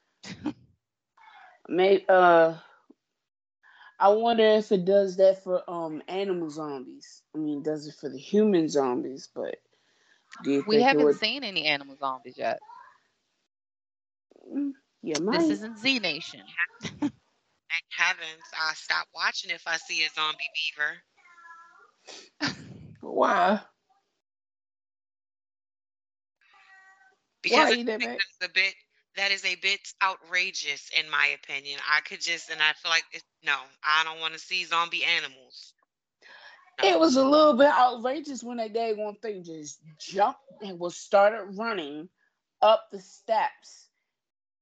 May 1.67 2.05
uh 2.07 2.55
I 3.99 4.09
wonder 4.09 4.43
if 4.43 4.71
it 4.71 4.85
does 4.85 5.17
that 5.17 5.43
for 5.43 5.63
um 5.69 6.01
animal 6.07 6.49
zombies. 6.49 7.23
I 7.35 7.39
mean, 7.39 7.63
does 7.63 7.87
it 7.87 7.95
for 7.95 8.09
the 8.09 8.17
human 8.19 8.67
zombies, 8.69 9.29
but 9.33 9.55
do 10.43 10.51
you 10.51 10.61
We 10.67 10.81
think 10.81 10.81
haven't 10.81 10.93
would? 10.93 11.15
seen 11.15 11.43
any 11.43 11.65
animal 11.65 11.95
zombies 11.97 12.37
yet. 12.37 12.59
Mm, 14.53 14.73
Yeah, 15.01 15.19
might. 15.19 15.47
This 15.47 15.49
isn't 15.49 15.77
Z 15.77 15.99
Nation. 15.99 16.41
Thank 17.69 17.85
heavens, 17.97 18.43
I 18.57 18.73
stop 18.75 19.07
watching 19.13 19.49
if 19.51 19.67
I 19.67 19.77
see 19.77 20.03
a 20.05 20.09
zombie 20.09 20.49
beaver. 20.53 21.03
Why? 23.01 23.61
Because 27.43 27.65
Why 27.65 27.69
I 27.69 27.75
you 27.75 27.83
that 27.85 27.99
think 27.99 28.11
bad? 28.11 28.17
that's 28.39 28.51
a 28.51 28.53
bit 28.53 28.73
that 29.17 29.31
is 29.31 29.45
a 29.45 29.55
bit 29.55 29.79
outrageous 30.01 30.89
in 30.99 31.09
my 31.09 31.35
opinion. 31.43 31.79
I 31.91 32.01
could 32.01 32.21
just 32.21 32.49
and 32.49 32.61
I 32.61 32.73
feel 32.73 32.89
like 32.89 33.03
it's, 33.11 33.23
no, 33.45 33.55
I 33.83 34.03
don't 34.03 34.19
want 34.19 34.33
to 34.33 34.39
see 34.39 34.65
zombie 34.65 35.03
animals. 35.03 35.73
It 36.83 36.99
was 36.99 37.15
a 37.15 37.23
little 37.23 37.53
bit 37.53 37.67
outrageous 37.69 38.43
when 38.43 38.57
that 38.57 38.73
daggone 38.73 39.21
thing 39.21 39.43
just 39.43 39.79
jumped 39.99 40.39
and 40.61 40.79
was 40.79 40.97
started 40.97 41.57
running 41.57 42.09
up 42.61 42.87
the 42.91 42.99
steps 42.99 43.87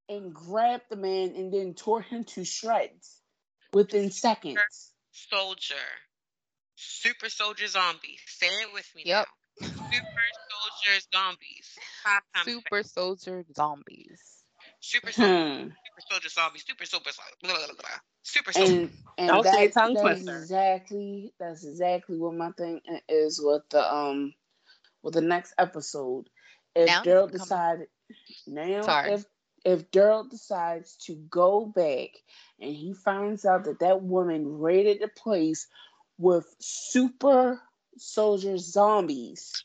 and 0.09 0.33
grabbed 0.33 0.83
the 0.89 0.97
man 0.97 1.33
and 1.35 1.53
then 1.53 1.73
tore 1.73 2.01
him 2.01 2.25
to 2.25 2.43
shreds 2.43 3.21
within 3.73 4.11
seconds. 4.11 4.59
Soldier, 5.13 5.75
super 6.75 7.29
soldier 7.29 7.67
zombie. 7.67 8.17
Say 8.27 8.47
it 8.47 8.73
with 8.73 8.89
me 8.95 9.03
Yep. 9.05 9.27
now. 9.27 9.40
Super 9.63 10.25
soldier 10.49 11.01
zombies. 11.13 11.77
Five 12.03 12.21
times 12.33 12.45
fast. 12.45 12.45
Super 12.45 12.83
soldier 12.83 13.45
zombies. 13.55 14.21
Super 14.79 15.11
soldier, 15.11 15.33
Hmm. 15.33 15.61
super 15.69 16.01
soldier 16.09 16.29
zombie. 16.29 16.59
Super 16.59 16.85
super 16.85 17.11
soldier. 17.11 17.35
Blah, 17.43 17.53
blah, 17.55 17.65
blah, 17.67 17.75
blah. 17.75 17.89
Super 18.23 18.53
soldier. 18.53 18.71
And 18.73 18.91
and 19.17 19.27
Don't 19.27 19.45
say 19.45 19.67
tongue 19.69 19.93
that's 19.93 20.03
twister. 20.23 20.37
exactly 20.37 21.33
that's 21.39 21.63
exactly 21.65 22.17
what 22.17 22.33
my 22.33 22.51
thing 22.51 22.81
is 23.07 23.39
with 23.43 23.63
the 23.69 23.93
um 23.93 24.33
with 25.03 25.13
the 25.13 25.21
next 25.21 25.53
episode. 25.57 26.27
If 26.75 26.87
Now 26.87 26.99
it's 27.01 27.07
Daryl 27.07 27.31
decided 27.31 27.87
now 28.47 28.81
Sorry. 28.81 29.11
if 29.13 29.25
if 29.63 29.91
Daryl 29.91 30.29
decides 30.29 30.95
to 31.05 31.15
go 31.15 31.65
back 31.65 32.09
and 32.59 32.73
he 32.75 32.93
finds 32.93 33.45
out 33.45 33.65
that 33.65 33.79
that 33.79 34.01
woman 34.01 34.59
raided 34.59 35.01
the 35.01 35.07
place 35.07 35.67
with 36.17 36.45
super 36.59 37.61
soldier 37.97 38.57
zombies. 38.57 39.63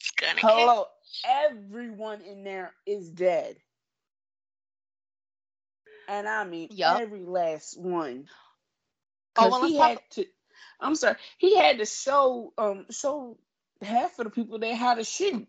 it's 0.00 0.10
gonna 0.20 0.34
get 0.34 0.42
Hello, 0.42 0.86
everyone 1.26 2.20
in 2.22 2.44
there 2.44 2.72
is 2.86 3.10
dead. 3.10 3.56
And 6.08 6.26
I 6.28 6.44
mean 6.44 6.68
Yup. 6.72 7.00
every 7.00 7.24
last 7.24 7.78
one. 7.78 8.28
Oh, 9.36 9.50
well, 9.50 9.64
he 9.66 9.76
talk- 9.76 9.88
had 9.90 10.00
to 10.12 10.26
I'm 10.80 10.94
sorry. 10.94 11.16
He 11.38 11.56
had 11.56 11.78
to 11.78 11.86
show 11.86 12.52
um 12.56 12.86
show 12.90 13.38
half 13.82 14.18
of 14.18 14.24
the 14.24 14.30
people 14.30 14.58
there 14.58 14.74
how 14.76 14.94
to 14.94 15.04
shoot. 15.04 15.46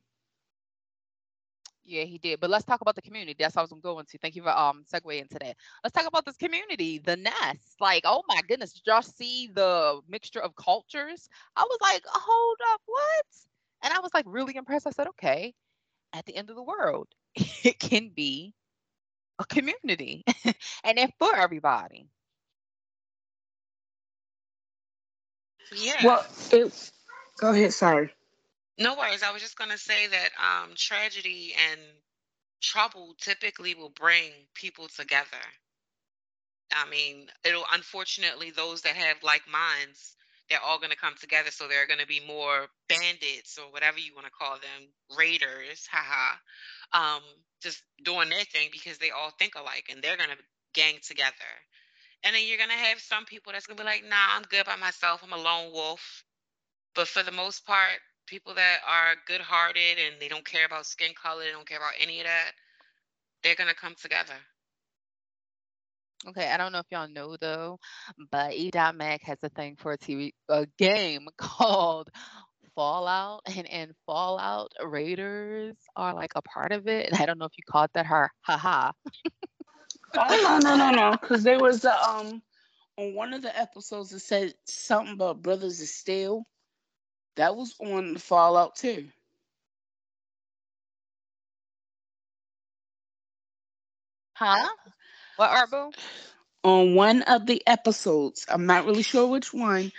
Yeah, 1.90 2.04
he 2.04 2.20
did. 2.20 2.40
But 2.40 2.52
let's 2.52 2.66
talk 2.66 2.82
about 2.82 2.94
the 2.96 3.02
community. 3.02 3.36
That's 3.38 3.56
what 3.56 3.62
I 3.62 3.64
was 3.64 3.82
going 3.82 4.06
to. 4.06 4.18
Thank 4.20 4.36
you 4.36 4.44
for 4.44 4.56
um 4.56 4.84
segue 4.94 5.20
into 5.20 5.40
that. 5.40 5.56
Let's 5.84 5.96
talk 5.96 6.06
about 6.06 6.24
this 6.24 6.38
community, 6.38 7.00
the 7.00 7.18
nest. 7.18 7.76
Like, 7.80 8.04
oh 8.06 8.22
my 8.28 8.42
goodness, 8.48 8.74
did 8.74 8.84
y'all 8.86 9.02
see 9.02 9.50
the 9.52 10.00
mixture 10.08 10.40
of 10.40 10.56
cultures? 10.56 11.28
I 11.56 11.64
was 11.64 11.80
like, 11.82 12.04
hold 12.06 12.58
up, 12.74 12.82
what? 12.86 13.26
And 13.82 13.92
I 13.92 14.00
was 14.02 14.14
like 14.14 14.26
really 14.28 14.56
impressed. 14.56 14.86
I 14.86 14.92
said, 14.92 15.08
okay, 15.08 15.56
at 16.14 16.28
the 16.28 16.36
end 16.36 16.52
of 16.52 16.56
the 16.56 16.64
world, 16.64 17.08
it 17.36 17.80
can 17.80 18.12
be 18.16 18.54
a 19.40 19.46
community 19.46 20.24
and 20.84 21.00
it's 21.00 21.14
for 21.18 21.36
everybody. 21.36 22.08
Yeah. 25.76 26.06
Well, 26.06 26.26
it, 26.52 26.92
go 27.40 27.52
ahead. 27.52 27.74
Sorry. 27.74 28.12
No 28.80 28.96
worries. 28.96 29.24
I 29.24 29.32
was 29.32 29.42
just 29.42 29.58
going 29.58 29.72
to 29.72 29.78
say 29.78 30.08
that 30.08 30.30
um, 30.40 30.72
tragedy 30.76 31.54
and 31.72 31.82
trouble 32.62 33.14
typically 33.20 33.76
will 33.76 33.90
bring 33.90 34.32
people 34.56 34.88
together. 34.88 35.44
I 36.74 36.90
mean, 36.90 37.28
it'll 37.44 37.66
unfortunately 37.74 38.52
those 38.52 38.82
that 38.84 38.96
have 38.96 39.18
like 39.22 39.42
minds, 39.52 40.16
they're 40.50 40.62
all 40.66 40.78
going 40.78 40.92
to 40.92 40.98
come 40.98 41.16
together. 41.20 41.52
So 41.52 41.68
there 41.68 41.84
are 41.84 41.88
going 41.88 42.00
to 42.00 42.08
be 42.08 42.22
more 42.26 42.68
bandits 42.88 43.58
or 43.58 43.72
whatever 43.72 44.00
you 44.00 44.16
want 44.16 44.28
to 44.28 44.32
call 44.32 44.56
them, 44.56 44.88
raiders, 45.18 45.86
haha, 45.92 46.38
um, 46.94 47.22
just 47.62 47.84
doing 48.06 48.30
their 48.30 48.46
thing 48.46 48.70
because 48.72 48.98
they 48.98 49.12
all 49.12 49.32
think 49.38 49.56
alike 49.56 49.90
and 49.92 50.02
they're 50.02 50.18
going 50.18 50.30
to 50.30 50.38
gang 50.74 51.00
together. 51.06 51.34
And 52.24 52.34
then 52.36 52.44
you're 52.48 52.58
going 52.58 52.70
to 52.70 52.76
have 52.76 53.00
some 53.00 53.26
people 53.26 53.52
that's 53.52 53.68
going 53.68 53.78
to 53.78 53.84
be 53.84 53.90
like, 53.90 54.04
nah, 54.08 54.36
I'm 54.36 54.44
good 54.44 54.66
by 54.66 54.78
myself. 54.78 55.22
I'm 55.24 55.34
a 55.34 55.42
lone 55.42 55.74
wolf. 55.74 56.24
But 56.96 57.08
for 57.08 57.24
the 57.24 57.32
most 57.32 57.66
part, 57.66 58.00
people 58.30 58.54
that 58.54 58.80
are 58.88 59.16
good 59.28 59.42
hearted 59.42 59.98
and 59.98 60.22
they 60.22 60.28
don't 60.28 60.46
care 60.46 60.66
about 60.66 60.86
skin 60.86 61.12
color, 61.22 61.44
they 61.44 61.52
don't 61.52 61.68
care 61.68 61.78
about 61.78 61.94
any 62.00 62.20
of 62.20 62.26
that, 62.26 62.52
they're 63.44 63.56
gonna 63.56 63.74
come 63.74 63.96
together. 63.96 64.36
Okay, 66.28 66.50
I 66.50 66.58
don't 66.58 66.72
know 66.72 66.80
if 66.80 66.86
y'all 66.92 67.08
know 67.08 67.38
though, 67.40 67.80
but 68.30 68.54
E.Mac 68.54 69.24
has 69.24 69.38
a 69.42 69.50
thing 69.50 69.78
for 69.78 69.94
a 69.94 69.98
TV 69.98 70.32
a 70.50 70.68
game 70.78 71.28
called 71.38 72.10
Fallout, 72.76 73.42
and 73.46 73.66
in 73.66 73.94
Fallout, 74.06 74.72
Raiders 74.84 75.76
are 75.96 76.14
like 76.14 76.32
a 76.36 76.42
part 76.42 76.72
of 76.72 76.88
it. 76.88 77.10
And 77.10 77.22
I 77.22 77.26
don't 77.26 77.40
know 77.40 77.46
if 77.46 77.58
you 77.58 77.64
caught 77.70 77.92
that, 77.94 78.06
her, 78.06 78.30
haha. 78.42 78.92
oh 80.16 80.60
no 80.64 80.76
no 80.76 80.76
no 80.76 80.92
no, 80.92 81.12
because 81.12 81.44
there 81.44 81.60
was 81.60 81.86
a, 81.86 82.10
um 82.10 82.42
on 82.98 83.16
one 83.16 83.34
of 83.34 83.42
the 83.42 83.58
episodes 83.58 84.12
it 84.12 84.20
said 84.20 84.54
something 84.66 85.14
about 85.14 85.42
Brothers 85.42 85.82
of 85.82 85.88
Steel. 85.88 86.44
That 87.36 87.56
was 87.56 87.76
on 87.80 88.18
Fallout 88.18 88.76
too. 88.76 89.08
Huh? 94.34 94.70
What 95.36 95.50
Arbo? 95.50 95.94
On 96.64 96.96
one 96.96 97.22
of 97.24 97.46
the 97.46 97.62
episodes, 97.68 98.46
I'm 98.48 98.66
not 98.66 98.86
really 98.86 99.04
sure 99.04 99.28
which 99.28 99.54
one. 99.54 99.92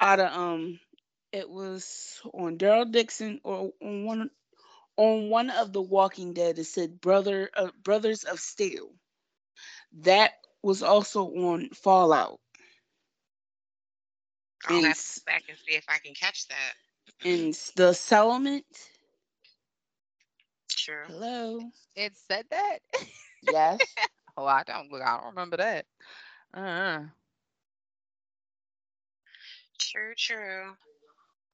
Out 0.00 0.20
of 0.20 0.32
um, 0.32 0.78
it 1.32 1.48
was 1.48 2.20
on 2.32 2.58
Daryl 2.58 2.90
Dixon 2.90 3.40
or 3.44 3.72
on 3.82 4.04
one 4.04 4.30
on 4.96 5.30
one 5.30 5.50
of 5.50 5.72
the 5.72 5.80
Walking 5.80 6.34
Dead. 6.34 6.58
It 6.58 6.64
said 6.64 7.00
brother 7.00 7.50
uh, 7.54 7.70
Brothers 7.82 8.24
of 8.24 8.40
Steel. 8.40 8.90
That 10.02 10.32
was 10.62 10.82
also 10.82 11.24
on 11.24 11.70
Fallout. 11.70 12.40
I'll 14.68 14.82
have 14.82 14.96
to 14.96 15.20
back 15.24 15.44
and 15.48 15.58
see 15.66 15.74
if 15.74 15.84
I 15.88 15.98
can 15.98 16.14
catch 16.14 16.46
that. 16.48 16.74
In 17.24 17.54
the 17.76 17.92
settlement. 17.92 18.64
Sure. 20.68 21.04
Hello. 21.06 21.60
It 21.96 22.12
said 22.28 22.46
that. 22.50 22.78
Yes. 23.40 23.94
oh, 24.36 24.44
I 24.44 24.64
don't. 24.64 24.92
I 24.92 25.16
don't 25.16 25.26
remember 25.28 25.58
that. 25.58 25.86
Uh. 26.52 27.04
True. 29.78 30.14
True. 30.16 30.76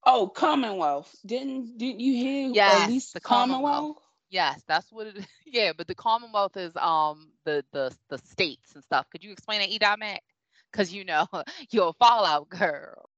Oh, 0.07 0.29
Commonwealth. 0.29 1.15
Didn't 1.25 1.79
didn't 1.79 2.01
you 2.01 2.15
hear 2.15 2.53
yes, 2.55 2.83
at 2.83 2.89
least 2.89 3.15
the 3.15 3.21
Commonwealth? 3.21 3.63
Commonwealth? 3.63 3.97
Yes, 4.31 4.63
that's 4.67 4.91
what 4.91 5.07
it 5.09 5.19
is. 5.19 5.27
Yeah, 5.47 5.73
but 5.77 5.87
the 5.87 5.95
Commonwealth 5.95 6.57
is 6.57 6.73
um 6.77 7.31
the 7.45 7.65
the 7.73 7.95
the 8.09 8.19
states 8.19 8.75
and 8.75 8.83
stuff. 8.83 9.07
Could 9.11 9.23
you 9.23 9.31
explain 9.31 9.61
it, 9.61 9.69
E. 9.71 9.79
Because 10.75 10.93
you 10.93 11.05
know 11.05 11.29
you're 11.71 11.91
a 11.91 11.93
Fallout 11.93 12.49
girl. 12.49 13.09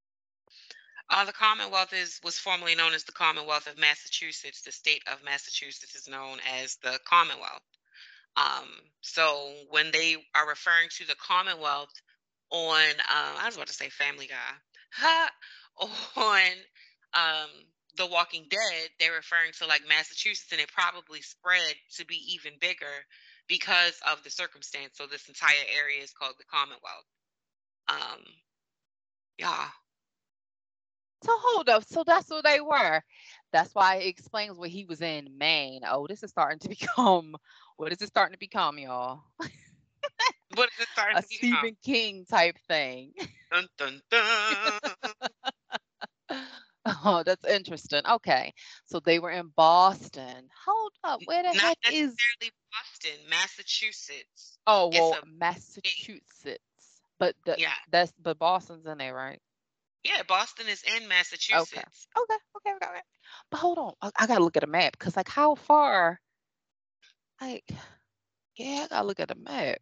Uh, 1.08 1.24
the 1.24 1.32
Commonwealth 1.32 1.94
is 1.94 2.20
was 2.22 2.36
formerly 2.36 2.74
known 2.74 2.92
as 2.92 3.04
the 3.04 3.12
Commonwealth 3.12 3.66
of 3.66 3.78
Massachusetts. 3.78 4.60
The 4.60 4.72
state 4.72 5.02
of 5.10 5.24
Massachusetts 5.24 5.94
is 5.94 6.06
known 6.06 6.38
as 6.62 6.76
the 6.82 6.98
Commonwealth. 7.08 7.62
Um, 8.36 8.68
so 9.00 9.54
when 9.70 9.90
they 9.90 10.16
are 10.34 10.46
referring 10.46 10.88
to 10.98 11.06
the 11.06 11.14
Commonwealth 11.14 11.94
on, 12.50 12.82
uh, 13.00 13.34
I 13.40 13.46
was 13.46 13.56
about 13.56 13.68
to 13.68 13.72
say 13.72 13.88
Family 13.88 14.28
Guy, 14.28 15.28
on 16.16 16.50
um, 17.14 17.50
The 17.96 18.06
Walking 18.06 18.44
Dead, 18.50 18.90
they're 19.00 19.12
referring 19.12 19.52
to 19.60 19.66
like 19.66 19.88
Massachusetts, 19.88 20.52
and 20.52 20.60
it 20.60 20.70
probably 20.72 21.22
spread 21.22 21.74
to 21.96 22.04
be 22.04 22.34
even 22.34 22.58
bigger 22.60 23.06
because 23.48 23.98
of 24.12 24.22
the 24.22 24.30
circumstance. 24.30 24.98
So 24.98 25.06
this 25.06 25.28
entire 25.28 25.64
area 25.80 26.02
is 26.02 26.12
called 26.12 26.34
the 26.38 26.44
Commonwealth. 26.44 27.06
Um, 27.88 28.22
yeah. 29.38 29.66
So 31.24 31.32
hold 31.34 31.68
up. 31.68 31.84
So 31.84 32.04
that's 32.06 32.28
who 32.28 32.42
they 32.42 32.60
were. 32.60 33.02
That's 33.52 33.74
why 33.74 33.96
it 33.96 34.08
explains 34.08 34.56
what 34.56 34.68
he 34.68 34.84
was 34.84 35.00
in 35.00 35.38
Maine. 35.38 35.82
Oh, 35.88 36.06
this 36.06 36.22
is 36.22 36.30
starting 36.30 36.58
to 36.60 36.68
become 36.78 37.36
what 37.76 37.92
is 37.92 38.00
it 38.00 38.08
starting 38.08 38.32
to 38.32 38.38
become, 38.38 38.78
y'all? 38.78 39.22
what 40.54 40.68
is 40.68 40.80
it 40.80 40.88
starting 40.92 41.18
a 41.18 41.22
to 41.22 41.28
become? 41.28 41.52
A 41.52 41.58
Stephen 41.58 41.76
King 41.84 42.24
type 42.28 42.56
thing. 42.68 43.12
Dun, 43.50 43.66
dun, 43.78 44.00
dun. 44.10 44.80
oh, 47.04 47.22
that's 47.24 47.44
interesting. 47.46 48.02
Okay. 48.08 48.52
So 48.84 49.00
they 49.00 49.18
were 49.18 49.30
in 49.30 49.52
Boston. 49.56 50.48
Hold 50.66 50.92
up. 51.04 51.20
Where 51.24 51.42
the 51.42 51.54
Not 51.54 51.62
heck 51.62 51.78
is 51.92 52.14
necessarily 52.14 52.52
Boston, 52.72 53.30
Massachusetts. 53.30 54.58
Oh 54.66 54.88
well 54.88 55.16
Massachusetts. 55.38 56.60
But 57.18 57.34
the, 57.44 57.56
Yeah. 57.58 57.72
that's 57.90 58.12
but 58.18 58.38
Boston's 58.38 58.86
in 58.86 58.98
there, 58.98 59.14
right? 59.14 59.40
Yeah, 60.04 60.22
Boston 60.22 60.68
is 60.68 60.82
in 60.84 61.08
Massachusetts. 61.08 61.72
Okay, 61.72 61.82
okay, 62.22 62.36
okay, 62.56 62.86
okay. 62.86 63.00
But 63.50 63.58
hold 63.58 63.78
on, 63.78 63.94
I, 64.02 64.10
I 64.20 64.26
gotta 64.26 64.44
look 64.44 64.56
at 64.56 64.64
a 64.64 64.68
map 64.68 64.92
because, 64.92 65.16
like, 65.16 65.28
how 65.28 65.54
far? 65.54 66.20
Like, 67.40 67.64
yeah, 68.56 68.82
I 68.84 68.88
gotta 68.88 69.06
look 69.06 69.20
at 69.20 69.30
a 69.30 69.34
map. 69.34 69.78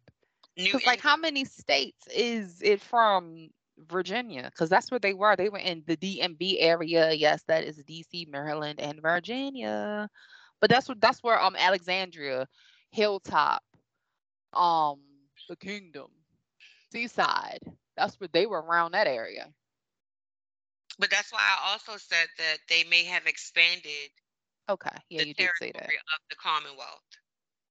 New 0.57 0.65
Because, 0.65 0.85
like, 0.85 1.01
how 1.01 1.17
many 1.17 1.45
states 1.45 2.07
is 2.07 2.61
it 2.61 2.81
from 2.81 3.49
Virginia? 3.77 4.43
Because 4.49 4.69
that's 4.69 4.89
where 4.89 4.99
they 4.99 5.13
were. 5.13 5.35
They 5.35 5.49
were 5.49 5.59
in 5.59 5.83
the 5.85 5.97
DMV 5.97 6.57
area. 6.59 7.11
Yes, 7.13 7.43
that 7.43 7.63
is 7.63 7.83
DC, 7.83 8.25
Maryland, 8.27 8.79
and 8.79 9.01
Virginia. 9.01 10.09
But 10.61 10.69
that's 10.69 10.87
what 10.89 11.01
that's 11.01 11.21
where 11.23 11.39
um 11.41 11.55
Alexandria, 11.57 12.47
Hilltop, 12.91 13.63
um, 14.53 14.99
the 15.49 15.55
Kingdom, 15.55 16.09
Seaside. 16.91 17.59
That's 17.97 18.19
where 18.19 18.29
they 18.31 18.45
were 18.45 18.61
around 18.61 18.91
that 18.91 19.07
area. 19.07 19.47
But 20.99 21.09
that's 21.09 21.31
why 21.31 21.39
I 21.39 21.71
also 21.71 21.97
said 21.97 22.27
that 22.37 22.57
they 22.69 22.83
may 22.85 23.03
have 23.05 23.25
expanded 23.27 24.09
Okay, 24.67 24.89
yeah, 25.09 25.21
you 25.23 25.33
did 25.35 25.49
say 25.59 25.71
that. 25.73 25.83
of 25.85 26.19
the 26.29 26.35
Commonwealth. 26.35 27.01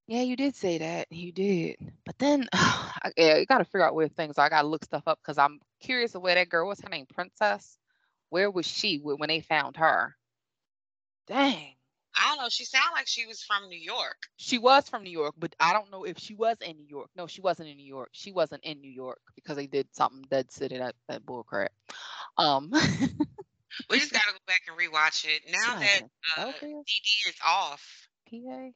Yeah, 0.06 0.20
you 0.22 0.36
did 0.36 0.54
say 0.54 0.78
that. 0.78 1.10
You 1.10 1.32
did. 1.32 1.76
But 2.04 2.18
then, 2.18 2.48
I- 2.52 3.12
yeah, 3.16 3.36
you 3.38 3.46
got 3.46 3.58
to 3.58 3.64
figure 3.64 3.84
out 3.86 3.94
where 3.94 4.08
things 4.08 4.38
are. 4.38 4.46
I 4.46 4.48
got 4.48 4.62
to 4.62 4.68
look 4.68 4.84
stuff 4.84 5.02
up 5.06 5.18
because 5.20 5.38
I'm 5.38 5.60
curious 5.80 6.14
of 6.14 6.22
where 6.22 6.34
that 6.36 6.48
girl, 6.48 6.68
was. 6.68 6.80
her 6.80 6.88
name? 6.88 7.06
Princess? 7.12 7.78
Where 8.30 8.50
was 8.50 8.66
she 8.66 8.98
when 8.98 9.28
they 9.28 9.40
found 9.40 9.76
her? 9.76 10.16
Dang. 11.26 11.73
I 12.16 12.28
don't 12.28 12.44
know. 12.44 12.48
She 12.48 12.64
sounded 12.64 12.92
like 12.94 13.06
she 13.08 13.26
was 13.26 13.42
from 13.42 13.68
New 13.68 13.78
York. 13.78 14.16
She 14.36 14.58
was 14.58 14.88
from 14.88 15.02
New 15.02 15.10
York, 15.10 15.34
but 15.38 15.54
I 15.58 15.72
don't 15.72 15.90
know 15.90 16.04
if 16.04 16.18
she 16.18 16.34
was 16.34 16.56
in 16.60 16.76
New 16.76 16.86
York. 16.88 17.10
No, 17.16 17.26
she 17.26 17.40
wasn't 17.40 17.68
in 17.68 17.76
New 17.76 17.86
York. 17.86 18.10
She 18.12 18.32
wasn't 18.32 18.64
in 18.64 18.80
New 18.80 18.90
York 18.90 19.20
because 19.34 19.56
they 19.56 19.66
did 19.66 19.88
something 19.92 20.22
dead 20.30 20.50
city 20.52 20.78
that 20.78 20.94
that 21.08 21.26
bull 21.26 21.42
crap. 21.42 21.72
Um, 22.36 22.72
We 23.90 23.98
just 23.98 24.12
gotta 24.12 24.32
go 24.32 24.38
back 24.46 24.62
and 24.68 24.78
rewatch 24.78 25.24
it 25.24 25.42
now 25.50 25.78
that 25.78 26.02
uh, 26.38 26.48
okay, 26.48 26.72
DD 26.72 27.28
is 27.28 27.34
off. 27.46 28.08
PA. 28.30 28.68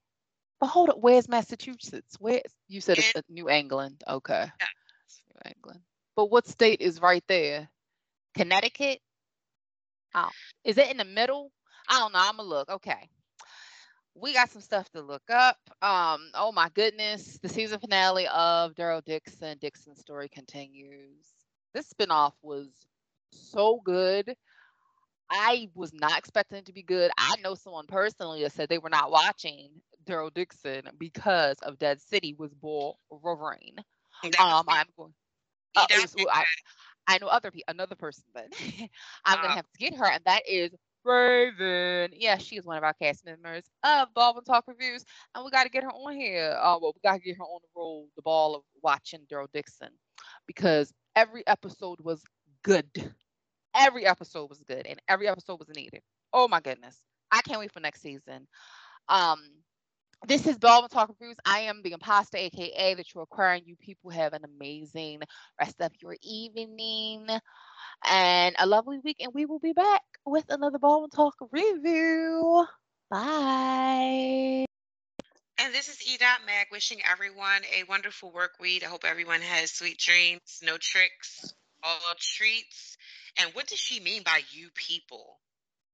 But 0.61 0.67
hold 0.67 0.91
up, 0.91 0.99
where's 0.99 1.29
Massachusetts? 1.29 2.17
Where 2.19 2.43
you 2.67 2.81
said 2.81 2.99
it's 2.99 3.13
New 3.29 3.49
England? 3.49 4.03
Okay, 4.07 4.51
Yeah. 4.61 4.67
New 5.35 5.51
England. 5.55 5.81
But 6.17 6.31
what 6.31 6.49
state 6.49 6.81
is 6.81 7.01
right 7.01 7.23
there? 7.29 7.69
Connecticut. 8.35 9.01
Oh, 10.15 10.31
is 10.65 10.79
it 10.79 10.91
in 10.91 10.97
the 10.97 11.05
middle? 11.05 11.53
I 11.89 12.01
don't 12.01 12.13
know. 12.13 12.21
I'm 12.21 12.37
gonna 12.37 12.49
look. 12.49 12.69
Okay. 12.69 13.09
We 14.21 14.33
got 14.33 14.51
some 14.51 14.63
stuff 14.63 14.89
to 14.91 15.01
look 15.01 15.23
up. 15.31 15.59
Um, 15.83 16.31
oh 16.35 16.53
my 16.53 16.69
goodness, 16.75 17.39
the 17.43 17.49
season 17.49 17.79
finale 17.79 18.27
of 18.29 18.75
Daryl 18.75 19.05
Dixon. 19.05 19.59
Dixon's 19.59 20.01
story 20.01 20.29
continues. 20.29 21.27
This 21.75 21.93
spinoff 21.93 22.33
was 22.43 22.69
so 23.33 23.81
good. 23.85 24.35
I 25.31 25.69
was 25.75 25.93
not 25.93 26.19
expecting 26.19 26.59
it 26.59 26.67
to 26.67 26.73
be 26.73 26.83
good. 26.83 27.11
I 27.19 27.37
know 27.43 27.55
someone 27.55 27.87
personally 27.87 28.43
that 28.43 28.53
said 28.53 28.69
they 28.69 28.79
were 28.79 28.89
not 28.89 29.11
watching 29.11 29.71
Daryl 30.07 30.33
Dixon 30.33 30.83
because 30.99 31.59
of 31.63 31.79
Dead 31.79 32.01
City 32.01 32.35
was 32.39 32.55
Bull 32.55 32.99
Wolverine. 33.11 33.77
Um, 34.39 34.65
I'm 34.69 34.87
going. 34.97 35.13
Uh, 35.77 35.87
I, 36.33 36.45
I 37.07 37.19
know 37.19 37.29
other 37.29 37.51
people, 37.51 37.73
another 37.73 37.95
person, 37.95 38.25
but 38.35 38.47
I'm 39.25 39.37
gonna 39.37 39.49
uh. 39.49 39.57
have 39.57 39.71
to 39.71 39.79
get 39.79 39.95
her, 39.95 40.07
and 40.07 40.23
that 40.25 40.43
is 40.49 40.73
Raven. 41.09 42.13
Yeah, 42.17 42.37
she 42.39 42.57
is 42.57 42.67
one 42.67 42.77
of 42.77 42.85
our 42.85 42.93
cast 42.93 43.25
members 43.25 43.65
of 43.83 44.09
Baldwynn 44.15 44.45
Tawlk 44.45 44.65
Reviews, 44.67 45.05
and 45.35 45.45
we 45.45 45.51
got 45.51 45.65
to 45.65 45.71
get 45.71 45.83
her 45.83 45.91
on 45.91 46.15
here. 46.15 46.57
Uh, 46.61 46.79
well, 46.81 46.93
we 46.95 47.01
got 47.03 47.15
to 47.15 47.21
get 47.21 47.37
her 47.39 47.45
on 47.45 47.61
the 47.63 47.69
roll, 47.75 48.09
the 48.17 48.23
ball 48.23 48.55
of 48.55 48.63
watching 48.83 49.21
Daryl 49.31 49.49
Dixon, 49.53 49.91
because 50.47 50.93
every 51.17 51.47
episode 51.47 52.01
was 52.01 52.23
good. 52.63 52.91
Every 53.75 54.07
episode 54.07 54.51
was 54.51 54.63
good, 54.67 54.87
and 54.87 55.01
every 55.09 55.29
episode 55.29 55.59
was 55.59 55.69
needed. 55.75 56.03
Oh 56.33 56.47
my 56.49 56.61
goodness, 56.61 56.99
I 57.31 57.41
can't 57.43 57.61
wait 57.61 57.73
for 57.73 57.81
next 57.81 58.03
season. 58.03 58.47
Um, 59.09 59.41
this 60.27 60.47
is 60.47 60.59
Baldwynn 60.59 60.91
Tawlk 60.91 61.11
Reviews. 61.21 61.37
I 61.45 61.61
am 61.61 61.83
the 61.83 61.93
imposter, 61.93 62.39
aka 62.39 62.95
the 62.95 63.05
true 63.05 63.23
acquiring. 63.23 63.63
You 63.67 63.77
people 63.77 64.11
have 64.11 64.33
an 64.33 64.45
amazing 64.45 65.21
rest 65.61 65.77
of 65.81 65.93
your 66.01 66.17
evening 66.23 67.27
and 68.05 68.57
a 68.59 68.67
lovely 68.67 68.99
week. 69.05 69.19
And 69.21 69.33
we 69.35 69.47
will 69.47 69.59
be 69.59 69.73
back 69.73 70.03
with 70.27 70.45
another 70.49 70.79
Baldwynn 70.79 71.11
Tawlk 71.11 71.35
review. 71.53 72.67
Bye. 73.11 74.67
And 75.61 75.75
this 75.75 75.89
is 75.89 76.07
E. 76.07 76.19
Mag 76.47 76.67
wishing 76.71 76.99
everyone 77.05 77.63
a 77.75 77.85
wonderful 77.89 78.31
work 78.33 78.53
week. 78.61 78.85
I 78.85 78.87
hope 78.87 79.05
everyone 79.05 79.41
has 79.41 79.73
sweet 79.73 79.99
dreams, 79.99 80.61
no 80.63 80.77
tricks, 80.79 81.53
all 81.83 81.99
treats. 82.19 82.97
And 83.37 83.55
what 83.55 83.67
does 83.67 83.79
she 83.79 84.01
mean 84.01 84.23
by 84.23 84.41
you 84.51 84.69
people? 84.75 85.39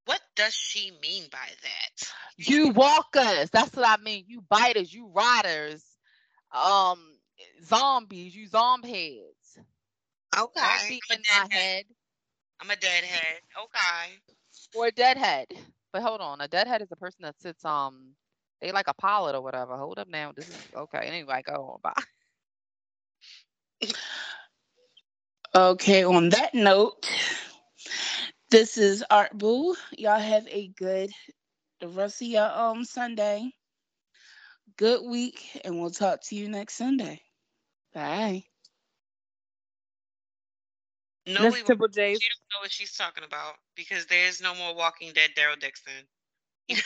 What 0.06 0.20
does 0.36 0.54
she 0.54 0.92
mean 1.02 1.24
by 1.30 1.48
that? 1.62 2.12
You 2.36 2.70
walkers. 2.70 3.50
That's 3.50 3.74
what 3.74 3.88
I 3.88 4.02
mean. 4.02 4.24
You 4.26 4.42
biters, 4.42 4.92
you 4.92 5.10
riders, 5.14 5.82
um, 6.52 6.98
zombies, 7.64 8.34
you 8.34 8.46
zombie 8.46 8.88
heads. 8.88 9.66
Okay. 10.36 10.60
I'm 10.60 11.50
a, 11.50 11.54
head. 11.54 11.84
I'm 12.60 12.70
a 12.70 12.76
deadhead. 12.76 13.40
Okay. 13.56 14.18
Or 14.74 14.86
a 14.88 14.92
deadhead. 14.92 15.46
But 15.92 16.02
hold 16.02 16.20
on, 16.20 16.40
a 16.40 16.48
deadhead 16.48 16.82
is 16.82 16.90
a 16.90 16.96
person 16.96 17.22
that 17.22 17.40
sits 17.40 17.64
um 17.64 18.14
they 18.60 18.72
like 18.72 18.88
a 18.88 18.94
pilot 18.94 19.36
or 19.36 19.42
whatever. 19.42 19.76
Hold 19.76 19.98
up 19.98 20.08
now. 20.08 20.32
This 20.34 20.48
is 20.48 20.58
okay. 20.74 21.00
Anyway, 21.02 21.42
go 21.46 21.80
on. 21.80 21.80
Bye. 21.82 21.92
Okay, 25.54 26.02
on 26.02 26.30
that 26.30 26.52
note, 26.52 27.08
this 28.54 28.78
is 28.78 29.02
Art 29.10 29.36
Boo. 29.36 29.74
Y'all 29.98 30.20
have 30.20 30.46
a 30.46 30.68
good 30.78 31.10
the 31.80 31.88
rest 31.88 32.22
of 32.22 32.28
your 32.28 32.48
um 32.48 32.84
Sunday. 32.84 33.50
Good 34.76 35.04
week, 35.04 35.60
and 35.64 35.80
we'll 35.80 35.90
talk 35.90 36.20
to 36.26 36.36
you 36.36 36.48
next 36.48 36.74
Sunday. 36.74 37.20
Bye. 37.92 38.44
No, 41.26 41.48
we, 41.48 41.62
Triple 41.62 41.88
J. 41.88 42.14
She 42.14 42.28
don't 42.28 42.52
know 42.52 42.62
what 42.62 42.70
she's 42.70 42.92
talking 42.96 43.24
about 43.24 43.54
because 43.74 44.06
there's 44.06 44.40
no 44.40 44.54
more 44.54 44.72
Walking 44.76 45.12
Dead 45.12 45.30
Daryl 45.36 45.58
Dixon. 45.58 45.92
Take 46.68 46.78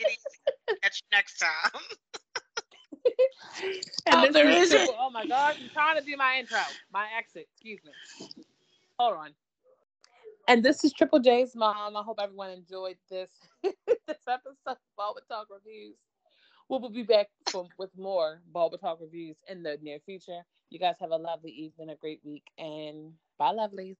it 0.00 0.06
easy. 0.08 0.78
Catch 0.82 1.02
you 1.02 1.16
next 1.18 1.38
time. 1.38 1.82
and 4.06 4.30
oh, 4.30 4.32
there 4.32 4.48
is 4.48 4.70
triple, 4.70 4.96
Oh 4.98 5.10
my 5.10 5.26
God! 5.26 5.56
I'm 5.60 5.68
trying 5.74 5.98
to 5.98 6.04
do 6.06 6.16
my 6.16 6.36
intro, 6.38 6.56
my 6.90 7.06
exit. 7.18 7.48
Excuse 7.52 7.80
me. 7.84 7.92
Hold 8.98 9.18
on. 9.18 9.34
And 10.48 10.64
this 10.64 10.84
is 10.84 10.92
Triple 10.92 11.18
J's 11.18 11.56
mom. 11.56 11.96
I 11.96 12.02
hope 12.02 12.18
everyone 12.22 12.50
enjoyed 12.50 12.96
this 13.10 13.30
this 13.62 13.74
episode 14.28 14.54
of 14.66 14.76
Baldwynn 14.98 15.26
Tawlk 15.28 15.46
Reviews. 15.50 15.96
We 16.68 16.78
will 16.78 16.90
be 16.90 17.02
back 17.02 17.28
for, 17.50 17.68
with 17.78 17.90
more 17.96 18.42
Baldwynn 18.54 18.80
Tawlk 18.80 19.00
Reviews 19.00 19.36
in 19.48 19.62
the 19.62 19.78
near 19.82 19.98
future. 20.06 20.42
You 20.70 20.78
guys 20.78 20.96
have 21.00 21.10
a 21.10 21.16
lovely 21.16 21.50
evening, 21.50 21.90
a 21.90 21.96
great 21.96 22.20
week, 22.24 22.44
and 22.58 23.12
bye, 23.38 23.52
lovelies. 23.52 23.96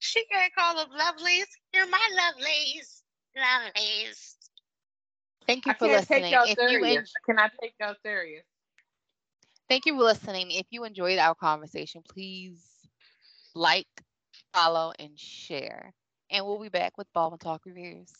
She 0.00 0.24
can't 0.26 0.54
call 0.54 0.76
them 0.76 0.88
lovelies. 0.98 1.46
You're 1.72 1.88
my 1.88 2.08
lovelies. 2.20 3.02
Lovelies. 3.38 4.34
Thank 5.46 5.66
you 5.66 5.72
I 5.72 5.74
for 5.74 5.86
listening. 5.88 6.34
if 6.46 6.58
you 6.70 6.84
en- 6.84 7.06
can 7.24 7.38
I 7.38 7.48
take 7.60 7.74
y'all 7.80 7.94
serious? 8.02 8.44
Thank 9.68 9.86
you 9.86 9.94
for 9.94 10.02
listening. 10.02 10.50
If 10.50 10.66
you 10.70 10.84
enjoyed 10.84 11.18
our 11.18 11.34
conversation, 11.34 12.02
please 12.06 12.73
like, 13.54 13.86
follow, 14.52 14.92
and 14.98 15.18
share. 15.18 15.92
And 16.30 16.46
we'll 16.46 16.60
be 16.60 16.68
back 16.68 16.98
with 16.98 17.06
Baldwynn 17.14 17.38
Tawlk 17.38 17.60
Reviews. 17.66 18.10